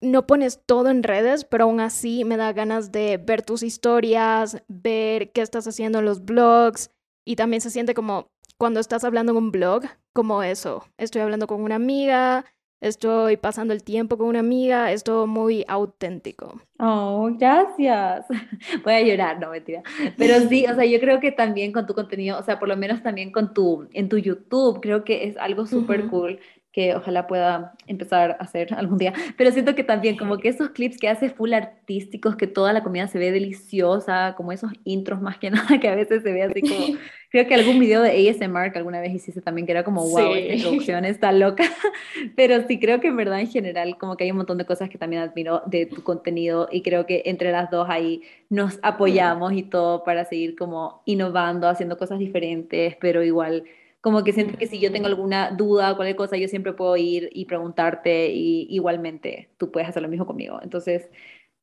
no 0.00 0.24
pones 0.24 0.60
todo 0.66 0.88
en 0.88 1.02
redes, 1.02 1.44
pero 1.44 1.64
aún 1.64 1.80
así 1.80 2.24
me 2.24 2.36
da 2.36 2.52
ganas 2.52 2.92
de 2.92 3.16
ver 3.16 3.42
tus 3.42 3.64
historias, 3.64 4.62
ver 4.68 5.32
qué 5.32 5.40
estás 5.40 5.66
haciendo 5.66 5.98
en 5.98 6.04
los 6.04 6.24
blogs 6.24 6.90
y 7.26 7.34
también 7.34 7.60
se 7.60 7.70
siente 7.70 7.92
como 7.92 8.28
cuando 8.56 8.78
estás 8.78 9.02
hablando 9.02 9.32
en 9.32 9.38
un 9.38 9.50
blog, 9.50 9.82
como 10.14 10.44
eso. 10.44 10.84
Estoy 10.96 11.22
hablando 11.22 11.48
con 11.48 11.60
una 11.60 11.74
amiga, 11.74 12.44
estoy 12.88 13.38
pasando 13.38 13.72
el 13.72 13.82
tiempo 13.82 14.18
con 14.18 14.28
una 14.28 14.40
amiga, 14.40 14.92
es 14.92 15.04
todo 15.04 15.26
muy 15.26 15.64
auténtico. 15.68 16.60
Oh, 16.78 17.30
gracias. 17.38 18.26
Voy 18.84 18.92
a 18.92 19.00
llorar, 19.00 19.40
no 19.40 19.50
mentira. 19.50 19.82
Pero 20.18 20.40
sí, 20.48 20.66
o 20.66 20.74
sea, 20.74 20.84
yo 20.84 21.00
creo 21.00 21.18
que 21.18 21.32
también 21.32 21.72
con 21.72 21.86
tu 21.86 21.94
contenido, 21.94 22.38
o 22.38 22.42
sea, 22.42 22.58
por 22.58 22.68
lo 22.68 22.76
menos 22.76 23.02
también 23.02 23.32
con 23.32 23.54
tu, 23.54 23.88
en 23.92 24.08
tu 24.08 24.18
YouTube, 24.18 24.80
creo 24.80 25.02
que 25.02 25.24
es 25.24 25.36
algo 25.38 25.66
súper 25.66 26.08
cool 26.08 26.38
que 26.74 26.92
ojalá 26.96 27.28
pueda 27.28 27.74
empezar 27.86 28.32
a 28.32 28.42
hacer 28.42 28.74
algún 28.74 28.98
día. 28.98 29.12
Pero 29.36 29.52
siento 29.52 29.76
que 29.76 29.84
también 29.84 30.16
como 30.16 30.38
que 30.38 30.48
esos 30.48 30.70
clips 30.70 30.98
que 30.98 31.08
hace 31.08 31.30
full 31.30 31.52
artísticos, 31.52 32.34
que 32.34 32.48
toda 32.48 32.72
la 32.72 32.82
comida 32.82 33.06
se 33.06 33.16
ve 33.16 33.30
deliciosa, 33.30 34.34
como 34.36 34.50
esos 34.50 34.72
intros 34.82 35.22
más 35.22 35.38
que 35.38 35.50
nada, 35.52 35.78
que 35.78 35.88
a 35.88 35.94
veces 35.94 36.24
se 36.24 36.32
ve 36.32 36.42
así 36.42 36.62
como, 36.62 36.98
creo 37.30 37.46
que 37.46 37.54
algún 37.54 37.78
video 37.78 38.02
de 38.02 38.28
ASMR 38.28 38.72
que 38.72 38.78
alguna 38.78 39.00
vez 39.00 39.14
hiciste 39.14 39.40
también, 39.40 39.66
que 39.66 39.72
era 39.72 39.84
como, 39.84 40.02
wow, 40.02 40.34
esta 40.34 40.54
introducción 40.54 41.04
está 41.04 41.30
loca. 41.30 41.62
Pero 42.36 42.66
sí 42.66 42.80
creo 42.80 43.00
que 43.00 43.06
en 43.06 43.18
verdad 43.18 43.38
en 43.38 43.46
general 43.46 43.96
como 43.96 44.16
que 44.16 44.24
hay 44.24 44.32
un 44.32 44.38
montón 44.38 44.58
de 44.58 44.66
cosas 44.66 44.90
que 44.90 44.98
también 44.98 45.22
admiro 45.22 45.62
de 45.66 45.86
tu 45.86 46.02
contenido 46.02 46.68
y 46.72 46.82
creo 46.82 47.06
que 47.06 47.22
entre 47.26 47.52
las 47.52 47.70
dos 47.70 47.86
ahí 47.88 48.22
nos 48.50 48.80
apoyamos 48.82 49.52
y 49.52 49.62
todo 49.62 50.02
para 50.02 50.24
seguir 50.24 50.56
como 50.56 51.02
innovando, 51.04 51.68
haciendo 51.68 51.96
cosas 51.96 52.18
diferentes, 52.18 52.96
pero 53.00 53.22
igual 53.22 53.62
como 54.04 54.22
que 54.22 54.34
siento 54.34 54.58
que 54.58 54.66
si 54.66 54.78
yo 54.80 54.92
tengo 54.92 55.06
alguna 55.06 55.50
duda 55.50 55.90
o 55.90 55.96
cualquier 55.96 56.14
cosa, 56.14 56.36
yo 56.36 56.46
siempre 56.46 56.74
puedo 56.74 56.94
ir 56.94 57.30
y 57.32 57.46
preguntarte 57.46 58.28
y 58.30 58.66
igualmente 58.68 59.48
tú 59.56 59.70
puedes 59.72 59.88
hacer 59.88 60.02
lo 60.02 60.10
mismo 60.10 60.26
conmigo. 60.26 60.60
Entonces, 60.62 61.08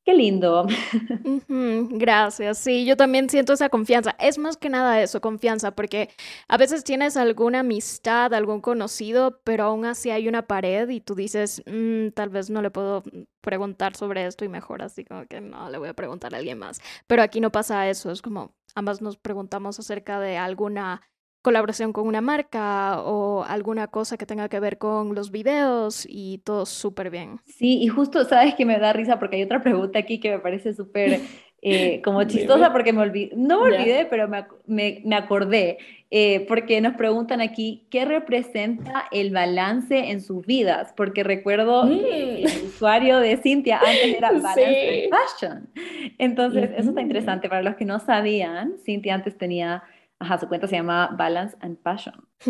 qué 0.04 0.16
lindo. 0.16 0.66
Gracias, 1.48 2.58
sí, 2.58 2.84
yo 2.84 2.98
también 2.98 3.30
siento 3.30 3.54
esa 3.54 3.70
confianza. 3.70 4.16
Es 4.20 4.40
más 4.40 4.58
que 4.58 4.70
nada 4.70 5.04
eso, 5.04 5.22
confianza, 5.22 5.76
porque 5.76 6.10
a 6.48 6.58
veces 6.58 6.84
tienes 6.84 7.16
alguna 7.16 7.60
amistad, 7.60 8.34
algún 8.34 8.60
conocido, 8.60 9.40
pero 9.44 9.66
aún 9.66 9.86
así 9.86 10.10
hay 10.10 10.28
una 10.28 10.48
pared 10.48 10.90
y 10.90 11.00
tú 11.00 11.14
dices, 11.14 11.62
mm, 11.68 12.08
tal 12.16 12.30
vez 12.30 12.50
no 12.50 12.64
le 12.64 12.72
puedo 12.72 13.04
preguntar 13.42 13.96
sobre 13.96 14.26
esto 14.26 14.46
y 14.46 14.50
mejor 14.50 14.82
así 14.82 15.06
como 15.06 15.28
que 15.28 15.42
no, 15.42 15.70
le 15.70 15.78
voy 15.78 15.90
a 15.90 15.94
preguntar 15.94 16.34
a 16.34 16.40
alguien 16.40 16.58
más. 16.58 16.82
Pero 17.06 17.22
aquí 17.22 17.40
no 17.40 17.52
pasa 17.52 17.88
eso, 17.88 18.10
es 18.10 18.24
como 18.24 18.56
ambas 18.74 19.00
nos 19.00 19.18
preguntamos 19.18 19.78
acerca 19.78 20.20
de 20.20 20.38
alguna 20.38 21.04
colaboración 21.42 21.94
con 21.94 22.08
una 22.08 22.22
marca 22.22 23.02
o 23.02 23.44
alguna 23.44 23.88
cosa 23.88 24.18
que 24.18 24.26
tenga 24.26 24.50
que 24.50 24.60
ver 24.60 24.78
con 24.78 25.16
los 25.16 25.32
videos 25.32 26.06
y 26.08 26.40
todo 26.40 26.66
súper 26.66 27.10
bien. 27.10 27.40
Sí, 27.46 27.82
y 27.82 27.88
justo 27.88 28.26
sabes 28.26 28.56
que 28.56 28.66
me 28.66 28.78
da 28.80 28.94
risa 28.94 29.20
porque 29.20 29.38
hay 29.38 29.44
otra 29.44 29.62
pregunta 29.62 30.00
aquí 30.00 30.20
que 30.20 30.32
me 30.32 30.40
parece 30.40 30.74
súper 30.74 31.22
eh, 31.62 32.02
como 32.04 32.24
chistosa 32.24 32.72
porque 32.72 32.94
me 32.94 33.02
olvidé, 33.02 33.32
no 33.36 33.62
me 33.62 33.76
olvidé, 33.76 34.06
pero 34.06 34.28
me, 34.28 34.46
me, 34.66 35.02
me 35.04 35.16
acordé, 35.16 35.78
eh, 36.12 36.46
porque 36.48 36.82
nos 36.82 36.96
preguntan 36.96 37.42
aquí, 37.42 37.88
¿qué 37.90 38.06
representa 38.06 39.06
el 39.12 39.32
balance 39.32 40.12
en 40.12 40.22
sus 40.22 40.46
vidas? 40.46 40.94
Porque 40.96 41.24
recuerdo 41.24 41.88
que 41.88 42.44
mm. 42.44 42.48
el 42.48 42.66
usuario 42.66 43.20
de 43.20 43.38
Cintia 43.38 43.80
antes 43.80 44.16
era 44.18 44.32
Balance 44.32 45.10
Fashion. 45.10 45.70
Entonces, 46.18 46.70
eso 46.76 46.90
está 46.90 47.02
interesante. 47.02 47.48
Para 47.48 47.62
los 47.62 47.76
que 47.76 47.86
no 47.86 48.00
sabían, 48.00 48.74
Cintia 48.84 49.16
antes 49.16 49.38
tenía 49.38 49.84
Ajá, 50.22 50.38
su 50.38 50.48
cuenta 50.48 50.68
se 50.68 50.76
llama 50.76 51.10
Balance 51.18 51.58
and 51.62 51.78
Passion. 51.80 52.14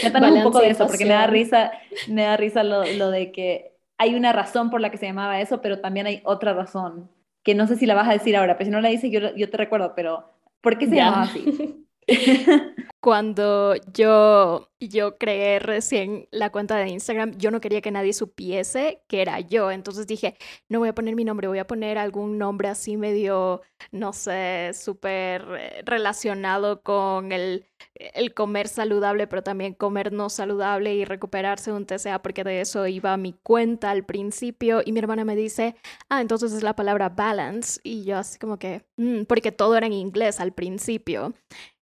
Cuéntanos 0.00 0.32
un 0.32 0.42
poco 0.42 0.60
de 0.60 0.70
eso, 0.70 0.86
porque 0.86 1.04
me 1.04 1.12
da 1.12 1.26
risa, 1.26 1.70
me 2.08 2.22
da 2.22 2.38
risa 2.38 2.64
lo, 2.64 2.82
lo, 2.84 3.10
de 3.10 3.30
que 3.30 3.76
hay 3.98 4.14
una 4.14 4.32
razón 4.32 4.70
por 4.70 4.80
la 4.80 4.90
que 4.90 4.96
se 4.96 5.04
llamaba 5.04 5.40
eso, 5.40 5.60
pero 5.60 5.80
también 5.80 6.06
hay 6.06 6.22
otra 6.24 6.54
razón, 6.54 7.10
que 7.42 7.54
no 7.54 7.66
sé 7.66 7.76
si 7.76 7.84
la 7.84 7.94
vas 7.94 8.08
a 8.08 8.12
decir 8.12 8.36
ahora, 8.36 8.56
pero 8.56 8.68
si 8.68 8.70
no 8.70 8.80
la 8.80 8.88
dices 8.88 9.10
yo, 9.12 9.20
yo 9.36 9.50
te 9.50 9.56
recuerdo, 9.58 9.92
pero 9.94 10.32
¿por 10.62 10.78
qué 10.78 10.86
se 10.86 10.96
llamaba 10.96 11.22
así? 11.24 11.44
Cuando 13.00 13.76
yo, 13.94 14.68
yo 14.78 15.16
creé 15.16 15.58
recién 15.58 16.28
la 16.32 16.50
cuenta 16.50 16.76
de 16.76 16.88
Instagram, 16.88 17.32
yo 17.38 17.50
no 17.50 17.60
quería 17.60 17.80
que 17.80 17.90
nadie 17.90 18.12
supiese 18.12 19.02
que 19.08 19.22
era 19.22 19.40
yo. 19.40 19.70
Entonces 19.70 20.06
dije, 20.06 20.36
no 20.68 20.80
voy 20.80 20.90
a 20.90 20.94
poner 20.94 21.16
mi 21.16 21.24
nombre, 21.24 21.48
voy 21.48 21.60
a 21.60 21.66
poner 21.66 21.96
algún 21.96 22.36
nombre 22.36 22.68
así 22.68 22.98
medio, 22.98 23.62
no 23.90 24.12
sé, 24.12 24.72
súper 24.74 25.46
eh, 25.58 25.82
relacionado 25.86 26.82
con 26.82 27.32
el, 27.32 27.64
el 27.94 28.34
comer 28.34 28.68
saludable, 28.68 29.26
pero 29.26 29.42
también 29.42 29.72
comer 29.72 30.12
no 30.12 30.28
saludable 30.28 30.94
y 30.94 31.06
recuperarse 31.06 31.72
un 31.72 31.86
TCA, 31.86 32.20
porque 32.20 32.44
de 32.44 32.60
eso 32.60 32.86
iba 32.86 33.16
mi 33.16 33.32
cuenta 33.32 33.90
al 33.90 34.04
principio. 34.04 34.82
Y 34.84 34.92
mi 34.92 34.98
hermana 34.98 35.24
me 35.24 35.36
dice, 35.36 35.74
ah, 36.10 36.20
entonces 36.20 36.52
es 36.52 36.62
la 36.62 36.76
palabra 36.76 37.08
balance. 37.08 37.80
Y 37.82 38.04
yo 38.04 38.18
así 38.18 38.38
como 38.38 38.58
que, 38.58 38.84
mm", 38.98 39.22
porque 39.24 39.52
todo 39.52 39.74
era 39.76 39.86
en 39.86 39.94
inglés 39.94 40.38
al 40.38 40.52
principio. 40.52 41.32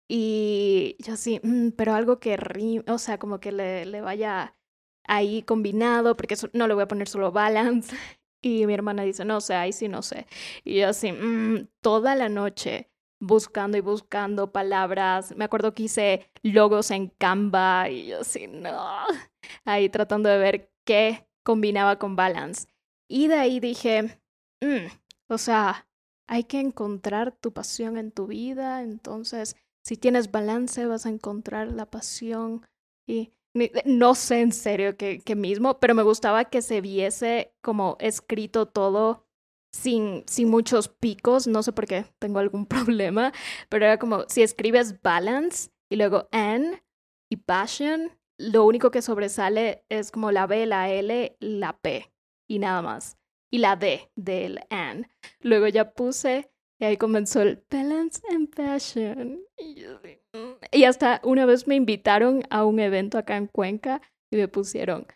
Y 0.09 0.95
yo 0.99 1.13
así, 1.13 1.39
mm, 1.43 1.71
pero 1.71 1.93
algo 1.93 2.19
que 2.19 2.37
rime, 2.37 2.83
o 2.87 2.97
sea, 2.97 3.17
como 3.19 3.39
que 3.39 3.51
le, 3.51 3.85
le 3.85 4.01
vaya 4.01 4.55
ahí 5.05 5.43
combinado, 5.43 6.15
porque 6.15 6.35
no 6.53 6.67
le 6.67 6.73
voy 6.73 6.83
a 6.83 6.87
poner 6.87 7.07
solo 7.07 7.31
balance. 7.31 7.95
Y 8.39 8.67
mi 8.67 8.73
hermana 8.75 9.01
dice, 9.01 9.25
no 9.25 9.41
sé, 9.41 9.55
ahí 9.55 9.73
sí 9.73 9.87
no 9.87 10.03
sé. 10.03 10.27
Y 10.63 10.77
yo 10.79 10.89
así, 10.89 11.11
mm, 11.11 11.67
toda 11.81 12.15
la 12.15 12.29
noche 12.29 12.91
buscando 13.19 13.77
y 13.77 13.81
buscando 13.81 14.51
palabras. 14.51 15.35
Me 15.35 15.45
acuerdo 15.45 15.73
que 15.73 15.83
hice 15.83 16.29
logos 16.43 16.91
en 16.91 17.07
Canva 17.07 17.89
y 17.89 18.07
yo 18.07 18.21
así, 18.21 18.47
no. 18.47 18.87
Ahí 19.65 19.89
tratando 19.89 20.29
de 20.29 20.37
ver 20.37 20.71
qué 20.85 21.27
combinaba 21.43 21.97
con 21.97 22.15
balance. 22.15 22.67
Y 23.09 23.27
de 23.27 23.35
ahí 23.35 23.59
dije, 23.59 24.19
mm, 24.61 24.87
o 25.29 25.37
sea, 25.37 25.87
hay 26.27 26.43
que 26.43 26.59
encontrar 26.59 27.31
tu 27.31 27.53
pasión 27.53 27.97
en 27.97 28.11
tu 28.11 28.27
vida, 28.27 28.83
entonces 28.83 29.55
si 29.87 29.95
tienes 29.95 30.31
balance 30.31 30.85
vas 30.85 31.05
a 31.05 31.09
encontrar 31.09 31.71
la 31.71 31.85
pasión 31.85 32.67
y 33.07 33.31
no 33.85 34.15
sé 34.15 34.41
en 34.41 34.51
serio 34.51 34.97
qué, 34.97 35.35
mismo, 35.37 35.79
pero 35.79 35.95
me 35.95 36.03
gustaba 36.03 36.43
que 36.45 36.61
se 36.61 36.81
viese 36.81 37.53
como 37.61 37.95
escrito 38.01 38.67
todo 38.67 39.25
sin, 39.71 40.25
sin 40.27 40.49
muchos 40.49 40.89
picos, 40.89 41.47
no 41.47 41.63
sé 41.63 41.71
por 41.71 41.85
qué 41.87 42.05
tengo 42.19 42.39
algún 42.39 42.65
problema, 42.67 43.31
pero 43.69 43.85
era 43.85 43.97
como 43.97 44.25
si 44.27 44.41
escribes 44.41 45.01
balance 45.01 45.69
y 45.89 45.95
luego 45.95 46.27
N 46.33 46.83
y 47.31 47.37
passion, 47.37 48.11
lo 48.37 48.65
único 48.65 48.91
que 48.91 49.01
sobresale 49.01 49.85
es 49.87 50.11
como 50.11 50.33
la 50.33 50.47
B, 50.47 50.65
la 50.65 50.89
L, 50.89 51.37
la 51.39 51.77
P 51.77 52.11
y 52.49 52.59
nada 52.59 52.81
más. 52.81 53.17
Y 53.49 53.59
la 53.59 53.77
D 53.77 54.11
del 54.17 54.59
N. 54.69 55.09
Luego 55.39 55.69
ya 55.69 55.93
puse 55.93 56.51
y 56.79 56.85
ahí 56.85 56.97
comenzó 56.97 57.41
el 57.41 57.63
Balance 57.69 58.21
and 58.31 58.53
Passion. 58.55 59.41
Mm". 60.33 60.65
Y, 60.71 60.83
hasta 60.83 61.21
una 61.23 61.45
vez 61.45 61.67
me 61.67 61.75
invitaron 61.75 62.43
a 62.49 62.65
un 62.65 62.79
evento 62.79 63.17
acá 63.17 63.37
en 63.37 63.47
Cuenca 63.47 64.01
y 64.31 64.37
me 64.37 64.47
pusieron 64.47 65.07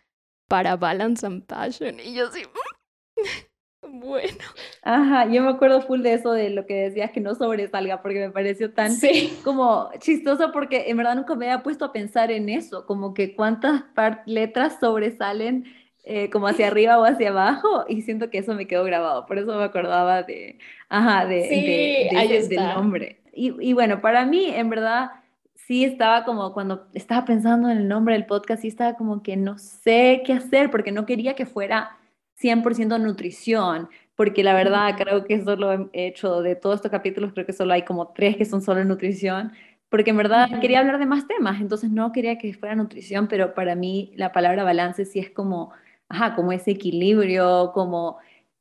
para 0.48 0.76
Balance 0.76 1.24
and 1.24 1.44
Passion. 1.46 2.00
Y 2.00 2.14
yo 2.14 2.28
así, 2.28 2.42
mm". 2.42 3.16
bueno. 4.00 4.44
Ajá, 4.82 5.26
yo 5.30 5.42
me 5.42 5.50
acuerdo 5.50 5.82
full 5.82 6.02
de 6.02 6.14
eso, 6.14 6.32
de 6.32 6.50
lo 6.50 6.66
que 6.66 6.74
decías 6.74 7.12
que 7.12 7.20
no 7.20 7.34
sobresalga, 7.34 8.02
porque 8.02 8.18
me 8.18 8.30
pareció 8.30 8.72
tan 8.72 8.92
como 9.44 9.90
chistoso, 9.98 10.50
porque 10.52 10.90
en 10.90 10.96
verdad 10.96 11.14
nunca 11.14 11.36
me 11.36 11.48
había 11.48 11.62
puesto 11.62 11.84
a 11.84 11.92
pensar 11.92 12.32
en 12.32 12.48
eso, 12.48 12.86
como 12.86 13.14
que 13.14 13.36
cuántas 13.36 13.84
letras 14.26 14.78
sobresalen 14.80 15.64
eh, 16.04 16.30
como 16.30 16.48
hacia 16.48 16.66
arriba 16.66 16.98
o 16.98 17.04
hacia 17.04 17.30
abajo 17.30 17.84
y 17.88 18.02
siento 18.02 18.28
que 18.28 18.38
eso 18.38 18.54
me 18.54 18.66
quedó 18.66 18.84
grabado, 18.84 19.24
por 19.26 19.38
eso 19.38 19.56
me 19.56 19.64
acordaba 19.64 20.22
de, 20.24 20.58
ajá, 20.88 21.26
de, 21.26 21.36
de, 21.36 22.46
del 22.48 22.64
nombre. 22.74 23.20
Y, 23.32 23.54
y, 23.60 23.72
bueno, 23.72 24.00
para 24.00 24.26
mí, 24.26 24.46
en 24.48 24.68
verdad, 24.68 25.12
sí 25.54 25.84
estaba 25.84 26.24
como 26.24 26.52
cuando 26.52 26.88
estaba 26.92 27.24
pensando 27.24 27.70
en 27.70 27.78
el 27.78 27.88
nombre 27.88 28.14
del 28.14 28.26
podcast, 28.26 28.62
sí 28.62 28.68
estaba 28.68 28.94
como 28.94 29.22
que 29.22 29.36
no 29.36 29.58
sé 29.58 30.22
qué 30.26 30.32
hacer 30.32 30.70
porque 30.70 30.92
no 30.92 31.06
quería 31.06 31.34
que 31.34 31.46
fuera 31.46 31.96
100% 32.42 33.00
nutrición, 33.00 33.88
porque 34.16 34.42
la 34.42 34.54
verdad 34.54 34.94
creo 34.98 35.24
que 35.24 35.42
solo 35.42 35.88
he 35.92 36.06
hecho 36.08 36.42
de 36.42 36.56
todos 36.56 36.76
estos 36.76 36.90
capítulos, 36.90 37.32
creo 37.32 37.46
que 37.46 37.52
solo 37.52 37.72
hay 37.72 37.82
como 37.82 38.08
tres 38.08 38.36
que 38.36 38.44
son 38.44 38.60
solo 38.60 38.84
nutrición, 38.84 39.52
porque 39.88 40.10
en 40.10 40.16
verdad 40.16 40.60
quería 40.60 40.80
hablar 40.80 40.98
de 40.98 41.06
más 41.06 41.26
temas, 41.26 41.60
entonces 41.60 41.90
no 41.90 42.12
quería 42.12 42.38
que 42.38 42.52
fuera 42.54 42.74
nutrición, 42.74 43.28
pero 43.28 43.54
para 43.54 43.74
mí 43.74 44.12
la 44.16 44.32
palabra 44.32 44.64
balance 44.64 45.04
sí 45.04 45.18
es 45.18 45.30
como 45.30 45.72
ajá, 46.12 46.34
como 46.34 46.52
ese 46.52 46.72
equilibrio, 46.72 47.72
como, 47.72 48.18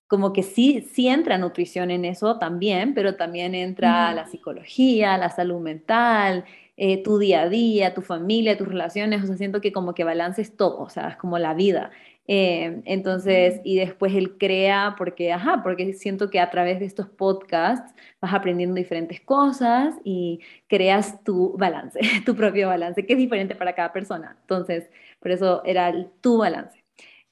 como 0.08 0.34
que 0.34 0.44
sí, 0.44 0.82
sí 0.94 1.08
entra 1.08 1.38
nutrición 1.38 1.92
en 1.92 2.06
eso 2.06 2.40
también, 2.40 2.94
pero 2.94 3.16
también 3.16 3.54
entra 3.56 4.14
la 4.14 4.26
psicología, 4.28 5.18
la 5.18 5.30
salud 5.30 5.60
mental, 5.60 6.46
eh, 6.78 7.04
tu 7.04 7.20
día 7.20 7.42
a 7.44 7.50
día, 7.50 7.94
tu 7.94 8.02
familia, 8.02 8.58
tus 8.58 8.68
relaciones, 8.68 9.24
o 9.24 9.28
sea, 9.28 9.38
siento 9.38 9.62
que 9.62 9.72
como 9.74 9.94
que 9.94 10.04
balances 10.06 10.56
todo, 10.56 10.80
o 10.80 10.90
sea, 10.90 11.10
es 11.10 11.18
como 11.18 11.38
la 11.40 11.54
vida. 11.54 11.92
Eh, 12.28 12.82
entonces, 12.86 13.60
y 13.66 13.76
después 13.78 14.14
él 14.16 14.38
crea, 14.38 14.96
porque, 14.98 15.34
ajá, 15.34 15.62
porque 15.64 15.92
siento 15.94 16.30
que 16.30 16.40
a 16.40 16.50
través 16.50 16.80
de 16.80 16.86
estos 16.86 17.10
podcasts 17.10 17.94
vas 18.22 18.34
aprendiendo 18.34 18.76
diferentes 18.76 19.20
cosas 19.22 19.96
y 20.06 20.40
creas 20.68 21.24
tu 21.24 21.58
balance, 21.58 22.00
tu 22.26 22.36
propio 22.36 22.70
balance, 22.70 23.06
que 23.06 23.14
es 23.14 23.20
diferente 23.20 23.56
para 23.56 23.76
cada 23.76 23.92
persona. 23.92 24.38
Entonces, 24.42 24.90
por 25.20 25.32
eso 25.32 25.62
era 25.66 25.90
el, 25.90 26.10
tu 26.22 26.38
balance. 26.38 26.81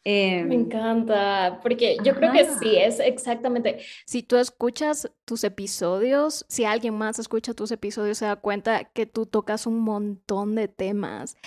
Me 0.05 0.39
em, 0.39 0.51
encanta, 0.51 1.59
porque 1.61 1.97
yo 2.03 2.15
creo 2.15 2.31
que 2.31 2.45
sí, 2.45 2.77
es 2.77 2.99
exactamente, 2.99 3.79
si 4.05 4.23
tú 4.23 4.37
escuchas 4.37 5.11
tus 5.25 5.43
episodios, 5.43 6.45
si 6.47 6.63
alguien 6.63 6.97
más 6.97 7.19
escucha 7.19 7.53
tus 7.53 7.71
episodios, 7.71 8.17
se 8.17 8.25
da 8.25 8.37
cuenta 8.37 8.85
que 8.85 9.05
tú 9.05 9.25
tocas 9.25 9.67
un 9.67 9.79
montón 9.79 10.55
de 10.55 10.67
temas. 10.67 11.37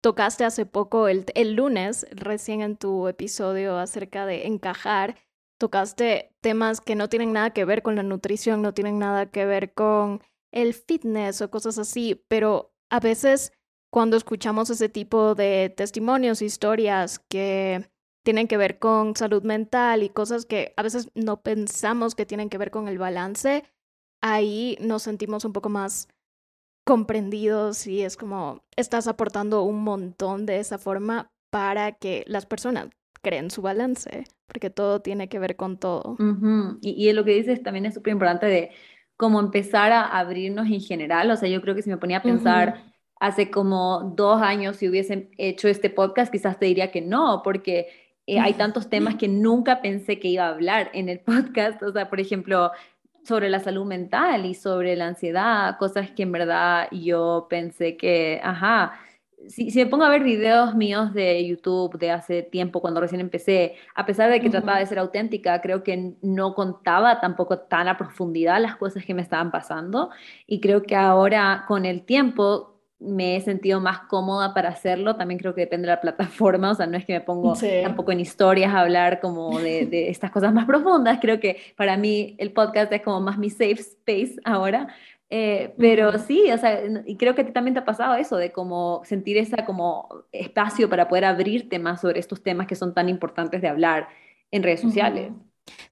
Tocaste 0.00 0.44
hace 0.44 0.66
poco, 0.66 1.08
el, 1.08 1.24
el 1.34 1.54
lunes, 1.54 2.06
recién 2.12 2.60
en 2.60 2.76
tu 2.76 3.08
episodio 3.08 3.76
acerca 3.76 4.24
de 4.24 4.46
encajar, 4.46 5.16
tocaste 5.58 6.32
temas 6.40 6.80
que 6.80 6.94
no 6.94 7.08
tienen 7.08 7.32
nada 7.32 7.50
que 7.50 7.64
ver 7.64 7.82
con 7.82 7.96
la 7.96 8.04
nutrición, 8.04 8.62
no 8.62 8.72
tienen 8.72 9.00
nada 9.00 9.26
que 9.26 9.46
ver 9.46 9.74
con 9.74 10.22
el 10.52 10.74
fitness 10.74 11.42
o 11.42 11.50
cosas 11.50 11.76
así, 11.78 12.24
pero 12.28 12.72
a 12.88 13.00
veces 13.00 13.52
cuando 13.90 14.16
escuchamos 14.16 14.70
ese 14.70 14.88
tipo 14.88 15.34
de 15.34 15.74
testimonios, 15.76 16.42
historias 16.42 17.18
que 17.18 17.90
tienen 18.26 18.48
que 18.48 18.56
ver 18.56 18.80
con 18.80 19.14
salud 19.14 19.44
mental 19.44 20.02
y 20.02 20.08
cosas 20.08 20.46
que 20.46 20.74
a 20.76 20.82
veces 20.82 21.12
no 21.14 21.42
pensamos 21.42 22.16
que 22.16 22.26
tienen 22.26 22.48
que 22.48 22.58
ver 22.58 22.72
con 22.72 22.88
el 22.88 22.98
balance, 22.98 23.62
ahí 24.20 24.76
nos 24.80 25.04
sentimos 25.04 25.44
un 25.44 25.52
poco 25.52 25.68
más 25.68 26.08
comprendidos 26.84 27.86
y 27.86 28.02
es 28.02 28.16
como 28.16 28.64
estás 28.74 29.06
aportando 29.06 29.62
un 29.62 29.84
montón 29.84 30.44
de 30.44 30.58
esa 30.58 30.76
forma 30.76 31.30
para 31.52 31.92
que 31.92 32.24
las 32.26 32.46
personas 32.46 32.88
creen 33.22 33.48
su 33.52 33.62
balance, 33.62 34.24
porque 34.48 34.70
todo 34.70 35.00
tiene 35.00 35.28
que 35.28 35.38
ver 35.38 35.54
con 35.54 35.78
todo. 35.78 36.16
y, 36.80 37.08
y, 37.08 37.12
lo 37.12 37.24
que 37.24 37.30
dices 37.30 37.62
también 37.62 37.86
es 37.86 37.94
súper 37.94 38.12
importante 38.12 38.46
de 38.46 38.72
cómo 39.16 39.38
empezar 39.38 39.92
a 39.92 40.02
abrirnos 40.02 40.66
en 40.66 40.80
general, 40.80 41.30
o 41.30 41.36
sea, 41.36 41.48
yo 41.48 41.62
creo 41.62 41.76
que 41.76 41.82
si 41.82 41.90
me 41.90 41.96
ponía 41.96 42.18
a 42.18 42.22
pensar 42.22 42.92
hace 43.20 43.52
como 43.52 44.12
dos 44.16 44.42
años 44.42 44.78
si 44.78 44.88
hubiesen 44.88 45.30
hecho 45.38 45.68
este 45.68 45.90
podcast, 45.90 46.32
quizás 46.32 46.58
te 46.58 46.66
diría 46.66 46.90
que 46.90 47.02
no, 47.02 47.42
porque 47.44 48.05
eh, 48.26 48.40
hay 48.40 48.54
tantos 48.54 48.88
temas 48.88 49.14
que 49.16 49.28
nunca 49.28 49.80
pensé 49.80 50.18
que 50.18 50.28
iba 50.28 50.44
a 50.46 50.50
hablar 50.50 50.90
en 50.94 51.08
el 51.08 51.20
podcast, 51.20 51.82
o 51.82 51.92
sea, 51.92 52.08
por 52.10 52.20
ejemplo, 52.20 52.72
sobre 53.24 53.50
la 53.50 53.60
salud 53.60 53.84
mental 53.84 54.46
y 54.46 54.54
sobre 54.54 54.96
la 54.96 55.08
ansiedad, 55.08 55.76
cosas 55.78 56.10
que 56.10 56.22
en 56.22 56.32
verdad 56.32 56.88
yo 56.92 57.46
pensé 57.50 57.96
que, 57.96 58.40
ajá, 58.42 58.92
si, 59.48 59.70
si, 59.70 59.78
me 59.78 59.86
pongo 59.86 60.04
a 60.04 60.08
ver 60.08 60.22
videos 60.24 60.74
míos 60.74 61.12
de 61.12 61.46
YouTube 61.46 61.98
de 61.98 62.10
hace 62.10 62.42
tiempo, 62.42 62.80
cuando 62.80 63.00
recién 63.00 63.20
empecé, 63.20 63.74
a 63.94 64.06
pesar 64.06 64.30
de 64.30 64.40
que 64.40 64.50
trataba 64.50 64.78
de 64.78 64.86
ser 64.86 64.98
auténtica, 64.98 65.60
creo 65.60 65.82
que 65.82 66.14
no 66.22 66.54
contaba 66.54 67.20
tampoco 67.20 67.58
tan 67.58 67.86
a 67.88 67.96
profundidad 67.96 68.60
las 68.60 68.76
cosas 68.76 69.04
que 69.04 69.14
me 69.14 69.22
estaban 69.22 69.50
pasando. 69.50 70.10
Y 70.46 70.60
creo 70.60 70.82
que 70.82 70.96
ahora, 70.96 71.64
con 71.68 71.84
el 71.84 72.02
tiempo, 72.04 72.75
me 72.98 73.36
he 73.36 73.40
sentido 73.40 73.80
más 73.80 74.00
cómoda 74.00 74.54
para 74.54 74.70
hacerlo. 74.70 75.16
También 75.16 75.38
creo 75.38 75.54
que 75.54 75.62
depende 75.62 75.86
de 75.86 75.94
la 75.94 76.00
plataforma, 76.00 76.70
o 76.70 76.74
sea, 76.74 76.86
no 76.86 76.96
es 76.96 77.04
que 77.04 77.12
me 77.12 77.20
pongo 77.20 77.54
tampoco 77.82 78.12
en 78.12 78.20
historias 78.20 78.72
a 78.72 78.80
hablar 78.80 79.20
como 79.20 79.58
de, 79.58 79.86
de, 79.86 80.08
estas 80.10 80.30
cosas 80.30 80.52
más 80.52 80.66
profundas. 80.66 81.18
Creo 81.20 81.40
que 81.40 81.58
para 81.76 81.96
mí 81.96 82.34
el 82.38 82.52
podcast 82.52 82.92
es 82.92 83.02
como 83.02 83.20
más 83.20 83.38
mi 83.38 83.50
safe 83.50 83.80
space 83.80 84.36
ahora. 84.44 84.88
Eh, 85.28 85.74
pero 85.76 86.18
sí, 86.18 86.50
o 86.52 86.58
sea, 86.58 86.80
y 87.04 87.16
creo 87.16 87.34
que 87.34 87.42
a 87.42 87.46
ti 87.46 87.52
también 87.52 87.74
te 87.74 87.80
ha 87.80 87.84
pasado 87.84 88.14
eso, 88.14 88.36
de 88.36 88.52
como 88.52 89.02
sentir 89.04 89.36
ese 89.38 89.64
como 89.64 90.24
espacio 90.30 90.88
para 90.88 91.08
poder 91.08 91.24
abrirte 91.24 91.78
más 91.78 92.00
sobre 92.00 92.20
estos 92.20 92.42
temas 92.42 92.68
que 92.68 92.76
son 92.76 92.94
tan 92.94 93.08
importantes 93.08 93.60
de 93.60 93.68
hablar 93.68 94.08
en 94.52 94.62
redes 94.62 94.80
sociales. 94.80 95.32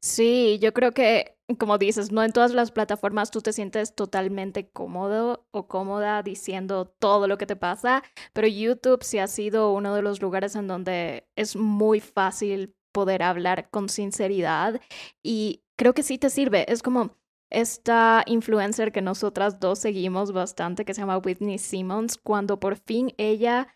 Sí, 0.01 0.59
yo 0.61 0.73
creo 0.73 0.93
que, 0.93 1.37
como 1.59 1.79
dices, 1.79 2.13
no 2.13 2.23
en 2.23 2.33
todas 2.33 2.53
las 2.53 2.71
plataformas 2.71 3.31
tú 3.31 3.41
te 3.41 3.53
sientes 3.53 3.95
totalmente 3.95 4.69
cómodo 4.71 5.47
o 5.51 5.67
cómoda 5.67 6.23
diciendo 6.23 6.87
todo 6.99 7.27
lo 7.27 7.39
que 7.39 7.47
te 7.47 7.57
pasa, 7.57 8.03
pero 8.33 8.47
YouTube 8.49 9.03
sí 9.03 9.19
ha 9.19 9.27
sido 9.27 9.73
uno 9.73 9.95
de 9.95 10.03
los 10.03 10.21
lugares 10.23 10.55
en 10.57 10.69
donde 10.69 11.29
es 11.37 11.57
muy 11.57 12.01
fácil 12.01 12.75
poder 12.93 13.23
hablar 13.23 13.69
con 13.71 13.89
sinceridad 13.89 14.81
y 15.23 15.65
creo 15.77 15.95
que 15.95 16.03
sí 16.03 16.19
te 16.19 16.31
sirve. 16.31 16.71
Es 16.71 16.83
como 16.83 17.17
esta 17.51 18.23
influencer 18.27 18.93
que 18.93 19.03
nosotras 19.03 19.61
dos 19.61 19.79
seguimos 19.79 20.33
bastante, 20.33 20.85
que 20.85 20.95
se 20.95 21.01
llama 21.01 21.19
Whitney 21.19 21.59
Simmons, 21.59 22.19
cuando 22.19 22.59
por 22.61 22.77
fin 22.77 23.13
ella 23.17 23.69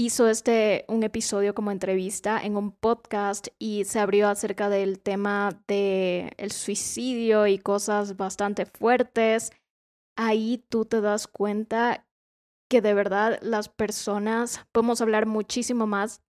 hizo 0.00 0.30
este 0.30 0.86
un 0.88 1.02
episodio 1.02 1.54
como 1.54 1.70
entrevista 1.70 2.40
en 2.42 2.56
un 2.56 2.72
podcast 2.72 3.48
y 3.58 3.84
se 3.84 4.00
abrió 4.00 4.28
acerca 4.30 4.70
del 4.70 4.98
tema 4.98 5.50
de 5.68 6.32
el 6.38 6.52
suicidio 6.52 7.46
y 7.46 7.58
cosas 7.58 8.16
bastante 8.16 8.64
fuertes. 8.64 9.52
Ahí 10.16 10.64
tú 10.70 10.86
te 10.86 11.02
das 11.02 11.26
cuenta 11.26 12.06
que 12.70 12.80
de 12.80 12.94
verdad 12.94 13.38
las 13.42 13.68
personas 13.68 14.64
podemos 14.72 15.02
hablar 15.02 15.26
muchísimo 15.26 15.86
más 15.86 16.22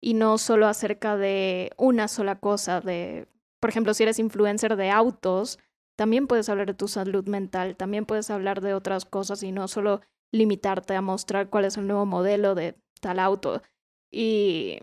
y 0.00 0.14
no 0.14 0.38
solo 0.38 0.66
acerca 0.66 1.18
de 1.18 1.72
una 1.76 2.08
sola 2.08 2.40
cosa 2.40 2.80
de 2.80 3.28
por 3.60 3.68
ejemplo, 3.68 3.92
si 3.92 4.04
eres 4.04 4.18
influencer 4.18 4.76
de 4.76 4.88
autos, 4.88 5.58
también 5.94 6.26
puedes 6.26 6.48
hablar 6.48 6.68
de 6.68 6.72
tu 6.72 6.88
salud 6.88 7.28
mental, 7.28 7.76
también 7.76 8.06
puedes 8.06 8.30
hablar 8.30 8.62
de 8.62 8.72
otras 8.72 9.04
cosas 9.04 9.42
y 9.42 9.52
no 9.52 9.68
solo 9.68 10.00
limitarte 10.32 10.94
a 10.94 11.02
mostrar 11.02 11.50
cuál 11.50 11.66
es 11.66 11.76
el 11.76 11.86
nuevo 11.86 12.06
modelo 12.06 12.54
de 12.54 12.76
tal 13.00 13.18
auto. 13.18 13.62
Y 14.10 14.80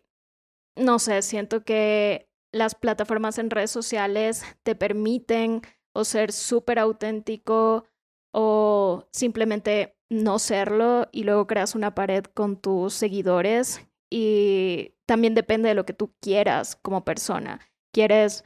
no 0.76 1.00
sé, 1.00 1.22
siento 1.22 1.64
que 1.64 2.30
las 2.52 2.76
plataformas 2.76 3.38
en 3.38 3.50
redes 3.50 3.72
sociales 3.72 4.44
te 4.64 4.76
permiten 4.76 5.62
o 5.94 6.04
ser 6.04 6.32
súper 6.32 6.80
auténtico 6.80 7.86
o 8.32 9.08
simplemente 9.12 9.98
no 10.10 10.40
serlo 10.40 11.10
y 11.12 11.24
luego 11.24 11.48
creas 11.48 11.76
una 11.76 11.96
pared 11.96 12.24
con 12.24 12.58
tus 12.58 12.94
seguidores 12.94 13.82
y 14.10 14.96
también 15.06 15.36
depende 15.36 15.70
de 15.70 15.76
lo 15.76 15.86
que 15.86 15.94
tú 15.94 16.14
quieras 16.22 16.76
como 16.76 17.04
persona. 17.04 17.60
¿Quieres 17.92 18.44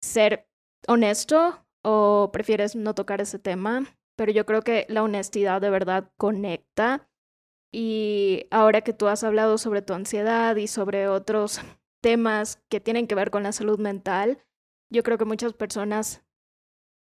ser 0.00 0.48
honesto 0.88 1.64
o 1.82 2.30
prefieres 2.32 2.74
no 2.74 2.94
tocar 2.94 3.20
ese 3.20 3.38
tema? 3.38 3.84
Pero 4.16 4.32
yo 4.32 4.46
creo 4.46 4.62
que 4.62 4.86
la 4.88 5.02
honestidad 5.02 5.60
de 5.60 5.70
verdad 5.70 6.10
conecta 6.16 7.08
y 7.74 8.46
ahora 8.52 8.82
que 8.82 8.92
tú 8.92 9.08
has 9.08 9.24
hablado 9.24 9.58
sobre 9.58 9.82
tu 9.82 9.94
ansiedad 9.94 10.54
y 10.54 10.68
sobre 10.68 11.08
otros 11.08 11.60
temas 12.00 12.62
que 12.68 12.78
tienen 12.78 13.08
que 13.08 13.16
ver 13.16 13.32
con 13.32 13.42
la 13.42 13.50
salud 13.50 13.80
mental, 13.80 14.38
yo 14.90 15.02
creo 15.02 15.18
que 15.18 15.24
muchas 15.24 15.54
personas 15.54 16.22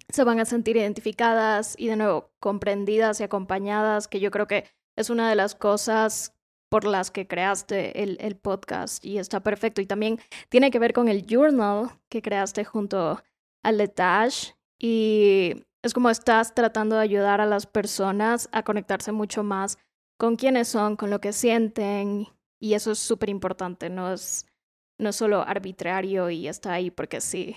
se 0.10 0.24
van 0.24 0.40
a 0.40 0.46
sentir 0.46 0.78
identificadas 0.78 1.74
y 1.80 1.88
de 1.88 1.96
nuevo 1.96 2.32
comprendidas 2.40 3.20
y 3.20 3.24
acompañadas, 3.24 4.08
que 4.08 4.20
yo 4.20 4.30
creo 4.30 4.46
que 4.46 4.66
es 4.96 5.10
una 5.10 5.28
de 5.32 5.36
las 5.36 5.56
cosas 5.56 6.36
por 6.70 6.86
las 6.86 7.10
que 7.10 7.28
creaste 7.28 8.04
el, 8.04 8.18
el, 8.22 8.36
podcast 8.36 9.04
y 9.04 9.18
está 9.18 9.42
perfecto. 9.42 9.82
Y 9.82 9.88
también 9.88 10.20
tiene 10.50 10.70
que 10.70 10.78
ver 10.78 10.94
con 10.94 11.08
el 11.08 11.26
journal 11.26 11.90
que 12.08 12.22
creaste 12.22 12.66
junto 12.66 13.24
a 13.64 13.72
Letash 13.72 14.52
y 14.78 15.66
es 15.82 15.96
como 15.96 16.12
estás 16.12 16.54
tratando 16.54 16.98
de 16.98 17.02
ayudar 17.02 17.42
a 17.42 17.48
las 17.48 17.66
personas 17.66 18.48
a 18.52 18.62
conectarse 18.62 19.12
mucho 19.12 19.44
más 19.44 19.80
con 20.22 20.36
quiénes 20.36 20.68
son, 20.68 20.98
con 20.98 21.10
lo 21.10 21.20
que 21.20 21.34
sienten, 21.34 22.28
y 22.60 22.76
eso 22.76 22.92
es 22.92 23.00
súper 23.00 23.30
importante, 23.30 23.90
no 23.90 24.14
es, 24.14 24.46
no 25.00 25.14
solo 25.14 25.42
arbitrario 25.42 26.30
y 26.30 26.48
está 26.48 26.74
ahí 26.74 26.92
porque 26.92 27.20
sí. 27.22 27.56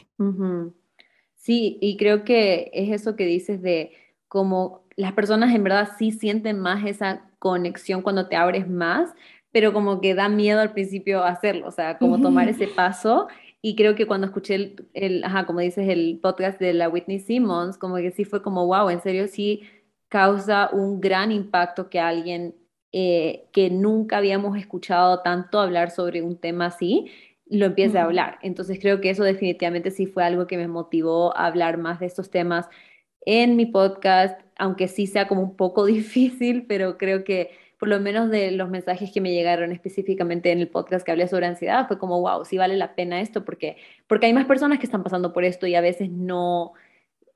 Sí, 1.34 1.76
y 1.82 1.98
creo 1.98 2.24
que 2.24 2.70
es 2.72 2.90
eso 2.90 3.16
que 3.16 3.26
dices 3.26 3.60
de 3.60 3.92
como 4.28 4.86
las 4.96 5.12
personas 5.12 5.54
en 5.54 5.62
verdad 5.62 5.90
sí 5.98 6.10
sienten 6.10 6.58
más 6.58 6.86
esa 6.86 7.30
conexión 7.38 8.00
cuando 8.00 8.28
te 8.28 8.36
abres 8.36 8.66
más, 8.66 9.12
pero 9.52 9.74
como 9.74 10.00
que 10.00 10.14
da 10.14 10.30
miedo 10.30 10.62
al 10.62 10.72
principio 10.72 11.22
hacerlo, 11.22 11.68
o 11.68 11.70
sea, 11.70 11.98
como 11.98 12.18
tomar 12.18 12.48
ese 12.48 12.66
paso. 12.66 13.28
Y 13.60 13.76
creo 13.76 13.94
que 13.94 14.06
cuando 14.06 14.26
escuché 14.26 14.54
el, 14.54 14.88
el, 14.94 15.22
ajá, 15.22 15.44
como 15.44 15.60
dices, 15.60 15.86
el 15.86 16.18
podcast 16.22 16.58
de 16.58 16.72
la 16.72 16.88
Whitney 16.88 17.18
Simmons, 17.18 17.76
como 17.76 17.96
que 17.96 18.10
sí 18.10 18.24
fue 18.24 18.42
como, 18.42 18.66
wow, 18.66 18.88
en 18.88 19.02
serio 19.02 19.28
sí 19.28 19.64
causa 20.14 20.70
un 20.72 21.00
gran 21.00 21.32
impacto 21.32 21.90
que 21.90 21.98
alguien 21.98 22.54
eh, 22.92 23.48
que 23.52 23.68
nunca 23.68 24.18
habíamos 24.18 24.56
escuchado 24.56 25.22
tanto 25.22 25.58
hablar 25.58 25.90
sobre 25.90 26.22
un 26.22 26.38
tema 26.38 26.66
así, 26.66 27.10
lo 27.46 27.66
empiece 27.66 27.98
a 27.98 28.04
hablar. 28.04 28.38
Entonces 28.40 28.78
creo 28.80 29.00
que 29.00 29.10
eso 29.10 29.24
definitivamente 29.24 29.90
sí 29.90 30.06
fue 30.06 30.22
algo 30.22 30.46
que 30.46 30.56
me 30.56 30.68
motivó 30.68 31.36
a 31.36 31.46
hablar 31.46 31.78
más 31.78 31.98
de 31.98 32.06
estos 32.06 32.30
temas 32.30 32.68
en 33.26 33.56
mi 33.56 33.66
podcast, 33.66 34.40
aunque 34.56 34.86
sí 34.86 35.08
sea 35.08 35.26
como 35.26 35.42
un 35.42 35.56
poco 35.56 35.84
difícil, 35.96 36.64
pero 36.68 36.96
creo 36.96 37.24
que 37.24 37.50
por 37.80 37.88
lo 37.88 37.98
menos 37.98 38.30
de 38.30 38.52
los 38.52 38.70
mensajes 38.70 39.10
que 39.10 39.20
me 39.20 39.32
llegaron 39.32 39.72
específicamente 39.72 40.52
en 40.52 40.60
el 40.60 40.68
podcast 40.68 41.04
que 41.04 41.10
hablé 41.10 41.26
sobre 41.26 41.46
ansiedad, 41.46 41.88
fue 41.88 41.98
como, 41.98 42.20
wow, 42.20 42.44
sí 42.44 42.56
vale 42.56 42.76
la 42.76 42.94
pena 42.94 43.20
esto, 43.20 43.44
porque, 43.44 43.78
porque 44.06 44.26
hay 44.26 44.32
más 44.32 44.46
personas 44.46 44.78
que 44.78 44.86
están 44.86 45.02
pasando 45.02 45.32
por 45.32 45.42
esto 45.42 45.66
y 45.66 45.74
a 45.74 45.80
veces 45.80 46.08
no, 46.08 46.74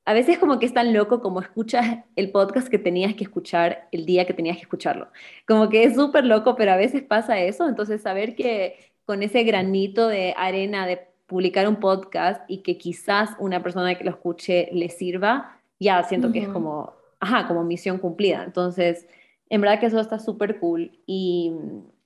a 0.09 0.15
veces 0.15 0.39
como 0.39 0.59
que 0.59 0.65
es 0.65 0.73
tan 0.73 0.95
loco 0.95 1.21
como 1.21 1.43
escuchas 1.43 1.99
el 2.17 2.31
podcast 2.31 2.69
que 2.69 2.79
tenías 2.79 3.15
que 3.15 3.25
escuchar 3.25 3.89
el 3.93 4.07
día 4.07 4.25
que 4.27 4.33
tenías 4.33 4.57
que 4.57 4.63
escucharlo. 4.63 5.09
Como 5.47 5.69
que 5.69 5.85
es 5.85 5.97
súper 5.97 6.25
loco, 6.25 6.57
pero 6.57 6.73
a 6.73 6.77
veces 6.77 7.03
pasa 7.03 7.39
eso. 7.39 7.69
Entonces, 7.69 8.01
saber 8.01 8.35
que 8.35 8.91
con 9.05 9.23
ese 9.23 9.43
granito 9.43 10.09
de 10.09 10.33
arena 10.35 10.87
de 10.87 11.09
publicar 11.27 11.69
un 11.69 11.77
podcast 11.77 12.41
y 12.49 12.63
que 12.63 12.79
quizás 12.79 13.33
una 13.39 13.63
persona 13.63 13.99
que 13.99 14.05
lo 14.05 14.13
escuche 14.13 14.71
le 14.73 14.89
sirva, 14.89 15.61
ya 15.79 16.03
siento 16.05 16.33
que 16.33 16.39
es 16.39 16.49
como, 16.49 16.95
ajá, 17.21 17.47
como 17.47 17.63
misión 17.63 17.99
cumplida. 17.99 18.45
Entonces, 18.45 19.07
en 19.51 19.61
verdad 19.61 19.79
que 19.79 19.87
eso 19.87 20.01
está 20.01 20.19
súper 20.19 20.59
cool 20.59 20.91
y, 21.05 21.53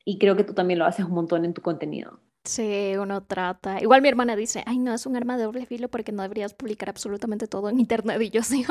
y 0.04 0.18
creo 0.18 0.34
que 0.34 0.42
tú 0.42 0.54
también 0.54 0.80
lo 0.80 0.86
haces 0.86 1.06
un 1.06 1.12
montón 1.12 1.44
en 1.44 1.54
tu 1.54 1.62
contenido. 1.62 2.18
Sí, 2.44 2.94
uno 2.98 3.22
trata. 3.22 3.80
Igual 3.80 4.02
mi 4.02 4.08
hermana 4.08 4.34
dice, 4.34 4.64
ay, 4.66 4.78
no, 4.78 4.92
es 4.92 5.06
un 5.06 5.14
arma 5.16 5.36
de 5.36 5.44
doble 5.44 5.64
filo 5.64 5.88
porque 5.88 6.10
no 6.10 6.22
deberías 6.22 6.54
publicar 6.54 6.88
absolutamente 6.88 7.46
todo 7.46 7.68
en 7.68 7.78
internet. 7.78 8.20
Y 8.22 8.30
yo 8.30 8.42
sí, 8.42 8.64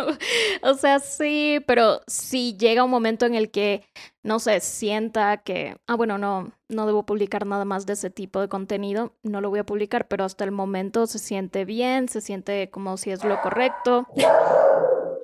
o 0.62 0.74
sea, 0.74 1.00
sí, 1.00 1.60
pero 1.68 2.02
si 2.06 2.58
llega 2.58 2.84
un 2.84 2.92
momento 2.92 3.26
en 3.26 3.34
el 3.36 3.50
que, 3.50 3.86
no 4.24 4.40
sé, 4.40 4.60
sienta 4.60 5.38
que, 5.38 5.78
ah, 5.88 5.96
bueno, 5.96 6.18
no, 6.18 6.52
no 6.68 6.86
debo 6.86 7.06
publicar 7.06 7.46
nada 7.46 7.64
más 7.64 7.86
de 7.86 7.94
ese 7.94 8.10
tipo 8.10 8.42
de 8.42 8.50
contenido, 8.50 9.16
no 9.24 9.40
lo 9.40 9.50
voy 9.50 9.60
a 9.60 9.66
publicar, 9.66 10.08
pero 10.10 10.26
hasta 10.26 10.44
el 10.44 10.52
momento 10.52 11.08
se 11.08 11.20
siente 11.20 11.64
bien, 11.64 12.10
se 12.10 12.20
siente 12.22 12.70
como 12.72 12.98
si 12.98 13.12
es 13.12 13.24
lo 13.24 13.40
correcto. 13.40 14.06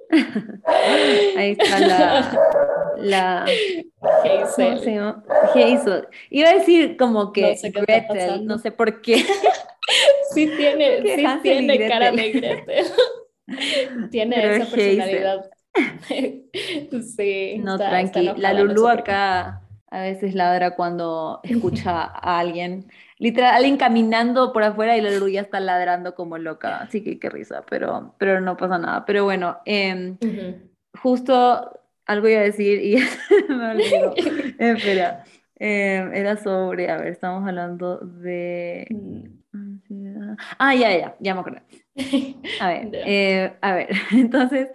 Ahí 1.35 1.51
está 1.59 1.79
la, 1.79 2.39
La... 2.99 3.45
Hazel. 4.23 5.23
Hazel. 5.53 6.07
Iba 6.29 6.49
a 6.49 6.53
decir 6.53 6.97
como 6.97 7.31
que 7.33 7.41
no 7.41 7.55
sé 7.55 7.69
Gretel, 7.71 8.45
no 8.45 8.57
sé 8.57 8.71
por 8.71 9.01
qué. 9.01 9.17
sí 10.33 10.51
tiene, 10.57 11.01
sí 11.15 11.25
tiene 11.41 11.87
cara 11.87 12.11
de 12.11 12.31
Gretel. 12.31 12.85
tiene 14.11 14.55
esa 14.55 14.65
personalidad. 14.69 15.49
sí. 17.15 17.57
No, 17.59 17.77
tranqui. 17.77 18.31
La 18.37 18.53
Lulu 18.53 18.87
acá 18.87 19.61
a 19.89 20.01
veces 20.01 20.35
ladra 20.35 20.75
cuando 20.75 21.39
escucha 21.43 22.01
a 22.01 22.39
alguien. 22.39 22.87
Literal, 23.19 23.55
alguien 23.55 23.77
caminando 23.77 24.53
por 24.53 24.63
afuera 24.63 24.97
y 24.97 25.01
la 25.01 25.11
Lulu 25.11 25.29
ya 25.29 25.41
está 25.41 25.59
ladrando 25.59 26.13
como 26.13 26.37
loca. 26.37 26.77
Así 26.77 27.03
que 27.03 27.19
qué 27.19 27.29
risa, 27.29 27.63
pero, 27.69 28.15
pero 28.17 28.41
no 28.41 28.57
pasa 28.57 28.77
nada. 28.77 29.05
Pero 29.05 29.23
bueno, 29.23 29.57
em, 29.65 30.17
justo 31.01 31.76
algo 32.07 32.27
iba 32.27 32.39
a 32.39 32.43
decir 32.43 32.81
y 32.81 32.97
me 33.49 33.71
olvidó. 33.71 34.15
Espera. 34.59 35.23
Em, 35.59 36.13
era 36.13 36.37
sobre, 36.37 36.89
a 36.89 36.97
ver, 36.97 37.07
estamos 37.07 37.47
hablando 37.47 37.97
de... 37.97 38.87
Ah, 40.59 40.75
ya, 40.75 40.95
ya, 40.95 41.15
ya 41.19 41.33
me 41.33 41.39
acordé. 41.41 41.63
A 42.59 42.67
ver, 42.69 42.89
eh, 42.93 43.53
a 43.61 43.73
ver, 43.73 43.89
entonces, 44.11 44.69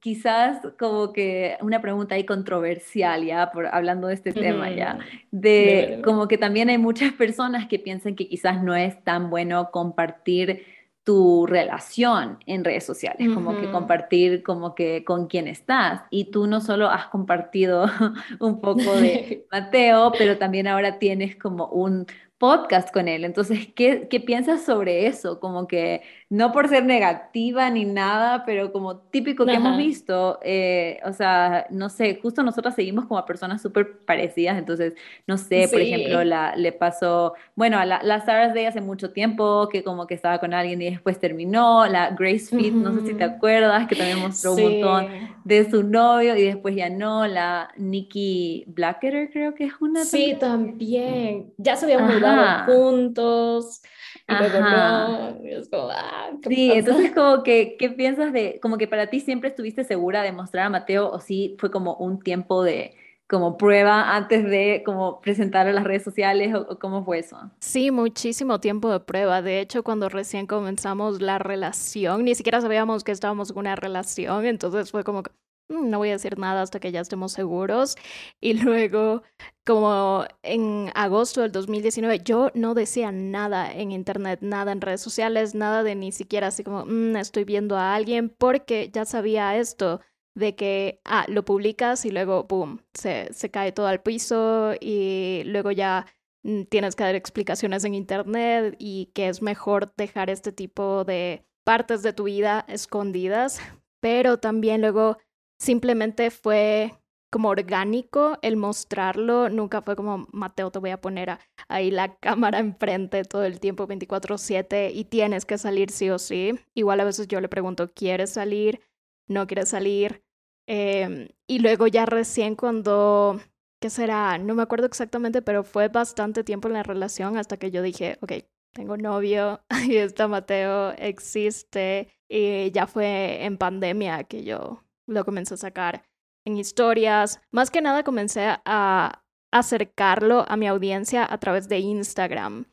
quizás 0.00 0.60
como 0.78 1.12
que 1.12 1.56
una 1.60 1.80
pregunta 1.82 2.14
ahí 2.14 2.24
controversial, 2.24 3.24
ya, 3.24 3.50
por, 3.52 3.66
hablando 3.66 4.08
de 4.08 4.14
este 4.14 4.32
tema, 4.32 4.70
ya, 4.70 4.98
de 5.30 6.00
como 6.02 6.26
que 6.26 6.38
también 6.38 6.70
hay 6.70 6.78
muchas 6.78 7.12
personas 7.12 7.66
que 7.66 7.78
piensan 7.78 8.16
que 8.16 8.28
quizás 8.28 8.62
no 8.62 8.74
es 8.74 9.02
tan 9.04 9.28
bueno 9.28 9.70
compartir 9.70 10.64
tu 11.04 11.46
relación 11.46 12.38
en 12.46 12.64
redes 12.64 12.84
sociales, 12.84 13.28
como 13.34 13.60
que 13.60 13.70
compartir 13.70 14.42
como 14.42 14.74
que 14.74 15.04
con 15.04 15.26
quién 15.26 15.48
estás. 15.48 16.02
Y 16.10 16.30
tú 16.30 16.46
no 16.46 16.62
solo 16.62 16.88
has 16.88 17.08
compartido 17.08 17.84
un 18.40 18.60
poco 18.60 18.96
de 18.96 19.46
Mateo, 19.52 20.12
pero 20.16 20.38
también 20.38 20.66
ahora 20.66 20.98
tienes 20.98 21.36
como 21.36 21.66
un 21.66 22.06
podcast 22.38 22.92
con 22.92 23.08
él. 23.08 23.24
Entonces, 23.24 23.68
¿qué, 23.74 24.08
¿qué, 24.08 24.20
piensas 24.20 24.64
sobre 24.64 25.06
eso? 25.06 25.40
Como 25.40 25.66
que 25.68 26.02
no 26.30 26.52
por 26.52 26.68
ser 26.68 26.84
negativa 26.84 27.68
ni 27.70 27.84
nada, 27.84 28.44
pero 28.44 28.72
como 28.72 28.96
típico 28.96 29.44
que 29.44 29.54
hemos 29.54 29.76
visto, 29.76 30.38
eh, 30.42 30.98
o 31.04 31.12
sea, 31.12 31.66
no 31.70 31.88
sé, 31.88 32.18
justo 32.20 32.42
nosotros 32.42 32.74
seguimos 32.74 33.06
como 33.06 33.18
a 33.18 33.26
personas 33.26 33.60
súper 33.60 33.98
parecidas, 33.98 34.58
entonces, 34.58 34.94
no 35.26 35.36
sé, 35.36 35.68
por 35.70 35.80
ejemplo, 35.80 36.24
la, 36.24 36.56
le 36.56 36.72
pasó, 36.72 37.34
bueno, 37.54 37.78
a 37.78 37.84
la, 37.84 38.02
las 38.02 38.24
Saras 38.24 38.54
de 38.54 38.66
hace 38.66 38.80
mucho 38.80 39.10
tiempo, 39.10 39.68
que 39.70 39.84
como 39.84 40.06
que 40.06 40.14
estaba 40.14 40.38
con 40.38 40.54
alguien 40.54 40.80
y 40.80 40.90
después 40.90 41.18
terminó, 41.18 41.86
la 41.86 42.10
Grace 42.10 42.56
Fit, 42.56 42.72
no 42.72 42.94
sé 42.94 43.06
si 43.06 43.14
te 43.14 43.24
acuerdas, 43.24 43.86
que 43.86 43.94
también 43.94 44.20
mostró 44.20 44.54
un 44.54 44.62
montón 44.62 45.08
de 45.44 45.70
su 45.70 45.82
novio 45.82 46.36
y 46.36 46.42
después 46.42 46.74
ya 46.74 46.88
no, 46.88 47.26
la 47.26 47.68
Nikki 47.76 48.64
Blacketer 48.66 49.30
creo 49.30 49.54
que 49.54 49.64
es 49.64 49.74
una. 49.80 50.04
Sí, 50.04 50.36
también, 50.40 51.52
ya 51.58 51.76
se 51.76 51.84
habían 51.84 52.06
mudado 52.06 52.64
juntos. 52.64 53.82
Y 54.26 54.34
luego 54.34 54.60
no, 54.60 55.28
es 55.44 55.68
como, 55.68 55.88
ah, 55.90 56.30
sí, 56.48 56.72
entonces 56.72 57.12
como 57.14 57.42
que, 57.42 57.76
¿qué 57.78 57.90
piensas 57.90 58.32
de, 58.32 58.58
como 58.60 58.78
que 58.78 58.88
para 58.88 59.08
ti 59.08 59.20
siempre 59.20 59.50
estuviste 59.50 59.84
segura 59.84 60.22
de 60.22 60.32
mostrar 60.32 60.66
a 60.66 60.70
Mateo 60.70 61.10
o 61.10 61.20
sí 61.20 61.56
fue 61.58 61.70
como 61.70 61.94
un 61.96 62.20
tiempo 62.20 62.62
de, 62.62 62.94
como 63.28 63.56
prueba 63.56 64.14
antes 64.14 64.44
de 64.44 64.82
como 64.84 65.20
presentar 65.20 65.66
a 65.66 65.72
las 65.72 65.84
redes 65.84 66.02
sociales 66.02 66.54
o, 66.54 66.78
cómo 66.78 67.04
fue 67.04 67.18
eso? 67.18 67.36
Sí, 67.58 67.90
muchísimo 67.90 68.60
tiempo 68.60 68.90
de 68.90 69.00
prueba. 69.00 69.42
De 69.42 69.60
hecho, 69.60 69.82
cuando 69.82 70.08
recién 70.08 70.46
comenzamos 70.46 71.20
la 71.20 71.38
relación, 71.38 72.24
ni 72.24 72.34
siquiera 72.34 72.60
sabíamos 72.60 73.04
que 73.04 73.12
estábamos 73.12 73.50
en 73.50 73.58
una 73.58 73.76
relación, 73.76 74.44
entonces 74.46 74.90
fue 74.90 75.04
como 75.04 75.22
no 75.68 75.98
voy 75.98 76.10
a 76.10 76.12
decir 76.12 76.38
nada 76.38 76.62
hasta 76.62 76.80
que 76.80 76.92
ya 76.92 77.00
estemos 77.00 77.32
seguros. 77.32 77.96
Y 78.40 78.54
luego, 78.54 79.22
como 79.64 80.24
en 80.42 80.90
agosto 80.94 81.42
del 81.42 81.52
2019, 81.52 82.20
yo 82.24 82.50
no 82.54 82.74
decía 82.74 83.12
nada 83.12 83.72
en 83.72 83.92
internet, 83.92 84.40
nada 84.42 84.72
en 84.72 84.80
redes 84.80 85.00
sociales, 85.00 85.54
nada 85.54 85.82
de 85.82 85.94
ni 85.94 86.12
siquiera 86.12 86.48
así 86.48 86.64
como, 86.64 86.84
mm, 86.86 87.16
estoy 87.16 87.44
viendo 87.44 87.76
a 87.76 87.94
alguien, 87.94 88.28
porque 88.30 88.90
ya 88.92 89.04
sabía 89.04 89.56
esto 89.56 90.00
de 90.34 90.56
que, 90.56 91.00
ah, 91.04 91.26
lo 91.28 91.44
publicas 91.44 92.04
y 92.04 92.10
luego, 92.10 92.44
boom, 92.44 92.82
se, 92.94 93.32
se 93.32 93.50
cae 93.50 93.72
todo 93.72 93.86
al 93.86 94.02
piso 94.02 94.72
y 94.80 95.42
luego 95.46 95.70
ya 95.70 96.06
mm, 96.42 96.62
tienes 96.64 96.96
que 96.96 97.04
dar 97.04 97.14
explicaciones 97.14 97.84
en 97.84 97.94
internet 97.94 98.74
y 98.78 99.06
que 99.14 99.28
es 99.28 99.42
mejor 99.42 99.94
dejar 99.96 100.30
este 100.30 100.52
tipo 100.52 101.04
de 101.04 101.46
partes 101.64 102.02
de 102.02 102.12
tu 102.12 102.24
vida 102.24 102.64
escondidas, 102.68 103.60
pero 104.00 104.38
también 104.38 104.80
luego 104.80 105.18
simplemente 105.58 106.30
fue 106.30 106.92
como 107.34 107.48
orgánico 107.48 108.38
el 108.42 108.56
mostrarlo, 108.56 109.48
nunca 109.48 109.82
fue 109.82 109.96
como, 109.96 110.28
Mateo, 110.30 110.70
te 110.70 110.78
voy 110.78 110.90
a 110.90 111.00
poner 111.00 111.36
ahí 111.66 111.90
la 111.90 112.14
cámara 112.18 112.60
enfrente 112.60 113.24
todo 113.24 113.44
el 113.44 113.58
tiempo 113.58 113.88
24/7 113.88 114.92
y 114.94 115.04
tienes 115.06 115.44
que 115.44 115.58
salir 115.58 115.90
sí 115.90 116.10
o 116.10 116.20
sí. 116.20 116.54
Igual 116.74 117.00
a 117.00 117.04
veces 117.04 117.26
yo 117.26 117.40
le 117.40 117.48
pregunto, 117.48 117.92
¿quieres 117.92 118.30
salir? 118.30 118.80
¿No 119.28 119.48
quieres 119.48 119.70
salir? 119.70 120.22
Em, 120.68 121.28
y 121.48 121.58
luego 121.58 121.88
ya 121.88 122.06
recién 122.06 122.54
cuando, 122.54 123.40
¿qué 123.80 123.90
será? 123.90 124.38
No 124.38 124.54
me 124.54 124.62
acuerdo 124.62 124.86
exactamente, 124.86 125.42
pero 125.42 125.64
fue 125.64 125.88
bastante 125.88 126.44
tiempo 126.44 126.68
en 126.68 126.74
la 126.74 126.84
relación 126.84 127.36
hasta 127.36 127.56
que 127.56 127.72
yo 127.72 127.82
dije, 127.82 128.16
ok, 128.22 128.32
tengo 128.72 128.96
novio, 128.96 129.60
ahí 129.70 129.96
está 129.96 130.28
Mateo, 130.28 130.92
existe. 130.98 132.08
Y 132.28 132.70
ya 132.70 132.86
fue 132.86 133.44
en 133.44 133.58
pandemia 133.58 134.24
que 134.24 134.44
yo 134.44 134.84
lo 135.06 135.24
comencé 135.24 135.54
a 135.54 135.58
sacar 135.58 136.04
en 136.44 136.56
historias. 136.56 137.40
Más 137.50 137.70
que 137.70 137.80
nada 137.80 138.04
comencé 138.04 138.56
a 138.64 139.24
acercarlo 139.52 140.44
a 140.48 140.56
mi 140.56 140.66
audiencia 140.66 141.26
a 141.30 141.38
través 141.38 141.68
de 141.68 141.78
Instagram. 141.78 142.66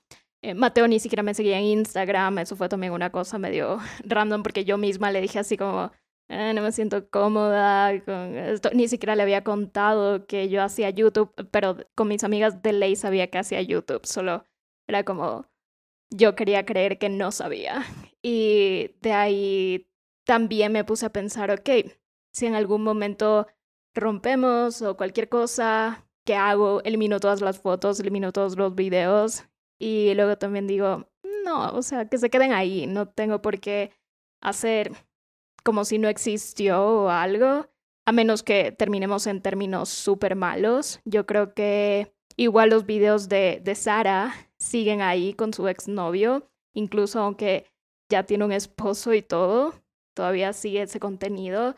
Eh, 0.43 0.55
Mateo 0.55 0.88
ni 0.88 0.99
siquiera 0.99 1.21
me 1.21 1.36
seguía 1.36 1.59
en 1.59 1.65
Instagram, 1.65 2.39
eso 2.39 2.55
fue 2.55 2.67
también 2.67 2.93
una 2.93 3.11
cosa 3.11 3.38
medio 3.38 3.77
random 4.03 4.41
porque 4.41 4.65
yo 4.65 4.77
misma 4.77 5.11
le 5.11 5.21
dije 5.21 5.38
así 5.38 5.55
como, 5.55 5.91
eh, 6.29 6.53
no 6.55 6.63
me 6.63 6.71
siento 6.71 7.09
cómoda. 7.09 7.91
Ni 8.73 8.88
siquiera 8.88 9.15
le 9.15 9.23
había 9.23 9.43
contado 9.43 10.25
que 10.25 10.49
yo 10.49 10.63
hacía 10.63 10.89
YouTube, 10.89 11.32
pero 11.51 11.77
con 11.95 12.07
mis 12.07 12.23
amigas 12.23 12.61
de 12.63 12.73
ley 12.73 12.95
sabía 12.95 13.27
que 13.27 13.38
hacía 13.38 13.61
YouTube, 13.61 14.05
solo 14.05 14.45
era 14.88 15.03
como, 15.03 15.45
yo 16.09 16.36
quería 16.36 16.65
creer 16.65 16.97
que 16.97 17.09
no 17.09 17.32
sabía. 17.32 17.84
Y 18.23 18.95
de 19.01 19.13
ahí 19.13 19.88
también 20.25 20.71
me 20.71 20.84
puse 20.84 21.05
a 21.05 21.11
pensar, 21.11 21.51
ok, 21.51 21.69
si 22.32 22.45
en 22.45 22.55
algún 22.55 22.84
momento 22.84 23.47
rompemos 23.93 24.82
o 24.82 24.97
cualquier 24.97 25.29
cosa 25.29 26.07
que 26.25 26.36
hago, 26.36 26.82
elimino 26.84 27.19
todas 27.19 27.41
las 27.41 27.59
fotos, 27.59 27.99
elimino 27.99 28.32
todos 28.32 28.57
los 28.57 28.75
videos 28.75 29.45
y 29.79 30.13
luego 30.13 30.38
también 30.38 30.67
digo, 30.67 31.07
no, 31.43 31.71
o 31.73 31.82
sea, 31.82 32.07
que 32.07 32.17
se 32.17 32.29
queden 32.29 32.53
ahí, 32.53 32.88
no 32.88 33.07
tengo 33.07 33.41
por 33.41 33.59
qué 33.59 33.91
hacer 34.41 34.91
como 35.63 35.86
si 35.86 35.97
no 35.97 36.07
existió 36.07 36.84
o 36.84 37.09
algo, 37.09 37.67
a 38.05 38.11
menos 38.11 38.43
que 38.43 38.71
terminemos 38.71 39.27
en 39.27 39.41
términos 39.41 39.89
súper 39.89 40.36
malos. 40.36 40.99
Yo 41.05 41.25
creo 41.25 41.53
que 41.53 42.13
igual 42.36 42.69
los 42.69 42.86
videos 42.86 43.29
de, 43.29 43.61
de 43.63 43.75
Sara 43.75 44.34
siguen 44.57 45.01
ahí 45.01 45.34
con 45.34 45.53
su 45.53 45.67
exnovio, 45.67 46.49
incluso 46.73 47.19
aunque 47.19 47.65
ya 48.09 48.23
tiene 48.23 48.45
un 48.45 48.51
esposo 48.51 49.13
y 49.13 49.21
todo, 49.21 49.73
todavía 50.13 50.53
sigue 50.53 50.82
ese 50.84 50.99
contenido. 50.99 51.75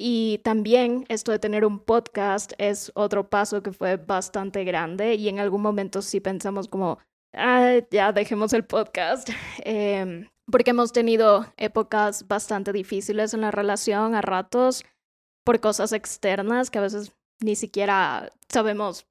Y 0.00 0.38
también 0.44 1.04
esto 1.08 1.32
de 1.32 1.40
tener 1.40 1.64
un 1.64 1.80
podcast 1.80 2.52
es 2.58 2.92
otro 2.94 3.28
paso 3.28 3.64
que 3.64 3.72
fue 3.72 3.96
bastante 3.96 4.62
grande 4.62 5.14
y 5.14 5.28
en 5.28 5.40
algún 5.40 5.60
momento 5.60 6.02
sí 6.02 6.20
pensamos 6.20 6.68
como, 6.68 6.98
ah, 7.34 7.78
ya 7.90 8.12
dejemos 8.12 8.52
el 8.52 8.64
podcast, 8.64 9.28
em, 9.64 10.28
porque 10.50 10.70
hemos 10.70 10.92
tenido 10.92 11.52
épocas 11.56 12.28
bastante 12.28 12.72
difíciles 12.72 13.34
en 13.34 13.40
la 13.40 13.50
relación 13.50 14.14
a 14.14 14.22
ratos 14.22 14.84
por 15.44 15.58
cosas 15.58 15.92
externas 15.92 16.70
que 16.70 16.78
a 16.78 16.82
veces 16.82 17.12
ni 17.40 17.56
siquiera 17.56 18.30
sabemos 18.48 19.04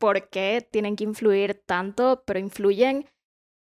por 0.00 0.28
qué 0.28 0.66
tienen 0.68 0.96
que 0.96 1.04
influir 1.04 1.62
tanto, 1.64 2.24
pero 2.26 2.40
influyen. 2.40 3.06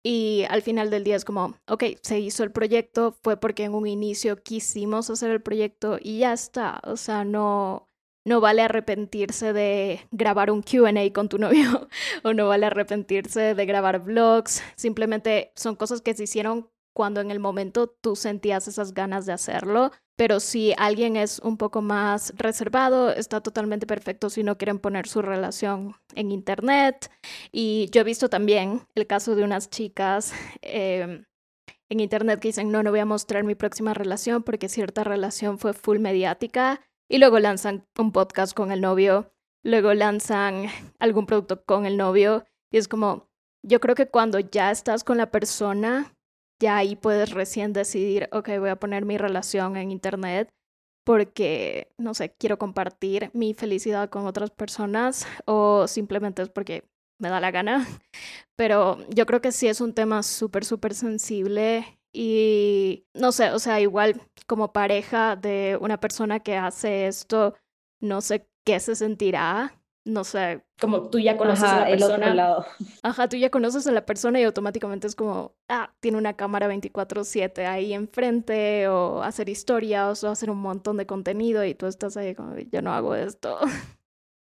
Y 0.03 0.44
al 0.49 0.62
final 0.62 0.90
del 0.90 1.05
día 1.05 1.16
es 1.16 1.24
como, 1.24 1.55
ok, 1.66 1.84
se 2.03 2.20
hizo 2.20 2.44
el 2.44 2.53
proyecto, 2.53 3.12
fue 3.22 3.36
porque 3.36 3.64
en 3.64 3.74
un 3.74 3.86
inicio 3.86 4.42
quisimos 4.42 5.11
hacer 5.11 5.30
el 5.30 5.42
proyecto 5.42 5.99
y 6.01 6.18
ya 6.18 6.32
está. 6.32 6.80
O 6.84 6.96
sea, 6.96 7.24
no, 7.24 7.88
no 8.24 8.40
vale 8.40 8.62
arrepentirse 8.62 9.53
de 9.53 10.07
grabar 10.11 10.51
un 10.51 10.62
QA 10.62 11.12
con 11.12 11.28
tu 11.28 11.38
novio 11.38 11.88
o 12.22 12.32
no 12.32 12.49
vale 12.49 12.66
arrepentirse 12.66 13.55
de 13.55 13.66
grabar 13.66 14.01
vlogs. 14.05 14.62
Simplemente 14.76 15.53
son 15.57 15.76
cosas 15.76 16.01
que 16.01 16.14
se 16.14 16.24
hicieron 16.24 16.70
cuando 16.99 17.20
en 17.20 17.30
el 17.30 17.38
momento 17.38 17.86
tú 17.86 18.16
sentías 18.16 18.66
esas 18.66 18.92
ganas 18.92 19.24
de 19.24 19.32
hacerlo 19.32 19.92
pero 20.18 20.40
si 20.40 20.74
alguien 20.76 21.14
es 21.14 21.38
un 21.38 21.57
poco 21.57 21.80
más 21.80 22.32
reservado, 22.36 23.11
está 23.11 23.40
totalmente 23.40 23.86
perfecto 23.86 24.30
si 24.30 24.42
no 24.42 24.59
quieren 24.59 24.80
poner 24.80 25.07
su 25.07 25.22
relación 25.22 25.94
en 26.16 26.32
internet. 26.32 27.09
Y 27.53 27.88
yo 27.92 28.01
he 28.01 28.05
visto 28.05 28.28
también 28.28 28.82
el 28.96 29.07
caso 29.07 29.36
de 29.36 29.44
unas 29.44 29.70
chicas 29.70 30.32
em, 30.61 31.24
en 31.88 32.01
internet 32.01 32.40
que 32.40 32.49
dicen, 32.49 32.72
no, 32.72 32.82
no 32.82 32.90
voy 32.90 32.99
a 32.99 33.05
mostrar 33.05 33.44
mi 33.44 33.55
próxima 33.55 33.94
relación 33.94 34.42
porque 34.42 34.68
cierta 34.68 35.05
relación 35.05 35.61
fue 35.61 35.72
full 35.72 36.01
mediática. 36.01 36.80
y 37.09 37.18
luego 37.18 37.38
lanzan 37.38 37.86
un 37.96 38.11
podcast 38.11 38.55
con 38.55 38.72
el 38.72 38.80
novio, 38.80 39.32
luego 39.62 39.94
lanzan 39.94 40.66
algún 40.99 41.26
producto 41.26 41.64
con 41.64 41.86
el 41.86 41.96
novio 41.96 42.44
y 42.72 42.78
es 42.78 42.88
como, 42.88 43.30
yo 43.62 43.78
creo 43.78 43.94
que 43.94 44.09
cuando 44.09 44.40
ya 44.40 44.72
estás 44.72 45.05
con 45.05 45.16
la 45.16 45.30
persona, 45.30 46.18
ya 46.61 46.76
ahí 46.76 46.96
puedes 46.96 47.30
recién 47.30 47.72
decidir, 47.72 48.28
ok, 48.32 48.50
voy 48.59 48.70
a 48.70 48.76
poner 48.78 49.04
mi 49.04 49.18
relación 49.18 49.76
en 49.76 49.90
internet 49.90 50.50
porque, 51.04 51.90
no 51.96 52.12
sé, 52.14 52.34
quiero 52.38 52.59
compartir 52.59 53.30
mi 53.32 53.54
felicidad 53.54 54.11
con 54.11 54.26
otras 54.26 54.50
personas 54.50 55.26
o 55.46 55.86
simplemente 55.88 56.42
es 56.42 56.50
porque 56.50 56.84
me 57.18 57.30
da 57.30 57.40
la 57.40 57.50
gana. 57.50 57.86
Pero 58.56 58.98
yo 59.09 59.24
creo 59.26 59.40
que 59.40 59.52
sí 59.52 59.68
es 59.68 59.80
un 59.80 59.94
tema 59.94 60.22
súper, 60.22 60.64
súper 60.64 60.94
sensible 60.94 61.98
y 62.12 63.06
no 63.14 63.32
sé, 63.32 63.52
o 63.52 63.59
sea, 63.59 63.80
igual 63.80 64.20
como 64.46 64.72
pareja 64.72 65.36
de 65.36 65.78
una 65.80 65.98
persona 66.00 66.40
que 66.40 66.56
hace 66.56 67.06
esto, 67.06 67.54
no 68.00 68.20
sé 68.20 68.48
qué 68.64 68.80
se 68.80 68.94
sentirá 68.94 69.78
no 70.09 70.24
sé, 70.24 70.62
como 70.80 71.11
tú 71.11 71.18
ya 71.18 71.36
conoces 71.36 71.64
a 71.64 71.80
la 71.80 71.86
persona. 71.86 72.66
Ajá, 73.02 73.28
tú 73.28 73.36
ya 73.36 73.50
conoces 73.50 73.86
a 73.86 73.92
la 73.92 74.06
persona 74.06 74.40
y 74.40 74.44
automáticamente 74.44 75.06
es 75.06 75.14
como, 75.14 75.54
ah, 75.68 75.92
tiene 76.00 76.16
una 76.16 76.34
cámara 76.34 76.66
24/7 76.66 77.66
ahí 77.66 77.92
enfrente 77.92 78.88
o 78.88 79.22
hacer 79.22 79.50
historias 79.50 80.24
o 80.24 80.30
hacer 80.30 80.50
un 80.50 80.59
montón 80.59 80.96
de 80.96 81.06
contenido 81.06 81.62
y 81.64 81.74
tú 81.74 81.86
estás 81.86 82.16
ahí 82.16 82.34
como, 82.34 82.56
yo 82.56 82.80
no 82.80 82.92
hago 82.92 83.14
esto. 83.14 83.59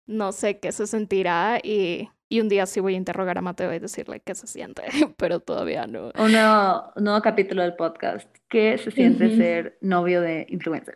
no 0.06 0.32
sé 0.32 0.58
qué 0.60 0.72
se 0.72 0.86
sentirá 0.86 1.60
y, 1.62 2.08
y, 2.30 2.40
un 2.40 2.48
día 2.48 2.64
sí 2.64 2.80
voy 2.80 2.94
a 2.94 2.96
interrogar 2.96 3.36
a 3.36 3.42
Mateo 3.42 3.72
y 3.74 3.78
decirle 3.78 4.20
qué 4.20 4.34
se 4.34 4.46
siente, 4.46 4.82
pero 5.18 5.40
todavía 5.40 5.86
no. 5.86 6.10
Un 6.18 6.32
nuevo, 6.32 6.92
nuevo 6.96 7.20
capítulo 7.20 7.62
del 7.62 7.74
podcast. 7.74 8.28
¿Qué 8.48 8.78
se 8.78 8.90
siente 8.90 9.36
ser 9.36 9.76
novio 9.82 10.22
de 10.22 10.46
influencer? 10.48 10.94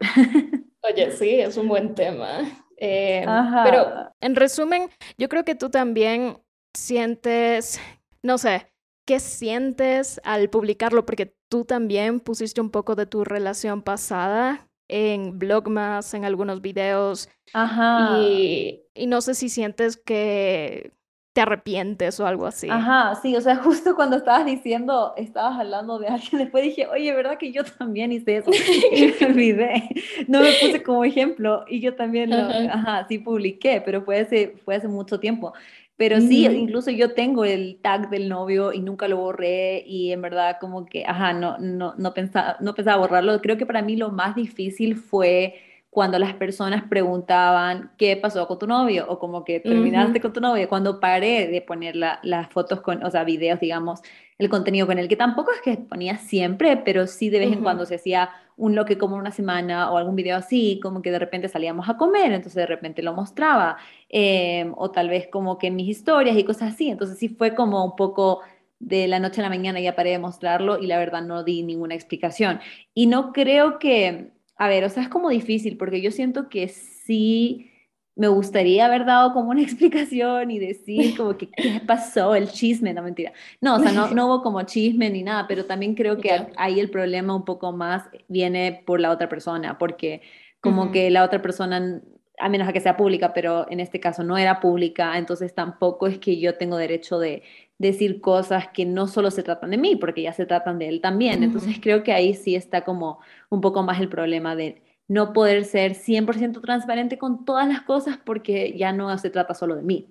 Oye, 0.81 1.11
sí, 1.13 1.41
es 1.41 1.57
un 1.59 1.69
buen 1.69 1.95
tema. 1.95 2.64
Eh, 2.79 3.25
pero 3.65 4.13
en 4.21 4.37
resumen, 4.37 4.91
yo 5.19 5.29
creo 5.29 5.45
que 5.45 5.55
tú 5.55 5.71
también 5.71 6.39
sientes, 6.75 7.81
no 8.23 8.39
sé, 8.39 8.73
¿qué 9.07 9.21
sientes 9.21 10.21
al 10.25 10.51
publicarlo? 10.51 11.07
Porque 11.07 11.37
tú 11.49 11.65
también 11.65 12.21
pusiste 12.21 12.61
un 12.61 12.71
poco 12.71 12.95
de 12.95 13.07
tu 13.07 13.25
relación 13.25 13.83
pasada 13.83 14.69
en 14.89 15.39
Blogmas, 15.39 16.15
en 16.15 16.25
algunos 16.25 16.61
videos. 16.61 17.29
Ajá. 17.53 18.19
Y, 18.21 18.83
y 18.95 19.07
no 19.07 19.21
sé 19.21 19.35
si 19.35 19.49
sientes 19.49 19.97
que 19.97 20.93
te 21.35 21.41
arrepientes 21.41 22.21
o 22.21 22.27
algo 22.27 22.47
así. 22.47 22.69
Ajá, 22.71 23.17
sí, 23.21 23.37
o 23.37 23.41
sea, 23.41 23.57
justo 23.63 23.95
cuando 23.95 24.17
estabas 24.17 24.47
diciendo, 24.47 25.13
estabas 25.17 25.59
hablando 25.59 25.99
de 25.99 26.07
alguien, 26.07 26.39
después 26.39 26.65
dije, 26.65 26.87
oye, 26.87 27.13
¿verdad 27.13 27.37
que 27.37 27.53
yo 27.53 27.65
también 27.65 28.13
hice 28.13 28.39
eso? 28.39 28.51
Y 28.93 29.13
me 29.21 29.27
olvidé, 29.27 29.89
no 30.29 30.41
me 30.41 30.53
puse 30.53 30.83
como 30.83 31.05
ejemplo 31.05 31.65
y 31.69 31.81
yo 31.81 31.97
también 31.97 32.31
lo, 32.31 32.37
ajá, 32.73 33.07
sí 33.09 33.19
publiqué, 33.19 33.83
pero 33.85 34.03
fue 34.03 34.21
hace, 34.21 34.55
fue 34.65 34.77
hace 34.77 34.89
mucho 34.89 35.21
tiempo. 35.21 35.53
Pero 35.97 36.21
sí, 36.21 36.45
incluso 36.47 36.91
yo 36.91 37.15
tengo 37.15 37.45
el 37.45 37.79
tag 37.81 38.11
del 38.11 38.29
novio 38.29 38.73
y 38.73 38.81
nunca 38.81 39.07
lo 39.07 39.17
borré 39.19 39.85
y 39.87 40.11
en 40.11 40.23
verdad 40.23 40.57
como 40.61 40.87
que, 40.87 41.05
ajá, 41.07 41.33
no, 41.33 41.57
no, 41.59 41.95
no, 41.97 42.13
pensaba, 42.15 42.57
no 42.61 42.75
pensaba 42.75 42.97
borrarlo. 42.99 43.41
Creo 43.41 43.57
que 43.57 43.65
para 43.65 43.81
mí 43.81 43.95
lo 43.95 44.11
más 44.11 44.35
difícil 44.35 44.97
fue 44.97 45.55
cuando 45.95 46.19
las 46.19 46.35
personas 46.35 46.83
preguntaban 46.89 47.93
qué 47.97 48.17
pasó 48.17 48.49
con 48.49 48.59
tu 48.59 48.67
novio 48.67 49.07
o 49.09 49.21
como 49.21 49.45
que 49.45 49.61
terminaste 49.61 50.21
con 50.21 50.33
tu 50.33 50.41
novio, 50.41 50.69
cuando 50.69 50.99
paré 50.99 51.47
de 51.47 51.63
poner 51.63 51.95
las 51.95 52.49
fotos 52.49 52.81
con, 52.81 53.05
o 53.05 53.11
sea, 53.13 53.23
videos, 53.23 53.61
digamos, 53.61 54.01
el 54.37 54.49
contenido 54.49 54.89
con 54.89 54.99
el 54.99 55.07
que 55.07 55.15
tampoco 55.15 55.53
es 55.53 55.61
que 55.61 55.77
ponía 55.77 56.17
siempre, 56.17 56.77
pero 56.79 57.07
sí 57.07 57.31
de 57.31 57.39
vez 57.39 57.53
en 57.53 57.63
cuando 57.63 57.87
se 57.87 57.95
hacía 57.95 58.31
un 58.57 58.75
lo 58.75 58.85
que 58.85 58.99
como 58.99 59.15
una 59.15 59.31
semana 59.31 59.93
o 59.93 59.97
algún 59.97 60.17
video 60.17 60.37
así, 60.37 60.81
como 60.83 61.01
que 61.01 61.13
de 61.13 61.21
repente 61.21 61.49
salíamos 61.49 61.89
a 61.89 61.97
comer, 61.97 62.33
entonces 62.33 62.57
de 62.57 62.67
repente 62.67 63.01
lo 63.01 63.13
mostraba, 63.13 63.77
em, 64.09 64.73
o 64.77 64.91
tal 64.91 65.09
vez 65.09 65.29
como 65.29 65.59
que 65.59 65.71
mis 65.71 65.87
historias 65.89 66.37
y 66.37 66.43
cosas 66.43 66.75
así, 66.75 66.91
entonces 66.91 67.21
sí 67.21 67.29
fue 67.29 67.55
como 67.55 67.85
un 67.85 67.95
poco 67.95 68.41
de 68.81 69.07
la 69.07 69.21
noche 69.21 69.41
a 69.41 69.45
la 69.45 69.49
mañana 69.49 69.79
ya 69.79 69.95
paré 69.95 70.11
de 70.11 70.19
mostrarlo 70.19 70.77
y 70.81 70.89
la 70.89 70.99
verdad 70.99 71.23
no 71.23 71.45
di 71.45 71.63
ninguna 71.63 71.95
explicación. 71.95 72.59
Y 72.95 73.07
no 73.07 73.33
creo 73.33 73.79
que 73.79 74.34
a 74.57 74.69
ver, 74.69 74.85
o 74.85 74.89
sea, 74.89 75.03
es 75.03 75.09
como 75.09 75.29
difícil 75.31 75.77
porque 75.77 76.01
yo 76.01 76.11
siento 76.11 76.49
que 76.49 76.69
sí 76.69 77.71
me 78.17 78.29
gustaría 78.29 78.87
haber 78.87 79.05
dado 79.05 79.33
como 79.33 79.51
una 79.51 79.63
explicación 79.63 80.51
y 80.51 80.59
decir 80.59 81.17
como 81.17 81.37
que 81.37 81.51
qué 81.51 81.81
pasó, 81.87 82.35
el 82.35 82.49
chisme, 82.49 82.95
no 82.95 83.03
mentira. 83.03 83.33
No, 83.61 83.77
o 83.77 83.79
sea, 83.81 83.93
no, 83.93 84.09
no 84.09 84.27
hubo 84.29 84.43
como 84.43 84.63
chisme 84.63 85.11
ni 85.11 85.23
nada, 85.23 85.47
pero 85.49 85.67
también 85.67 85.95
creo 85.95 86.19
que 86.19 86.31
ahí 86.57 86.81
el 86.81 86.91
problema 86.91 87.35
un 87.35 87.45
poco 87.45 87.73
más 87.73 88.09
viene 88.29 88.83
por 88.87 89.01
la 89.01 89.11
otra 89.11 89.29
persona, 89.29 89.79
porque 89.79 90.23
como 90.61 90.91
que 90.91 91.11
la 91.11 91.25
otra 91.25 91.43
persona 91.43 92.01
a 92.39 92.49
menos 92.49 92.69
a 92.69 92.73
que 92.73 92.81
sea 92.81 92.97
pública, 92.97 93.33
pero 93.33 93.67
en 93.71 93.81
este 93.81 94.01
caso 94.01 94.25
no 94.25 94.37
era 94.37 94.61
pública, 94.61 95.19
entonces 95.19 95.55
tampoco 95.55 96.07
es 96.07 96.19
que 96.19 96.41
yo 96.41 96.57
tengo 96.57 96.77
derecho 96.77 97.19
de 97.19 97.43
decir 97.79 98.21
cosas 98.21 98.69
que 98.69 98.85
no 98.85 99.07
solo 99.07 99.31
se 99.31 99.43
tratan 99.43 99.71
de 99.71 99.79
mí, 99.79 99.97
porque 99.97 100.23
ya 100.23 100.33
se 100.33 100.47
tratan 100.47 100.79
de 100.79 100.89
él 100.89 101.01
también. 101.01 101.43
Entonces 101.43 101.79
creo 101.81 102.03
que 102.03 102.13
ahí 102.13 102.35
sí 102.35 102.55
está 102.55 102.85
como 102.85 103.19
un 103.51 103.61
poco 103.61 103.83
más 103.83 104.01
el 104.01 104.09
problema 104.09 104.57
de 104.57 104.83
no 105.09 105.33
poder 105.33 105.65
ser 105.65 105.95
100% 105.95 106.61
transparente 106.61 107.19
con 107.19 107.45
todas 107.45 107.69
las 107.69 107.83
cosas 107.83 108.19
porque 108.25 108.77
ya 108.77 108.93
no 108.93 109.17
se 109.19 109.31
trata 109.31 109.55
solo 109.55 109.77
de 109.77 109.83
mí. 109.83 110.09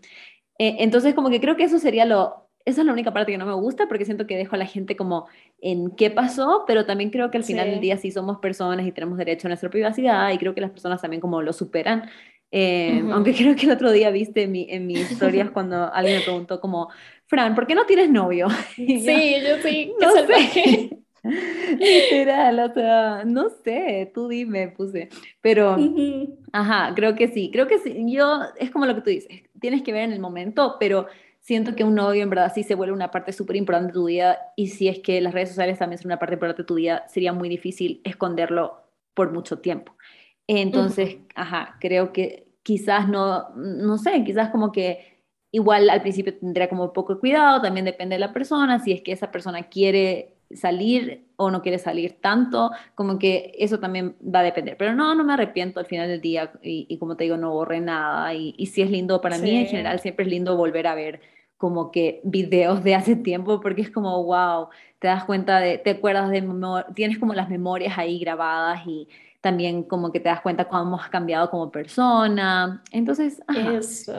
Eh, 0.60 0.78
entonces 0.80 1.16
como 1.16 1.30
que 1.30 1.42
creo 1.42 1.56
que 1.56 1.64
eso 1.64 1.80
sería 1.80 2.06
lo, 2.06 2.44
esa 2.66 2.82
es 2.82 2.86
la 2.86 2.94
única 2.94 3.12
parte 3.12 3.32
que 3.32 3.38
no 3.38 3.46
me 3.46 3.54
gusta 3.54 3.88
porque 3.88 4.06
siento 4.06 4.28
que 4.28 4.38
dejo 4.38 4.56
a 4.56 4.60
la 4.60 4.66
gente 4.66 4.96
como 4.96 5.28
en 5.60 5.92
qué 5.92 6.10
pasó, 6.12 6.64
pero 6.68 6.86
también 6.86 7.10
creo 7.10 7.32
que 7.32 7.38
al 7.38 7.44
final 7.44 7.70
del 7.70 7.82
día 7.82 7.98
sí 7.98 8.12
somos 8.12 8.38
personas 8.40 8.86
y 8.86 8.92
tenemos 8.92 9.18
derecho 9.18 9.48
a 9.48 9.50
nuestra 9.50 9.70
privacidad 9.70 10.32
y 10.32 10.38
creo 10.38 10.54
que 10.54 10.62
las 10.62 10.72
personas 10.72 11.02
también 11.02 11.22
como 11.22 11.42
lo 11.42 11.54
superan. 11.54 12.10
Eh, 12.52 13.04
aunque 13.12 13.34
creo 13.36 13.56
que 13.56 13.66
el 13.66 13.72
otro 13.72 13.92
día 13.92 14.12
viste 14.12 14.48
mi, 14.48 14.68
en 14.70 14.86
mis 14.86 15.12
historias 15.12 15.50
cuando 15.50 15.92
alguien 15.92 16.20
me 16.20 16.24
preguntó 16.24 16.62
como, 16.62 16.90
Fran, 17.34 17.56
¿por 17.56 17.66
qué 17.66 17.74
no 17.74 17.88
tienes 17.88 18.12
novio? 18.12 18.48
sí, 18.76 19.04
yo, 19.42 19.58
sí, 19.64 19.92
no 20.00 20.12
sé. 20.12 21.00
Literal, 21.80 22.60
o 22.60 22.74
sea, 22.76 23.24
no 23.26 23.50
sé, 23.50 24.12
tú 24.14 24.28
dime, 24.28 24.68
puse. 24.68 25.10
Pero, 25.42 25.76
ajá, 26.52 26.94
creo 26.96 27.16
que 27.16 27.30
sí, 27.30 27.50
creo 27.52 27.66
que 27.66 27.80
sí. 27.80 28.06
Yo, 28.14 28.42
es 28.60 28.70
como 28.70 28.86
lo 28.86 28.94
que 28.94 29.02
tú 29.02 29.10
dices, 29.10 29.42
tienes 29.60 29.82
que 29.82 29.92
ver 29.92 30.04
en 30.04 30.12
el 30.12 30.20
momento, 30.20 30.76
pero 30.80 31.08
siento 31.40 31.76
que 31.76 31.84
un 31.84 31.96
novio 31.96 32.22
en 32.22 32.30
verdad 32.30 32.52
sí 32.54 32.62
se 32.62 32.76
vuelve 32.76 32.94
una 32.94 33.10
parte 33.10 33.34
súper 33.34 33.56
importante 33.56 33.88
de 33.88 33.94
tu 33.94 34.06
vida 34.06 34.38
y 34.56 34.68
si 34.68 34.88
es 34.88 35.00
que 35.00 35.20
las 35.20 35.34
redes 35.34 35.50
sociales 35.50 35.80
también 35.80 35.98
son 35.98 36.10
una 36.10 36.20
parte 36.20 36.36
importante 36.36 36.62
de 36.62 36.68
tu 36.68 36.76
vida, 36.76 37.08
sería 37.08 37.34
muy 37.34 37.50
difícil 37.50 38.00
esconderlo 38.04 38.84
por 39.16 39.32
mucho 39.32 39.58
tiempo. 39.58 39.96
Entonces, 40.46 41.18
ajá, 41.34 41.78
creo 41.80 42.14
que 42.14 42.46
quizás 42.62 43.10
no, 43.10 43.50
no 43.56 43.98
sé, 43.98 44.24
quizás 44.24 44.52
como 44.52 44.72
que 44.72 45.13
igual 45.54 45.90
al 45.92 46.02
principio 46.02 46.36
tendría 46.36 46.68
como 46.68 46.92
poco 46.94 47.20
cuidado, 47.20 47.62
también 47.62 47.86
depende 47.86 48.16
de 48.16 48.20
la 48.20 48.34
persona, 48.34 48.80
si 48.80 48.92
es 48.92 49.02
que 49.02 49.12
esa 49.12 49.32
persona 49.32 49.70
quiere 49.70 50.34
salir 50.52 51.26
o 51.36 51.52
no 51.52 51.62
quiere 51.62 51.78
salir 51.78 52.18
tanto, 52.20 52.72
como 52.96 53.20
que 53.20 53.54
eso 53.60 53.80
también 53.80 54.16
va 54.24 54.40
a 54.40 54.44
depender. 54.44 54.78
Pero 54.78 54.96
no, 54.96 55.14
no 55.14 55.24
me 55.24 55.34
arrepiento 55.34 55.80
al 55.80 55.86
final 55.86 56.08
del 56.08 56.22
día 56.22 56.52
y, 56.64 56.98
como 56.98 57.16
te 57.16 57.26
digo, 57.26 57.38
no 57.38 57.52
borré 57.52 57.80
nada 57.80 58.34
y, 58.34 58.56
y 58.58 58.66
sí 58.66 58.82
es 58.82 58.90
lindo 58.90 59.22
para 59.22 59.38
mí 59.38 59.52
en 59.56 59.68
general, 59.68 60.00
siempre 60.00 60.26
es 60.26 60.32
lindo 60.32 60.58
volver 60.58 60.88
a 60.88 60.96
ver 60.96 61.22
como 61.58 61.92
que 61.92 62.20
videos 62.24 62.84
de 62.84 62.96
hace 62.96 63.16
tiempo 63.16 63.62
porque 63.62 63.84
es 63.84 63.92
como, 63.92 64.24
wow, 64.24 64.70
te 64.98 65.08
das 65.08 65.24
cuenta 65.24 65.60
de, 65.60 65.78
te 65.78 65.92
acuerdas 65.92 66.32
de, 66.32 66.44
tienes 66.96 67.20
como 67.20 67.36
las 67.36 67.48
memorias 67.48 67.98
ahí 67.98 68.18
grabadas 68.18 68.86
y 68.88 69.08
también 69.44 69.84
como 69.84 70.12
que 70.12 70.22
te 70.22 70.30
das 70.30 70.40
cuenta 70.40 70.70
cómo 70.70 70.84
hemos 70.84 71.08
cambiado 71.10 71.50
como 71.52 71.70
persona. 71.70 72.82
Entonces, 72.92 73.42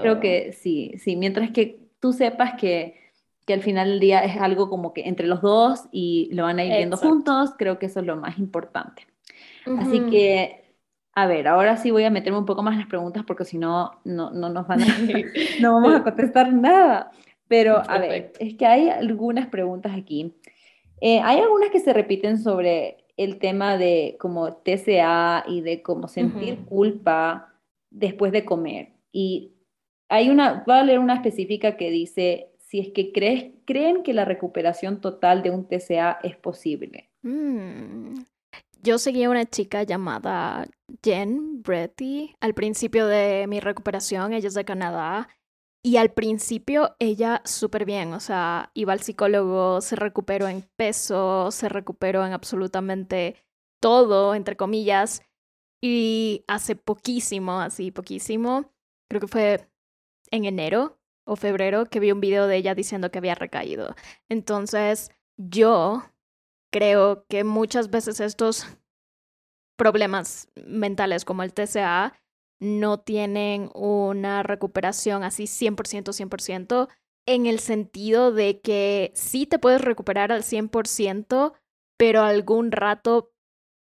creo 0.03 0.21
que 0.21 0.53
sí, 0.53 0.93
sí, 0.99 1.17
mientras 1.17 1.51
que 1.51 1.81
tú 1.99 2.13
sepas 2.13 2.55
que 2.55 3.03
que 3.47 3.53
al 3.53 3.63
final 3.63 3.91
del 3.91 4.01
día 4.01 4.25
es 4.25 4.41
algo 4.41 4.71
como 4.71 4.93
que 4.93 5.03
entre 5.03 5.27
los 5.27 5.43
dos 5.43 5.85
y 5.93 6.31
lo 6.33 6.45
van 6.45 6.59
a 6.59 6.65
ir 6.65 6.77
viendo 6.77 6.97
juntos, 6.97 7.53
creo 7.59 7.79
que 7.79 7.87
eso 7.87 8.01
es 8.01 8.07
lo 8.07 8.17
más 8.17 8.39
importante. 8.39 9.07
Así 9.79 10.01
que, 10.11 10.65
a 11.15 11.27
ver, 11.27 11.49
ahora 11.49 11.77
sí 11.77 11.91
voy 11.91 12.05
a 12.05 12.11
meterme 12.11 12.39
un 12.39 12.47
poco 12.47 12.63
más 12.63 12.73
en 12.73 12.81
las 12.81 12.89
preguntas 12.89 13.23
porque 13.27 13.45
si 13.45 13.59
no, 13.59 13.93
no, 14.05 14.31
no 14.31 14.49
nos 14.49 14.67
van 14.67 14.83
a, 14.83 14.87
no 15.61 15.75
vamos 15.75 15.95
a 15.95 16.03
contestar 16.03 16.53
nada. 16.53 17.11
Pero, 17.49 17.83
a 17.87 17.99
ver, 17.99 18.33
es 18.39 18.55
que 18.55 18.67
hay 18.67 18.89
algunas 18.89 19.49
preguntas 19.49 19.93
aquí. 19.95 20.35
Eh, 21.01 21.21
hay 21.21 21.41
algunas 21.41 21.69
que 21.71 21.81
se 21.81 21.93
repiten 21.93 22.39
sobre 22.39 23.04
el 23.17 23.39
tema 23.39 23.77
de 23.79 24.17
como 24.19 24.55
TCA 24.55 25.45
y 25.47 25.61
de 25.61 25.83
cómo 25.83 26.09
sentir 26.09 26.65
culpa 26.65 27.55
después 27.91 28.33
de 28.33 28.45
comer. 28.45 28.93
Y 29.13 29.53
hay 30.09 30.31
una, 30.31 30.65
voy 30.67 30.77
a 30.77 30.85
leer 30.85 30.99
una 30.99 31.15
específica 31.15 31.77
que 31.77 31.91
dice, 31.91 32.51
si 32.59 32.81
es 32.81 32.89
que 32.91 33.13
crees, 33.13 33.53
creen 33.65 34.03
que 34.03 34.13
la 34.13 34.25
recuperación 34.25 35.01
total 35.01 35.43
de 35.43 35.51
un 35.51 35.67
TCA 35.67 36.19
es 36.23 36.37
posible. 36.37 37.11
Mm. 37.23 38.25
Yo 38.83 38.99
seguía 38.99 39.29
a 39.29 39.31
una 39.31 39.47
chica 39.47 39.83
llamada 39.83 40.69
Jen 41.03 41.63
Bretty 41.63 42.35
al 42.41 42.53
principio 42.53 43.07
de 43.07 43.47
mi 43.47 43.61
recuperación, 43.61 44.35
ella 44.35 44.49
es 44.49 44.55
de 44.55 44.65
Canadá, 44.65 45.29
y 45.87 45.99
al 45.99 46.13
principio 46.13 46.97
ella 46.99 47.43
súper 47.45 47.85
bien, 47.85 48.15
o 48.15 48.21
sea, 48.21 48.71
iba 48.73 48.95
al 48.95 49.03
psicólogo, 49.03 49.83
se 49.83 49.97
recuperó 49.97 50.49
en 50.49 50.63
peso, 50.77 51.51
se 51.51 51.69
recuperó 51.69 52.25
en 52.27 52.33
absolutamente 52.33 53.37
todo, 53.81 54.35
entre 54.35 54.57
comillas, 54.57 55.23
Y 55.83 56.45
hace 56.49 56.77
poquísimo, 56.77 57.61
así 57.61 57.91
poquísimo, 57.91 58.73
creo 59.11 59.21
que 59.21 59.29
fue 59.29 59.69
en 60.31 60.47
enero 60.47 60.99
o 61.27 61.37
febrero 61.37 61.87
que 61.87 62.01
vi 62.01 62.13
un 62.13 62.21
video 62.21 62.47
de 62.47 62.57
ella 62.57 62.75
diciendo 62.75 63.11
que 63.11 63.19
había 63.19 63.35
recaído. 63.35 63.95
Entonces, 64.31 65.11
yo 65.37 66.03
creo 66.73 67.27
que 67.29 67.45
muchas 67.45 67.91
veces 67.91 68.21
estos 68.21 68.67
problemas 69.77 70.49
mentales 70.57 71.27
como 71.27 71.43
el 71.43 71.53
TCA 71.53 72.15
no 72.65 72.99
tienen 72.99 73.71
una 73.75 74.43
recuperación 74.43 75.23
así 75.23 75.45
100%, 75.45 76.13
100%, 76.13 76.89
en 77.27 77.47
el 77.47 77.61
sentido 77.61 78.33
de 78.33 78.61
que 78.61 79.13
sí 79.15 79.47
te 79.47 79.59
puedes 79.59 79.81
recuperar 79.81 80.33
al 80.33 80.43
100%, 80.43 81.53
pero 81.97 82.23
algún 82.23 82.73
rato 82.73 83.33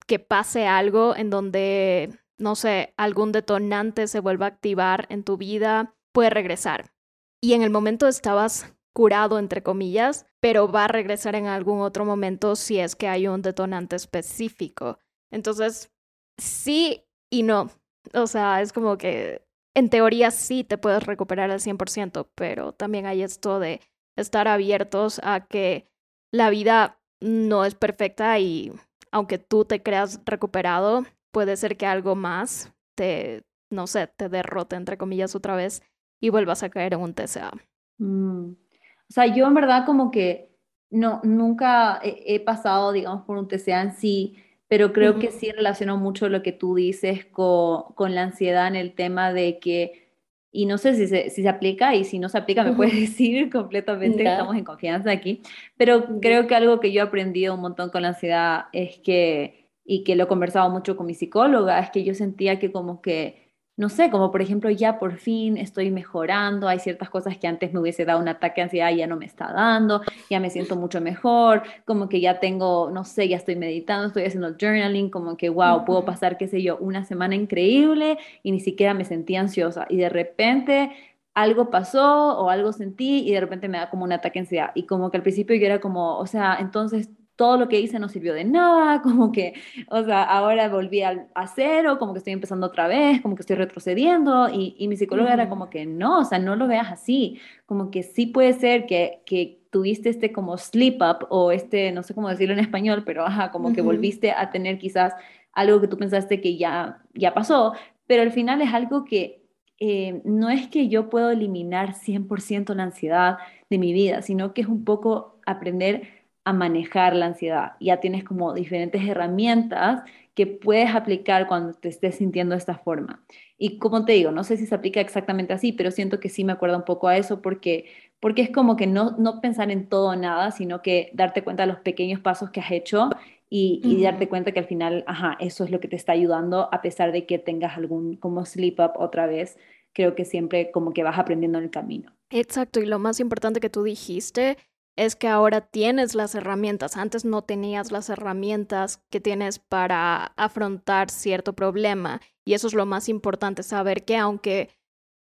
que 0.06 0.18
pase 0.18 0.66
algo 0.66 1.14
en 1.14 1.30
donde, 1.30 2.18
no 2.38 2.56
sé, 2.56 2.94
algún 2.96 3.32
detonante 3.32 4.08
se 4.08 4.20
vuelva 4.20 4.46
a 4.46 4.50
activar 4.50 5.06
en 5.08 5.24
tu 5.24 5.36
vida, 5.36 5.94
puede 6.12 6.30
regresar. 6.30 6.92
Y 7.40 7.54
en 7.54 7.62
el 7.62 7.70
momento 7.70 8.08
estabas 8.08 8.74
curado, 8.92 9.38
entre 9.38 9.62
comillas, 9.62 10.26
pero 10.40 10.70
va 10.70 10.86
a 10.86 10.88
regresar 10.88 11.34
en 11.34 11.46
algún 11.46 11.80
otro 11.80 12.04
momento 12.04 12.56
si 12.56 12.78
es 12.78 12.96
que 12.96 13.08
hay 13.08 13.28
un 13.28 13.42
detonante 13.42 13.96
específico. 13.96 14.98
Entonces, 15.30 15.90
sí 16.38 17.06
y 17.30 17.42
no. 17.42 17.70
O 18.14 18.26
sea, 18.26 18.62
es 18.62 18.72
como 18.72 18.96
que 18.98 19.42
en 19.74 19.90
teoría 19.90 20.30
sí 20.30 20.64
te 20.64 20.78
puedes 20.78 21.04
recuperar 21.04 21.50
al 21.50 21.60
100%, 21.60 22.28
pero 22.34 22.72
también 22.72 23.06
hay 23.06 23.22
esto 23.22 23.60
de 23.60 23.80
estar 24.16 24.48
abiertos 24.48 25.20
a 25.22 25.46
que 25.46 25.88
la 26.32 26.50
vida 26.50 26.98
no 27.20 27.64
es 27.64 27.74
perfecta 27.74 28.38
y 28.38 28.72
aunque 29.12 29.38
tú 29.38 29.64
te 29.64 29.82
creas 29.82 30.20
recuperado, 30.24 31.04
puede 31.32 31.56
ser 31.56 31.76
que 31.76 31.86
algo 31.86 32.14
más 32.14 32.72
te, 32.96 33.44
no 33.70 33.86
sé, 33.86 34.06
te 34.06 34.28
derrote, 34.28 34.76
entre 34.76 34.98
comillas, 34.98 35.34
otra 35.34 35.54
vez 35.56 35.82
y 36.20 36.30
vuelvas 36.30 36.62
a 36.62 36.70
caer 36.70 36.94
en 36.94 37.00
un 37.00 37.14
TCA. 37.14 37.52
Mm. 37.98 38.52
O 38.52 39.12
sea, 39.12 39.26
yo 39.26 39.46
en 39.46 39.54
verdad 39.54 39.84
como 39.86 40.10
que 40.10 40.56
no, 40.90 41.20
nunca 41.24 42.00
he, 42.02 42.40
pasado, 42.40 42.92
digamos, 42.92 43.24
por 43.24 43.36
un 43.38 43.48
TCA 43.48 43.82
en 43.82 43.92
sí, 43.92 44.36
pero 44.70 44.92
creo 44.92 45.18
que 45.18 45.32
sí 45.32 45.50
relaciono 45.50 45.96
mucho 45.96 46.28
lo 46.28 46.44
que 46.44 46.52
tú 46.52 46.76
dices 46.76 47.26
con, 47.26 47.92
con, 47.96 48.14
la 48.14 48.22
ansiedad 48.22 48.68
en 48.68 48.76
el 48.76 48.94
tema 48.94 49.32
de 49.32 49.58
que, 49.58 50.12
y 50.52 50.66
no 50.66 50.78
sé 50.78 50.94
si 50.94 51.08
se, 51.08 51.28
si 51.30 51.42
se 51.42 51.48
aplica, 51.48 51.96
y 51.96 52.04
si 52.04 52.20
no 52.20 52.28
se 52.28 52.38
aplica 52.38 52.62
me 52.62 52.74
puedes 52.74 52.94
decir 52.94 53.50
completamente, 53.50 54.22
estamos 54.22 54.54
en 54.54 54.62
confianza 54.62 55.10
aquí, 55.10 55.42
pero 55.76 56.20
creo 56.20 56.46
que 56.46 56.54
algo 56.54 56.78
que 56.78 56.92
yo 56.92 57.00
he 57.00 57.04
aprendido 57.04 57.56
un 57.56 57.62
montón 57.62 57.90
con 57.90 58.02
la 58.02 58.10
ansiedad 58.10 58.66
es 58.72 58.98
que, 58.98 59.68
y 59.84 60.04
que 60.04 60.14
lo 60.14 60.22
he 60.22 60.28
conversado 60.28 60.70
mucho 60.70 60.96
con 60.96 61.06
mi 61.06 61.14
psicóloga, 61.14 61.80
es 61.80 61.90
que 61.90 62.04
yo 62.04 62.14
sentía 62.14 62.60
que 62.60 62.70
como 62.70 63.02
que 63.02 63.39
no 63.80 63.88
sé, 63.88 64.10
como 64.10 64.30
por 64.30 64.42
ejemplo, 64.42 64.68
ya 64.68 64.98
por 64.98 65.16
fin 65.16 65.56
estoy 65.56 65.90
mejorando, 65.90 66.68
hay 66.68 66.80
ciertas 66.80 67.08
cosas 67.08 67.38
que 67.38 67.46
antes 67.46 67.72
me 67.72 67.80
hubiese 67.80 68.04
dado 68.04 68.20
un 68.20 68.28
ataque 68.28 68.60
de 68.60 68.64
ansiedad, 68.64 68.90
ya 68.94 69.06
no 69.06 69.16
me 69.16 69.24
está 69.24 69.54
dando, 69.54 70.02
ya 70.28 70.38
me 70.38 70.50
siento 70.50 70.76
mucho 70.76 71.00
mejor, 71.00 71.62
como 71.86 72.10
que 72.10 72.20
ya 72.20 72.40
tengo, 72.40 72.90
no 72.92 73.06
sé, 73.06 73.26
ya 73.26 73.38
estoy 73.38 73.56
meditando, 73.56 74.08
estoy 74.08 74.24
haciendo 74.24 74.54
journaling, 74.60 75.08
como 75.08 75.38
que, 75.38 75.48
wow, 75.48 75.86
puedo 75.86 76.04
pasar, 76.04 76.36
qué 76.36 76.46
sé 76.46 76.60
yo, 76.60 76.76
una 76.76 77.06
semana 77.06 77.34
increíble 77.36 78.18
y 78.42 78.52
ni 78.52 78.60
siquiera 78.60 78.92
me 78.92 79.06
sentí 79.06 79.36
ansiosa. 79.36 79.86
Y 79.88 79.96
de 79.96 80.10
repente 80.10 80.90
algo 81.32 81.70
pasó 81.70 82.38
o 82.38 82.50
algo 82.50 82.74
sentí 82.74 83.26
y 83.26 83.32
de 83.32 83.40
repente 83.40 83.66
me 83.68 83.78
da 83.78 83.88
como 83.88 84.04
un 84.04 84.12
ataque 84.12 84.40
de 84.40 84.44
ansiedad. 84.44 84.72
Y 84.74 84.84
como 84.84 85.10
que 85.10 85.16
al 85.16 85.22
principio 85.22 85.56
yo 85.56 85.64
era 85.64 85.80
como, 85.80 86.18
o 86.18 86.26
sea, 86.26 86.58
entonces 86.60 87.08
todo 87.40 87.56
lo 87.56 87.68
que 87.68 87.80
hice 87.80 87.98
no 87.98 88.10
sirvió 88.10 88.34
de 88.34 88.44
nada, 88.44 89.00
como 89.02 89.32
que, 89.32 89.54
o 89.88 90.04
sea, 90.04 90.24
ahora 90.24 90.68
volví 90.68 91.00
a, 91.00 91.26
cero, 91.54 91.96
como 91.98 92.12
que 92.12 92.18
estoy 92.18 92.34
empezando 92.34 92.66
otra 92.66 92.86
vez, 92.86 93.22
como 93.22 93.34
que 93.34 93.40
estoy 93.40 93.56
retrocediendo, 93.56 94.50
y, 94.50 94.74
y 94.76 94.88
mi 94.88 94.98
psicóloga 94.98 95.32
era 95.32 95.48
como 95.48 95.70
que 95.70 95.86
no, 95.86 96.18
o 96.18 96.24
sea, 96.26 96.38
no 96.38 96.54
lo 96.54 96.68
veas 96.68 96.92
así, 96.92 97.40
como 97.64 97.90
que 97.90 98.02
sí 98.02 98.26
puede 98.26 98.52
ser 98.52 98.84
que, 98.84 99.22
que 99.24 99.62
tuviste 99.70 100.10
este 100.10 100.32
como 100.32 100.58
slip 100.58 101.00
up 101.00 101.28
o 101.30 101.50
este, 101.50 101.92
no 101.92 102.02
sé 102.02 102.12
cómo 102.12 102.28
decirlo 102.28 102.52
en 102.52 102.60
español, 102.60 103.04
pero 103.06 103.24
ajá, 103.24 103.50
como 103.52 103.72
que 103.72 103.80
volviste 103.80 104.32
a 104.32 104.50
tener 104.50 104.76
quizás 104.76 105.14
algo 105.54 105.80
que 105.80 105.88
tú 105.88 105.96
pensaste 105.96 106.42
que 106.42 106.58
ya, 106.58 107.00
ya 107.14 107.32
pasó, 107.32 107.72
pero 108.06 108.20
al 108.20 108.32
final 108.32 108.60
es 108.60 108.74
algo 108.74 109.06
que 109.06 109.46
eh, 109.78 110.20
no 110.26 110.50
es 110.50 110.68
que 110.68 110.88
yo 110.88 111.08
puedo 111.08 111.30
eliminar 111.30 111.94
100% 111.94 112.74
la 112.74 112.82
ansiedad 112.82 113.38
de 113.70 113.78
mi 113.78 113.94
vida, 113.94 114.20
sino 114.20 114.52
que 114.52 114.60
es 114.60 114.68
un 114.68 114.84
poco 114.84 115.40
aprender 115.46 116.19
a 116.44 116.52
manejar 116.52 117.14
la 117.14 117.26
ansiedad. 117.26 117.72
Ya 117.80 117.98
tienes 117.98 118.24
como 118.24 118.54
diferentes 118.54 119.06
herramientas 119.06 120.02
que 120.34 120.46
puedes 120.46 120.94
aplicar 120.94 121.46
cuando 121.48 121.74
te 121.74 121.88
estés 121.88 122.16
sintiendo 122.16 122.54
de 122.54 122.58
esta 122.58 122.78
forma. 122.78 123.22
Y 123.58 123.78
como 123.78 124.04
te 124.04 124.12
digo, 124.12 124.30
no 124.30 124.42
sé 124.42 124.56
si 124.56 124.66
se 124.66 124.74
aplica 124.74 125.00
exactamente 125.00 125.52
así, 125.52 125.72
pero 125.72 125.90
siento 125.90 126.18
que 126.18 126.30
sí 126.30 126.44
me 126.44 126.52
acuerda 126.52 126.78
un 126.78 126.84
poco 126.84 127.08
a 127.08 127.16
eso 127.16 127.42
porque, 127.42 127.86
porque 128.20 128.42
es 128.42 128.50
como 128.50 128.76
que 128.76 128.86
no, 128.86 129.16
no 129.18 129.40
pensar 129.40 129.70
en 129.70 129.86
todo 129.86 130.08
o 130.08 130.16
nada, 130.16 130.50
sino 130.50 130.80
que 130.80 131.10
darte 131.12 131.42
cuenta 131.42 131.64
de 131.64 131.72
los 131.72 131.80
pequeños 131.80 132.20
pasos 132.20 132.50
que 132.50 132.60
has 132.60 132.70
hecho 132.70 133.10
y, 133.50 133.80
y, 133.84 134.00
darte 134.02 134.28
cuenta 134.28 134.52
que 134.52 134.60
al 134.60 134.66
final, 134.66 135.04
ajá, 135.08 135.36
eso 135.40 135.64
es 135.64 135.72
lo 135.72 135.80
que 135.80 135.88
te 135.88 135.96
está 135.96 136.12
ayudando 136.12 136.68
a 136.72 136.80
pesar 136.82 137.10
de 137.10 137.26
que 137.26 137.38
tengas 137.38 137.76
algún 137.76 138.16
como 138.16 138.46
slip 138.46 138.78
up 138.78 138.92
otra 138.94 139.26
vez. 139.26 139.58
Creo 139.92 140.14
que 140.14 140.24
siempre 140.24 140.70
como 140.70 140.92
que 140.92 141.02
vas 141.02 141.18
aprendiendo 141.18 141.58
en 141.58 141.64
el 141.64 141.70
camino. 141.70 142.12
Exacto, 142.30 142.80
y 142.80 142.86
lo 142.86 143.00
más 143.00 143.18
importante 143.18 143.58
que 143.58 143.68
tú 143.68 143.82
dijiste 143.82 144.56
es 145.00 145.16
que 145.16 145.28
ahora 145.28 145.62
tienes 145.62 146.14
las 146.14 146.34
herramientas. 146.34 146.98
Antes 146.98 147.24
no 147.24 147.40
tenías 147.40 147.90
las 147.90 148.10
herramientas 148.10 149.02
que 149.08 149.18
tienes 149.18 149.58
para 149.58 150.26
afrontar 150.36 151.10
cierto 151.10 151.54
problema. 151.54 152.20
Y 152.44 152.52
eso 152.52 152.66
es 152.66 152.74
lo 152.74 152.84
más 152.84 153.08
importante, 153.08 153.62
saber 153.62 154.04
que 154.04 154.18
aunque 154.18 154.68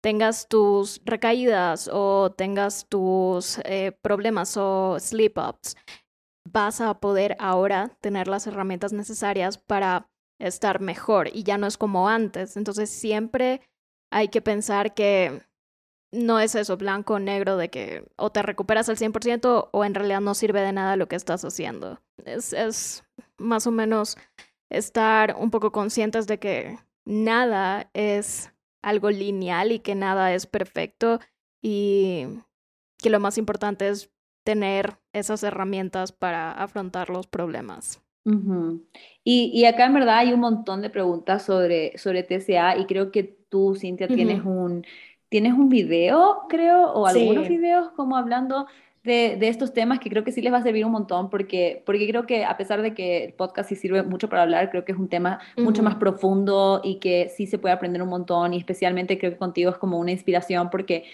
tengas 0.01 0.49
tus 0.49 1.01
recaídas 1.05 1.89
o 1.93 2.29
tengas 2.31 2.89
tus 2.89 3.59
eh, 3.59 3.93
problemas 4.01 4.57
o 4.57 4.97
slip-ups, 4.99 5.77
vas 6.43 6.81
a 6.81 6.99
poder 6.99 7.37
ahora 7.39 7.95
tener 8.01 8.27
las 8.27 8.47
herramientas 8.47 8.91
necesarias 8.91 9.57
para 9.57 10.09
estar 10.39 10.81
mejor 10.81 11.29
y 11.31 11.43
ya 11.43 11.57
no 11.57 11.67
es 11.67 11.77
como 11.77 12.09
antes. 12.09 12.57
Entonces 12.57 12.89
siempre 12.89 13.61
hay 14.11 14.27
que 14.27 14.41
pensar 14.41 14.93
que 14.93 15.41
no 16.11 16.39
es 16.39 16.55
eso, 16.55 16.77
blanco 16.77 17.15
o 17.15 17.19
negro, 17.19 17.57
de 17.57 17.69
que 17.69 18.03
o 18.17 18.31
te 18.31 18.41
recuperas 18.41 18.89
al 18.89 18.97
100% 18.97 19.69
o 19.71 19.85
en 19.85 19.93
realidad 19.93 20.21
no 20.21 20.33
sirve 20.33 20.61
de 20.61 20.73
nada 20.73 20.95
lo 20.95 21.07
que 21.07 21.15
estás 21.15 21.45
haciendo. 21.45 22.01
Es, 22.25 22.53
es 22.53 23.03
más 23.37 23.67
o 23.67 23.71
menos 23.71 24.17
estar 24.69 25.35
un 25.37 25.51
poco 25.51 25.71
conscientes 25.71 26.27
de 26.27 26.39
que 26.39 26.77
nada 27.05 27.89
es 27.93 28.51
algo 28.81 29.09
lineal 29.09 29.71
y 29.71 29.79
que 29.79 29.95
nada 29.95 30.33
es 30.33 30.45
perfecto 30.45 31.19
y 31.61 32.25
que 32.97 33.09
lo 33.09 33.19
más 33.19 33.37
importante 33.37 33.87
es 33.87 34.11
tener 34.43 34.97
esas 35.13 35.43
herramientas 35.43 36.11
para 36.11 36.51
afrontar 36.51 37.09
los 37.09 37.27
problemas. 37.27 38.01
y, 39.23 39.51
y, 39.53 39.65
acá 39.65 39.85
en 39.85 39.93
verdad 39.93 40.19
hay 40.19 40.33
un 40.33 40.39
montón 40.39 40.81
de 40.81 40.89
preguntas 40.89 41.43
sobre, 41.43 41.97
sobre 41.97 42.21
TCA 42.21 42.77
y 42.77 42.85
creo 42.85 43.11
que 43.11 43.23
tú, 43.23 43.75
Cintia, 43.75 44.07
tienes 44.07 44.45
un 44.45 44.85
tienes 45.29 45.53
un 45.53 45.69
video, 45.69 46.41
creo, 46.49 46.91
o 46.91 47.05
algunos 47.05 47.47
videos 47.47 47.91
como 47.91 48.17
hablando 48.17 48.67
de, 49.03 49.37
de, 49.39 49.47
estos 49.47 49.73
temas 49.73 49.99
que 49.99 50.09
creo 50.09 50.23
que 50.23 50.31
sí 50.31 50.41
les 50.41 50.51
va 50.51 50.57
a 50.57 50.63
servir 50.63 50.85
un 50.85 50.91
montón 50.91 51.29
porque, 51.29 51.83
porque 51.85 52.07
creo 52.07 52.25
que 52.25 52.43
a 52.43 52.57
pesar 52.57 52.81
de 52.81 52.93
que 52.93 53.25
el 53.25 53.33
podcast 53.33 53.69
sí 53.69 53.75
sirve 53.75 54.03
mucho 54.03 54.27
para 54.27 54.41
hablar, 54.41 54.69
creo 54.69 54.83
que 54.83 54.91
es 54.91 54.97
un 54.97 55.07
tema 55.07 55.39
mucho 55.55 55.83
más 55.83 55.95
profundo 55.95 56.81
y 56.83 56.99
que 56.99 57.29
sí 57.29 57.47
se 57.47 57.57
puede 57.57 57.73
aprender 57.73 58.01
un 58.01 58.09
montón 58.09 58.53
y 58.53 58.57
especialmente 58.57 59.17
creo 59.17 59.31
que 59.31 59.37
contigo 59.37 59.71
es 59.71 59.77
como 59.77 59.99
una 59.99 60.11
inspiración 60.11 60.69
porque 60.69 61.05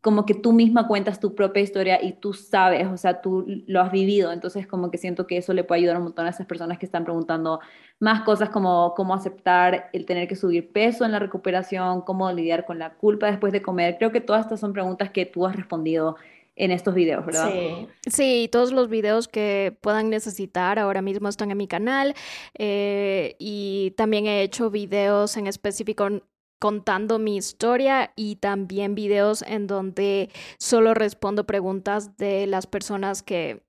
como 0.00 0.24
que 0.26 0.34
tú 0.34 0.52
misma 0.52 0.86
cuentas 0.86 1.18
tu 1.18 1.34
propia 1.34 1.62
historia 1.62 2.02
y 2.02 2.12
tú 2.12 2.32
sabes, 2.32 2.86
o 2.86 2.96
sea, 2.96 3.20
tú 3.20 3.44
lo 3.66 3.80
has 3.80 3.90
vivido, 3.90 4.30
entonces 4.30 4.66
como 4.66 4.90
que 4.90 4.98
siento 4.98 5.26
que 5.26 5.36
eso 5.36 5.52
le 5.52 5.64
puede 5.64 5.80
ayudar 5.80 5.96
un 5.96 6.04
montón 6.04 6.26
a 6.26 6.30
esas 6.30 6.46
personas 6.46 6.78
que 6.78 6.86
están 6.86 7.04
preguntando 7.04 7.58
más 7.98 8.22
cosas 8.22 8.50
como 8.50 8.94
cómo 8.94 9.12
aceptar 9.12 9.90
el 9.92 10.06
tener 10.06 10.28
que 10.28 10.36
subir 10.36 10.70
peso 10.70 11.04
en 11.04 11.12
la 11.12 11.18
recuperación, 11.18 12.02
cómo 12.02 12.30
lidiar 12.30 12.64
con 12.64 12.78
la 12.78 12.94
culpa 12.94 13.26
después 13.26 13.52
de 13.52 13.60
comer. 13.60 13.96
Creo 13.98 14.12
que 14.12 14.20
todas 14.20 14.42
estas 14.42 14.60
son 14.60 14.72
preguntas 14.72 15.10
que 15.10 15.26
tú 15.26 15.46
has 15.46 15.56
respondido 15.56 16.16
en 16.54 16.70
estos 16.70 16.94
videos, 16.94 17.24
¿verdad? 17.24 17.50
Sí, 17.50 17.88
sí 18.06 18.48
todos 18.52 18.72
los 18.72 18.88
videos 18.88 19.26
que 19.26 19.76
puedan 19.80 20.10
necesitar 20.10 20.78
ahora 20.78 21.02
mismo 21.02 21.28
están 21.28 21.50
en 21.50 21.56
mi 21.56 21.68
canal 21.68 22.14
eh, 22.54 23.36
y 23.38 23.92
también 23.96 24.26
he 24.26 24.42
hecho 24.42 24.70
videos 24.70 25.36
en 25.36 25.46
específico 25.46 26.08
contando 26.58 27.18
mi 27.18 27.36
historia 27.36 28.12
y 28.16 28.36
también 28.36 28.94
videos 28.94 29.42
en 29.42 29.66
donde 29.66 30.30
solo 30.58 30.94
respondo 30.94 31.44
preguntas 31.44 32.16
de 32.16 32.46
las 32.46 32.66
personas 32.66 33.22
que 33.22 33.62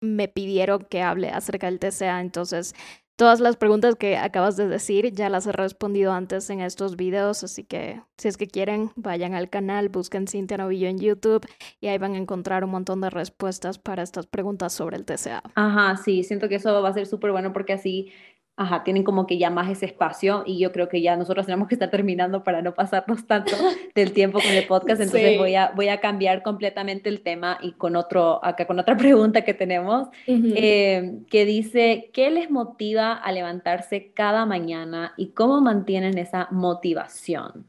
me 0.00 0.28
pidieron 0.28 0.86
que 0.88 1.02
hable 1.02 1.30
acerca 1.30 1.66
del 1.66 1.78
TCA. 1.78 2.20
Entonces, 2.20 2.74
todas 3.16 3.40
las 3.40 3.56
preguntas 3.56 3.94
que 3.94 4.16
acabas 4.16 4.56
de 4.56 4.68
decir 4.68 5.12
ya 5.12 5.28
las 5.28 5.46
he 5.46 5.52
respondido 5.52 6.12
antes 6.12 6.50
en 6.50 6.60
estos 6.60 6.96
videos, 6.96 7.44
así 7.44 7.64
que 7.64 8.02
si 8.18 8.28
es 8.28 8.36
que 8.36 8.46
quieren, 8.46 8.90
vayan 8.96 9.34
al 9.34 9.50
canal, 9.50 9.88
busquen 9.88 10.26
Cintia 10.26 10.58
Novillo 10.58 10.88
en 10.88 10.98
YouTube 10.98 11.46
y 11.80 11.88
ahí 11.88 11.98
van 11.98 12.14
a 12.14 12.18
encontrar 12.18 12.64
un 12.64 12.70
montón 12.70 13.00
de 13.00 13.10
respuestas 13.10 13.78
para 13.78 14.02
estas 14.02 14.26
preguntas 14.26 14.72
sobre 14.72 14.96
el 14.96 15.04
TCA. 15.04 15.42
Ajá, 15.54 15.96
sí, 15.96 16.24
siento 16.24 16.48
que 16.48 16.56
eso 16.56 16.82
va 16.82 16.88
a 16.88 16.94
ser 16.94 17.06
súper 17.06 17.32
bueno 17.32 17.52
porque 17.52 17.74
así 17.74 18.12
ajá, 18.56 18.84
tienen 18.84 19.02
como 19.02 19.26
que 19.26 19.38
ya 19.38 19.50
más 19.50 19.68
ese 19.70 19.86
espacio 19.86 20.44
y 20.46 20.58
yo 20.58 20.70
creo 20.70 20.88
que 20.88 21.02
ya 21.02 21.16
nosotros 21.16 21.46
tenemos 21.46 21.68
que 21.68 21.74
estar 21.74 21.90
terminando 21.90 22.44
para 22.44 22.62
no 22.62 22.74
pasarnos 22.74 23.26
tanto 23.26 23.52
del 23.94 24.12
tiempo 24.12 24.38
con 24.40 24.50
el 24.50 24.66
podcast, 24.66 25.00
entonces 25.00 25.38
voy, 25.38 25.54
a, 25.56 25.72
voy 25.74 25.88
a 25.88 26.00
cambiar 26.00 26.42
completamente 26.42 27.08
el 27.08 27.22
tema 27.22 27.58
y 27.62 27.72
con 27.72 27.96
otro, 27.96 28.44
acá 28.44 28.66
con 28.66 28.78
otra 28.78 28.96
pregunta 28.98 29.42
que 29.42 29.54
tenemos, 29.54 30.08
eh, 30.26 31.20
que 31.28 31.44
dice, 31.44 32.10
¿qué 32.12 32.30
les 32.30 32.50
motiva 32.50 33.12
a 33.12 33.32
levantarse 33.32 34.12
cada 34.12 34.46
mañana 34.46 35.14
y 35.16 35.30
cómo 35.30 35.60
mantienen 35.60 36.18
esa 36.18 36.48
motivación? 36.50 37.68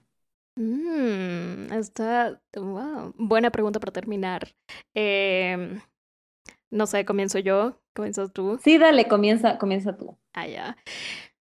Mm, 0.58 1.74
está, 1.74 2.40
wow, 2.56 3.14
buena 3.18 3.52
pregunta 3.52 3.80
para 3.80 3.92
terminar. 3.92 4.48
Em, 4.94 5.82
no 6.72 6.86
sé, 6.86 7.04
comienzo 7.06 7.40
yo, 7.40 7.78
comienzas 7.94 8.32
tú. 8.32 8.58
Sí, 8.64 8.78
dale, 8.78 9.08
comienza, 9.08 9.58
comienza 9.58 9.98
tú. 9.98 10.18
Ya. 10.44 10.78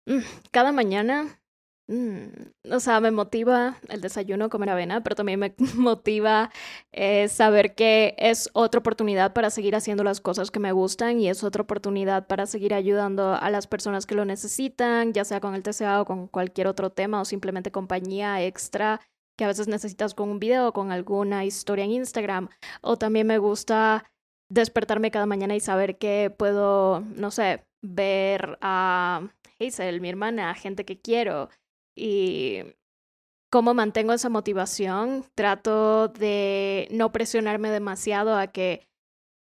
Mm, 0.08 0.20
cada 0.52 0.72
mañana, 0.72 1.40
mm, 1.88 2.72
o 2.72 2.80
sea, 2.80 3.00
me 3.00 3.12
motiva 3.12 3.78
el 3.90 4.02
desayuno, 4.02 4.50
comer 4.50 4.70
avena, 4.70 5.04
pero 5.04 5.16
también 5.16 5.40
me 5.40 5.54
motiva 5.76 6.52
eh, 6.92 7.28
saber 7.28 7.76
que 7.76 8.16
es 8.18 8.50
otra 8.54 8.80
oportunidad 8.80 9.34
para 9.34 9.50
seguir 9.52 9.76
haciendo 9.76 10.04
las 10.04 10.22
cosas 10.22 10.52
que 10.52 10.60
me 10.60 10.72
gustan 10.72 11.20
y 11.20 11.30
es 11.30 11.44
otra 11.44 11.64
oportunidad 11.64 12.28
para 12.28 12.46
seguir 12.48 12.74
ayudando 12.74 13.34
a 13.36 13.50
las 13.52 13.68
personas 13.68 14.06
que 14.06 14.16
lo 14.16 14.26
necesitan, 14.26 15.14
ya 15.14 15.26
sea 15.26 15.40
con 15.40 15.56
el 15.56 15.64
TCA 15.64 16.02
o 16.02 16.06
con 16.06 16.28
cualquier 16.28 16.68
otro 16.68 16.90
tema 16.92 17.22
o 17.22 17.26
simplemente 17.26 17.72
compañía 17.72 18.44
extra 18.44 19.02
que 19.38 19.46
a 19.46 19.48
veces 19.48 19.68
necesitas 19.68 20.14
con 20.14 20.30
un 20.30 20.40
video 20.40 20.74
con 20.74 20.92
alguna 20.92 21.46
historia 21.46 21.86
en 21.86 21.92
Instagram. 21.92 22.50
O 22.82 22.98
también 22.98 23.28
me 23.28 23.38
gusta 23.38 24.06
despertarme 24.52 25.12
cada 25.12 25.26
mañana 25.26 25.56
y 25.56 25.62
saber 25.62 25.98
que 25.98 26.30
puedo, 26.30 27.00
no 27.16 27.32
sé, 27.32 27.64
ver 27.82 28.58
a 28.62 29.22
Hazel, 29.60 30.02
mi 30.02 30.10
hermana, 30.10 30.50
a 30.50 30.56
gente 30.56 30.84
que 30.84 31.00
quiero 31.00 31.50
y 31.96 32.60
cómo 33.50 33.74
mantengo 33.74 34.14
esa 34.14 34.30
motivación. 34.30 35.26
Trato 35.36 36.10
de 36.10 36.88
no 36.92 37.12
presionarme 37.14 37.70
demasiado 37.70 38.36
a 38.38 38.48
que 38.48 38.88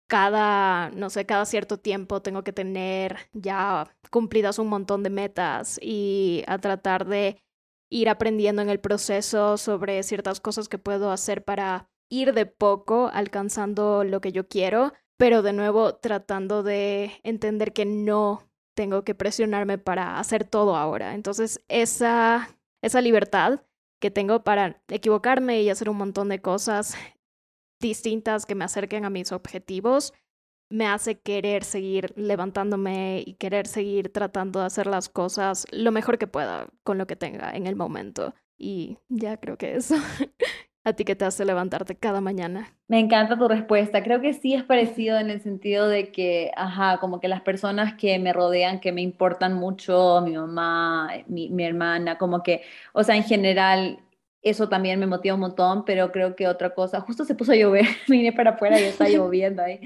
cada, 0.09 0.91
no 0.91 1.11
sé, 1.11 1.25
cada 1.27 1.47
cierto 1.47 1.79
tiempo 1.79 2.21
tengo 2.21 2.43
que 2.45 2.53
tener 2.53 3.17
ya 3.33 3.91
cumplidas 4.11 4.59
un 4.59 4.69
montón 4.69 5.03
de 5.03 5.11
metas 5.11 5.79
y 5.83 6.45
a 6.47 6.59
tratar 6.59 7.07
de 7.07 7.43
ir 7.91 8.11
aprendiendo 8.11 8.61
en 8.61 8.69
el 8.69 8.81
proceso 8.81 9.57
sobre 9.57 10.03
ciertas 10.03 10.41
cosas 10.41 10.69
que 10.69 10.79
puedo 10.79 11.11
hacer 11.11 11.45
para 11.45 11.89
ir 12.09 12.35
de 12.35 12.47
poco 12.47 13.11
alcanzando 13.13 14.05
lo 14.05 14.21
que 14.21 14.33
yo 14.33 14.49
quiero, 14.49 14.93
pero 15.17 15.43
de 15.43 15.53
nuevo 15.53 15.97
tratando 15.97 16.63
de 16.63 17.13
entender 17.23 17.73
que 17.73 17.85
no 17.85 18.49
tengo 18.75 19.03
que 19.03 19.15
presionarme 19.15 19.79
para 19.79 20.19
hacer 20.21 20.45
todo 20.45 20.77
ahora. 20.77 21.15
Entonces, 21.15 21.61
esa, 21.69 22.57
esa 22.83 23.01
libertad 23.01 23.61
que 24.01 24.11
tengo 24.11 24.45
para 24.45 24.81
equivocarme 24.89 25.63
y 25.63 25.71
hacer 25.71 25.91
un 25.91 25.97
montón 25.97 26.29
de 26.29 26.41
cosas 26.41 26.95
distintas 27.81 28.47
que 28.47 28.55
me 28.55 28.65
acerquen 28.65 29.05
a 29.05 29.11
mis 29.11 29.33
objetivos, 29.33 30.13
me 30.71 30.87
hace 30.87 31.19
querer 31.19 31.65
seguir 31.65 32.13
levantándome 32.17 33.23
y 33.27 33.35
querer 33.35 33.67
seguir 33.67 34.13
tratando 34.13 34.61
de 34.61 34.67
hacer 34.67 34.87
las 34.87 35.09
cosas 35.09 35.67
lo 35.73 35.93
mejor 35.93 36.19
que 36.19 36.27
pueda 36.27 36.69
con 36.85 36.99
lo 36.99 37.07
que 37.07 37.17
tenga 37.17 37.51
en 37.53 37.67
el 37.67 37.75
momento. 37.75 38.35
Y 38.57 38.99
ya 39.09 39.39
creo 39.39 39.57
que 39.57 39.77
eso. 39.77 39.95
¿A 40.89 40.95
ti 40.95 41.05
que 41.05 41.15
te 41.15 41.27
hace 41.27 41.45
levantarte 41.45 41.97
cada 41.97 42.21
mañana? 42.23 42.73
Me 42.89 42.99
encanta 42.99 43.39
tu 43.39 43.47
respuesta. 43.47 44.03
Creo 44.03 44.23
que 44.23 44.33
sí 44.33 44.55
es 44.55 44.63
parecido 44.65 45.19
en 45.19 45.29
el 45.29 45.43
sentido 45.43 45.87
de 45.87 46.11
que, 46.11 46.51
ajá, 46.57 46.99
como 46.99 47.21
que 47.21 47.29
las 47.29 47.43
personas 47.43 47.95
que 47.95 48.19
me 48.19 48.33
rodean, 48.33 48.81
que 48.81 48.91
me 48.93 49.03
importan 49.03 49.53
mucho, 49.53 50.23
mi 50.25 50.33
mamá, 50.33 51.11
mi, 51.27 51.51
mi 51.51 51.65
hermana, 51.65 52.17
como 52.17 52.43
que, 52.43 52.63
o 52.95 53.05
sea, 53.05 53.17
en 53.17 53.25
general, 53.25 53.99
eso 54.43 54.69
también 54.69 54.99
me 54.99 55.07
motiva 55.07 55.35
un 55.35 55.41
montón, 55.43 55.85
pero 55.85 56.11
creo 56.11 56.35
que 56.37 56.49
otra 56.49 56.75
cosa, 56.75 57.01
justo 57.03 57.25
se 57.27 57.35
puso 57.35 57.53
a 57.53 57.57
llover, 57.57 57.85
vine 58.09 58.33
para 58.33 58.53
afuera 58.53 58.81
y 58.81 58.85
está 58.85 59.09
lloviendo 59.09 59.63
ahí, 59.63 59.81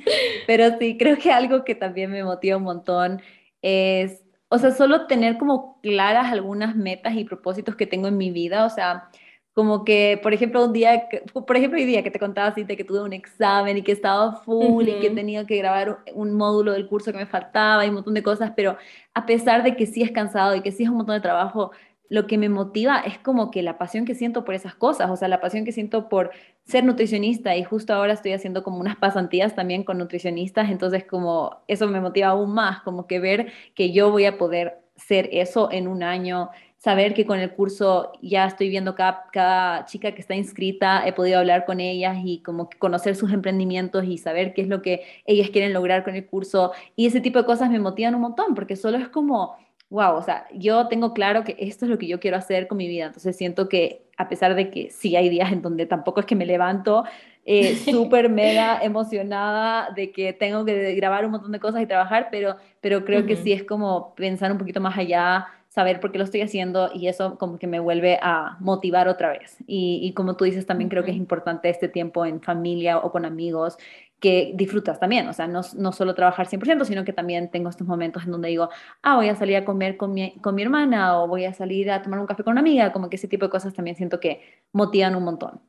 pero 0.46 0.78
sí, 0.78 0.96
creo 0.98 1.16
que 1.18 1.32
algo 1.32 1.64
que 1.64 1.74
también 1.74 2.10
me 2.10 2.22
motiva 2.22 2.58
un 2.58 2.64
montón 2.64 3.22
es, 3.62 4.22
o 4.48 4.58
sea, 4.58 4.70
solo 4.70 5.06
tener 5.06 5.38
como 5.38 5.80
claras 5.80 6.30
algunas 6.32 6.76
metas 6.76 7.14
y 7.16 7.24
propósitos 7.24 7.74
que 7.76 7.86
tengo 7.86 8.08
en 8.08 8.18
mi 8.18 8.30
vida, 8.30 8.64
o 8.64 8.70
sea, 8.70 9.08
como 9.54 9.84
que, 9.84 10.18
por 10.22 10.32
ejemplo, 10.32 10.64
un 10.64 10.72
día, 10.72 11.08
por 11.32 11.56
ejemplo, 11.56 11.78
hoy 11.78 11.84
día 11.84 12.02
que 12.02 12.10
te 12.10 12.18
contaba 12.18 12.48
así 12.48 12.64
de 12.64 12.76
que 12.76 12.84
tuve 12.84 13.02
un 13.02 13.12
examen 13.12 13.76
y 13.76 13.82
que 13.82 13.92
estaba 13.92 14.36
full 14.36 14.88
y 14.88 15.00
que 15.00 15.10
tenía 15.10 15.46
que 15.46 15.56
grabar 15.56 15.98
un 16.14 16.34
módulo 16.34 16.72
del 16.72 16.88
curso 16.88 17.12
que 17.12 17.18
me 17.18 17.26
faltaba 17.26 17.84
y 17.84 17.88
un 17.88 17.96
montón 17.96 18.14
de 18.14 18.22
cosas, 18.22 18.52
pero 18.56 18.76
a 19.14 19.26
pesar 19.26 19.62
de 19.62 19.76
que 19.76 19.86
sí 19.86 20.02
es 20.02 20.10
cansado 20.10 20.54
y 20.54 20.62
que 20.62 20.72
sí 20.72 20.84
es 20.84 20.88
un 20.88 20.96
montón 20.96 21.16
de 21.16 21.20
trabajo, 21.20 21.72
lo 22.12 22.26
que 22.26 22.36
me 22.36 22.50
motiva 22.50 22.98
es 23.00 23.18
como 23.18 23.50
que 23.50 23.62
la 23.62 23.78
pasión 23.78 24.04
que 24.04 24.14
siento 24.14 24.44
por 24.44 24.54
esas 24.54 24.74
cosas, 24.74 25.10
o 25.10 25.16
sea, 25.16 25.28
la 25.28 25.40
pasión 25.40 25.64
que 25.64 25.72
siento 25.72 26.10
por 26.10 26.30
ser 26.64 26.84
nutricionista 26.84 27.56
y 27.56 27.64
justo 27.64 27.94
ahora 27.94 28.12
estoy 28.12 28.34
haciendo 28.34 28.62
como 28.62 28.78
unas 28.80 28.96
pasantías 28.96 29.54
también 29.54 29.82
con 29.82 29.96
nutricionistas, 29.96 30.70
entonces 30.70 31.06
como 31.06 31.62
eso 31.68 31.88
me 31.88 32.02
motiva 32.02 32.28
aún 32.28 32.52
más, 32.52 32.82
como 32.82 33.06
que 33.06 33.18
ver 33.18 33.50
que 33.74 33.92
yo 33.92 34.10
voy 34.10 34.26
a 34.26 34.36
poder 34.36 34.82
ser 34.96 35.30
eso 35.32 35.70
en 35.72 35.88
un 35.88 36.02
año, 36.02 36.50
saber 36.82 37.14
que 37.14 37.24
con 37.24 37.38
el 37.38 37.52
curso 37.52 38.10
ya 38.22 38.44
estoy 38.44 38.68
viendo 38.68 38.96
cada, 38.96 39.26
cada 39.32 39.84
chica 39.84 40.10
que 40.12 40.20
está 40.20 40.34
inscrita, 40.34 41.06
he 41.06 41.12
podido 41.12 41.38
hablar 41.38 41.64
con 41.64 41.78
ellas 41.78 42.18
y 42.24 42.42
como 42.42 42.68
conocer 42.80 43.14
sus 43.14 43.32
emprendimientos 43.32 44.04
y 44.04 44.18
saber 44.18 44.52
qué 44.52 44.62
es 44.62 44.68
lo 44.68 44.82
que 44.82 45.02
ellas 45.24 45.50
quieren 45.50 45.72
lograr 45.74 46.02
con 46.02 46.16
el 46.16 46.26
curso. 46.26 46.72
Y 46.96 47.06
ese 47.06 47.20
tipo 47.20 47.38
de 47.38 47.44
cosas 47.44 47.70
me 47.70 47.78
motivan 47.78 48.16
un 48.16 48.22
montón 48.22 48.56
porque 48.56 48.74
solo 48.74 48.98
es 48.98 49.08
como 49.08 49.56
wow, 49.90 50.14
o 50.16 50.22
sea, 50.22 50.46
yo 50.54 50.88
tengo 50.88 51.12
claro 51.12 51.44
que 51.44 51.54
esto 51.58 51.84
es 51.84 51.90
lo 51.90 51.98
que 51.98 52.08
yo 52.08 52.18
quiero 52.18 52.38
hacer 52.38 52.66
con 52.66 52.78
mi 52.78 52.88
vida, 52.88 53.04
entonces 53.04 53.36
siento 53.36 53.68
que 53.68 54.06
a 54.16 54.26
pesar 54.26 54.54
de 54.54 54.70
que 54.70 54.88
sí 54.90 55.16
hay 55.16 55.28
días 55.28 55.52
en 55.52 55.60
donde 55.60 55.84
tampoco 55.84 56.20
es 56.20 56.26
que 56.26 56.34
me 56.34 56.46
levanto 56.46 57.04
eh, 57.44 57.76
súper 57.90 58.30
mega 58.30 58.82
emocionada 58.82 59.90
de 59.94 60.10
que 60.10 60.32
tengo 60.32 60.64
que 60.64 60.94
grabar 60.94 61.26
un 61.26 61.32
montón 61.32 61.52
de 61.52 61.60
cosas 61.60 61.82
y 61.82 61.86
trabajar, 61.86 62.28
pero, 62.30 62.56
pero 62.80 63.04
creo 63.04 63.26
que 63.26 63.36
sí 63.36 63.52
es 63.52 63.64
como 63.64 64.14
pensar 64.14 64.50
un 64.50 64.56
poquito 64.56 64.80
más 64.80 64.96
allá, 64.96 65.46
saber 65.72 66.00
por 66.00 66.12
qué 66.12 66.18
lo 66.18 66.24
estoy 66.24 66.42
haciendo 66.42 66.90
y 66.92 67.08
eso 67.08 67.38
como 67.38 67.58
que 67.58 67.66
me 67.66 67.80
vuelve 67.80 68.18
a 68.20 68.58
motivar 68.60 69.08
otra 69.08 69.30
vez. 69.30 69.56
Y, 69.66 70.00
y 70.02 70.12
como 70.12 70.36
tú 70.36 70.44
dices, 70.44 70.66
también 70.66 70.90
creo 70.90 71.02
que 71.02 71.12
es 71.12 71.16
importante 71.16 71.70
este 71.70 71.88
tiempo 71.88 72.26
en 72.26 72.42
familia 72.42 72.98
o 72.98 73.10
con 73.10 73.24
amigos 73.24 73.78
que 74.20 74.52
disfrutas 74.54 75.00
también, 75.00 75.26
o 75.28 75.32
sea, 75.32 75.48
no, 75.48 75.62
no 75.78 75.92
solo 75.92 76.14
trabajar 76.14 76.46
100%, 76.46 76.84
sino 76.84 77.04
que 77.04 77.14
también 77.14 77.50
tengo 77.50 77.70
estos 77.70 77.86
momentos 77.86 78.24
en 78.24 78.32
donde 78.32 78.50
digo, 78.50 78.68
ah, 79.00 79.16
voy 79.16 79.30
a 79.30 79.34
salir 79.34 79.56
a 79.56 79.64
comer 79.64 79.96
con 79.96 80.12
mi, 80.12 80.38
con 80.42 80.54
mi 80.54 80.62
hermana 80.62 81.18
o 81.18 81.26
voy 81.26 81.46
a 81.46 81.54
salir 81.54 81.90
a 81.90 82.02
tomar 82.02 82.20
un 82.20 82.26
café 82.26 82.44
con 82.44 82.52
una 82.52 82.60
amiga, 82.60 82.92
como 82.92 83.08
que 83.08 83.16
ese 83.16 83.26
tipo 83.26 83.46
de 83.46 83.50
cosas 83.50 83.72
también 83.72 83.96
siento 83.96 84.20
que 84.20 84.42
motivan 84.72 85.16
un 85.16 85.24
montón. 85.24 85.62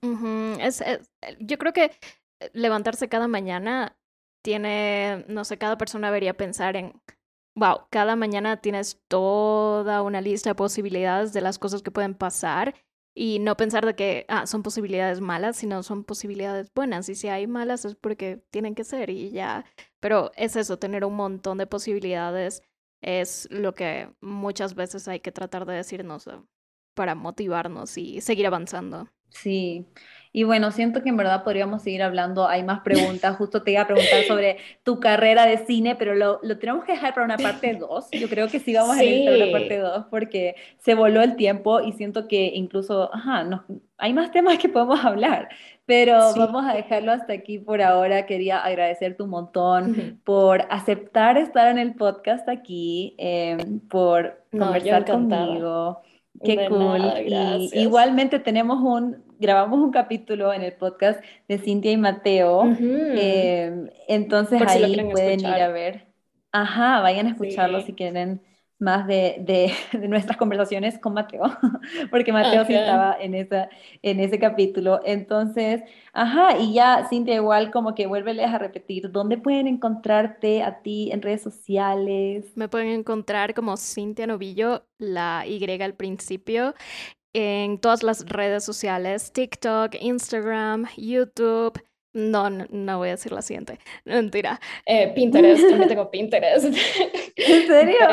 es, 0.59 0.83
yo 1.39 1.57
creo 1.57 1.71
que 1.71 1.91
levantarse 2.51 3.07
cada 3.07 3.29
mañana 3.29 3.95
tiene, 4.43 5.23
no 5.29 5.45
sé, 5.45 5.57
cada 5.57 5.77
persona 5.77 6.07
debería 6.07 6.33
pensar 6.33 6.75
en, 6.75 6.93
wow, 7.55 7.87
cada 7.89 8.15
mañana 8.15 8.57
tienes 8.57 9.01
toda 9.07 10.01
una 10.01 10.21
lista 10.21 10.51
de 10.51 10.55
posibilidades 10.55 11.33
de 11.33 11.41
las 11.41 11.59
cosas 11.59 11.81
que 11.81 11.91
pueden 11.91 12.15
pasar 12.15 12.73
y 13.15 13.39
no 13.39 13.55
pensar 13.55 13.85
de 13.85 13.95
que 13.95 14.25
ah, 14.27 14.47
son 14.47 14.63
posibilidades 14.63 15.21
malas, 15.21 15.57
sino 15.57 15.83
son 15.83 16.03
posibilidades 16.03 16.73
buenas. 16.73 17.09
Y 17.09 17.15
si 17.15 17.27
hay 17.27 17.45
malas 17.47 17.85
es 17.85 17.95
porque 17.95 18.37
tienen 18.49 18.75
que 18.75 18.83
ser 18.83 19.09
y 19.09 19.29
ya. 19.31 19.65
Pero 19.99 20.31
es 20.35 20.55
eso, 20.55 20.77
tener 20.79 21.05
un 21.05 21.15
montón 21.15 21.57
de 21.59 21.67
posibilidades 21.67 22.63
es 23.01 23.47
lo 23.51 23.75
que 23.75 24.09
muchas 24.21 24.75
veces 24.75 25.07
hay 25.07 25.19
que 25.19 25.31
tratar 25.31 25.65
de 25.65 25.75
decirnos 25.75 26.27
eh, 26.27 26.39
para 26.95 27.15
motivarnos 27.15 27.97
y 27.97 28.21
seguir 28.21 28.47
avanzando. 28.47 29.09
Sí, 29.33 29.85
y 30.35 30.43
bueno, 30.43 30.71
siento 30.71 31.03
que 31.03 31.09
en 31.09 31.17
verdad 31.17 31.43
podríamos 31.43 31.83
seguir 31.83 32.01
hablando, 32.01 32.47
hay 32.47 32.63
más 32.63 32.79
preguntas, 32.79 33.37
justo 33.37 33.61
te 33.61 33.71
iba 33.71 33.81
a 33.81 33.87
preguntar 33.87 34.23
sobre 34.27 34.57
tu 34.81 34.99
carrera 34.99 35.45
de 35.45 35.57
cine, 35.59 35.95
pero 35.95 36.15
lo, 36.15 36.39
lo 36.41 36.57
tenemos 36.57 36.83
que 36.85 36.93
dejar 36.93 37.13
para 37.13 37.25
una 37.25 37.37
parte 37.37 37.75
2. 37.79 38.09
Yo 38.11 38.27
creo 38.27 38.47
que 38.47 38.59
sí 38.59 38.73
vamos 38.73 38.97
a 38.97 39.03
ir 39.03 39.29
a 39.29 39.35
una 39.35 39.51
parte 39.51 39.77
2 39.77 40.07
porque 40.09 40.55
se 40.79 40.95
voló 40.95 41.21
el 41.21 41.35
tiempo 41.35 41.81
y 41.81 41.93
siento 41.93 42.27
que 42.27 42.51
incluso, 42.55 43.13
ajá, 43.13 43.43
no, 43.43 43.63
hay 43.99 44.11
más 44.11 44.31
temas 44.31 44.57
que 44.57 44.69
podemos 44.69 45.05
hablar, 45.05 45.49
pero 45.85 46.33
vamos 46.35 46.65
a 46.65 46.73
dejarlo 46.73 47.11
hasta 47.11 47.33
aquí 47.33 47.59
por 47.59 47.83
ahora. 47.83 48.25
Quería 48.25 48.57
agradecerte 48.57 49.21
un 49.21 49.29
montón 49.29 50.19
por 50.23 50.65
aceptar 50.71 51.37
estar 51.37 51.67
en 51.67 51.77
el 51.77 51.93
podcast 51.93 52.49
aquí, 52.49 53.13
em, 53.19 53.79
por 53.81 54.43
conversar 54.51 55.05
conmigo. 55.05 56.01
Qué 56.43 56.67
cool. 56.67 57.01
y 57.25 57.79
igualmente 57.79 58.39
tenemos 58.39 58.81
un, 58.81 59.23
grabamos 59.39 59.79
un 59.79 59.91
capítulo 59.91 60.53
en 60.53 60.63
el 60.63 60.73
podcast 60.73 61.23
de 61.47 61.57
Cintia 61.57 61.91
y 61.91 61.97
Mateo. 61.97 62.63
Em, 62.63 63.89
entonces 64.07 64.61
ahí 64.65 64.95
pueden 65.11 65.39
ir 65.39 65.45
a 65.45 65.67
ver. 65.69 66.07
Ajá, 66.51 67.01
vayan 67.01 67.27
a 67.27 67.29
escucharlo 67.31 67.81
si 67.81 67.93
quieren 67.93 68.41
más 68.83 69.07
de, 69.07 69.37
de, 69.93 70.07
nuestras 70.07 70.37
conversaciones 70.37 70.99
con 70.99 71.13
Mateo, 71.13 71.43
porque 72.11 72.31
Mateo 72.31 72.65
sí 72.65 72.75
estaba 72.75 73.17
en, 73.19 73.33
esa, 73.33 73.69
en 74.01 74.19
ese 74.19 74.37
capítulo. 74.37 74.99
Entonces, 75.03 75.81
ajá, 76.11 76.57
y 76.59 76.73
ya, 76.73 77.07
Cintia, 77.09 77.35
igual 77.35 77.71
como 77.71 77.95
que 77.95 78.05
vuélveles 78.05 78.47
a 78.47 78.59
repetir, 78.59 79.11
¿dónde 79.11 79.37
pueden 79.37 79.67
encontrarte 79.67 80.61
a 80.61 80.81
ti 80.81 81.09
en 81.11 81.21
redes 81.21 81.41
sociales? 81.41 82.45
Me 82.55 82.67
pueden 82.67 82.89
encontrar 82.89 83.53
como 83.53 83.77
Cintia 83.77 84.27
Novillo, 84.27 84.85
la 84.99 85.45
Y 85.47 85.63
al 85.81 85.95
principio, 85.95 86.75
en 87.33 87.79
todas 87.79 88.03
las 88.03 88.25
redes 88.25 88.63
sociales, 88.63 89.31
TikTok, 89.31 89.95
Instagram, 89.99 90.85
YouTube. 90.97 91.79
No, 92.13 92.49
no, 92.49 92.97
voy 92.99 93.09
a 93.09 93.11
decir 93.11 93.31
la 93.31 93.41
siguiente. 93.41 93.79
Mentira. 94.05 94.59
Eh, 94.85 95.11
Pinterest, 95.15 95.67
también 95.67 95.89
tengo 95.89 96.11
Pinterest. 96.11 96.65
¿En 97.35 97.67
serio? 97.67 98.07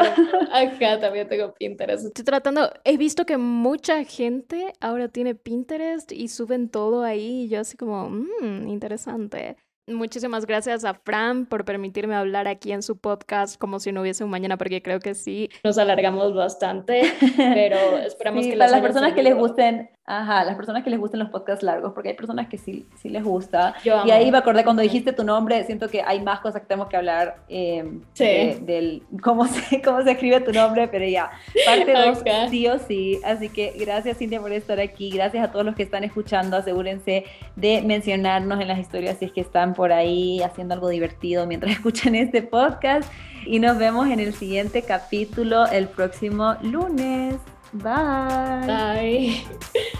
Acá 0.52 0.98
también 0.98 1.28
tengo 1.28 1.52
Pinterest. 1.54 2.06
Estoy 2.06 2.24
tratando, 2.24 2.72
he 2.84 2.96
visto 2.96 3.26
que 3.26 3.36
mucha 3.36 4.04
gente 4.04 4.72
ahora 4.80 5.08
tiene 5.08 5.34
Pinterest 5.34 6.12
y 6.12 6.28
suben 6.28 6.70
todo 6.70 7.02
ahí 7.02 7.42
y 7.42 7.48
yo 7.48 7.60
así 7.60 7.76
como, 7.76 8.08
mmm, 8.08 8.68
interesante. 8.68 9.56
Muchísimas 9.86 10.46
gracias 10.46 10.84
a 10.84 10.94
Fran 10.94 11.46
por 11.46 11.64
permitirme 11.64 12.14
hablar 12.14 12.46
aquí 12.46 12.70
en 12.72 12.82
su 12.82 12.98
podcast 12.98 13.58
como 13.58 13.80
si 13.80 13.92
no 13.92 14.02
hubiese 14.02 14.22
un 14.22 14.30
mañana, 14.30 14.56
porque 14.56 14.82
creo 14.82 15.00
que 15.00 15.14
sí, 15.14 15.50
nos 15.64 15.78
alargamos 15.78 16.34
bastante, 16.34 17.02
pero 17.36 17.98
esperamos 17.98 18.46
que 18.46 18.56
para 18.56 18.70
las 18.70 18.80
personas 18.80 19.14
que 19.14 19.22
les 19.22 19.34
gusten, 19.34 19.90
ajá, 20.06 20.44
las 20.44 20.56
personas 20.56 20.82
que 20.82 20.90
les 20.90 20.98
gusten 20.98 21.20
los 21.20 21.30
podcasts 21.30 21.62
largos, 21.62 21.92
porque 21.92 22.10
hay 22.10 22.14
personas 22.16 22.48
que 22.48 22.58
sí, 22.58 22.86
sí 23.00 23.08
les 23.08 23.22
gusta. 23.22 23.74
y 23.84 24.10
ahí 24.10 24.30
me 24.32 24.38
acordé 24.38 24.64
cuando 24.64 24.82
dijiste 24.82 25.12
tu 25.12 25.22
nombre, 25.22 25.62
siento 25.64 25.88
que 25.88 26.02
hay 26.02 26.20
más 26.20 26.40
cosas 26.40 26.62
que 26.62 26.66
tenemos 26.66 26.88
que 26.88 26.96
hablar 26.96 27.36
eh, 27.48 28.00
del 28.16 29.04
cómo 29.22 29.46
se, 29.46 29.80
cómo 29.84 30.02
se 30.02 30.12
escribe 30.12 30.40
tu 30.40 30.52
nombre, 30.52 30.88
pero 30.88 31.06
ya, 31.06 31.30
parte 31.64 31.92
dos 31.92 32.22
sí 32.50 32.66
o 32.66 32.78
sí. 32.78 33.20
Así 33.24 33.48
que 33.48 33.72
gracias 33.78 34.18
Cintia 34.18 34.40
por 34.40 34.52
estar 34.52 34.80
aquí, 34.80 35.10
gracias 35.10 35.44
a 35.44 35.52
todos 35.52 35.64
los 35.64 35.76
que 35.76 35.84
están 35.84 36.02
escuchando, 36.02 36.56
asegúrense 36.56 37.24
de 37.54 37.82
mencionarnos 37.82 38.60
en 38.60 38.68
las 38.68 38.78
historias 38.78 39.18
si 39.18 39.26
es 39.26 39.32
que 39.32 39.40
están 39.40 39.74
por 39.74 39.92
ahí 39.92 40.42
haciendo 40.42 40.74
algo 40.74 40.88
divertido 40.88 41.46
mientras 41.46 41.72
escuchan 41.74 42.14
este 42.14 42.42
podcast. 42.42 43.10
Y 43.46 43.58
nos 43.58 43.78
vemos 43.78 44.08
en 44.08 44.20
el 44.20 44.34
siguiente 44.34 44.82
capítulo 44.82 45.66
el 45.66 45.88
próximo 45.88 46.56
lunes. 46.62 47.36
Bye. 47.72 48.64
Bye. 48.66 49.44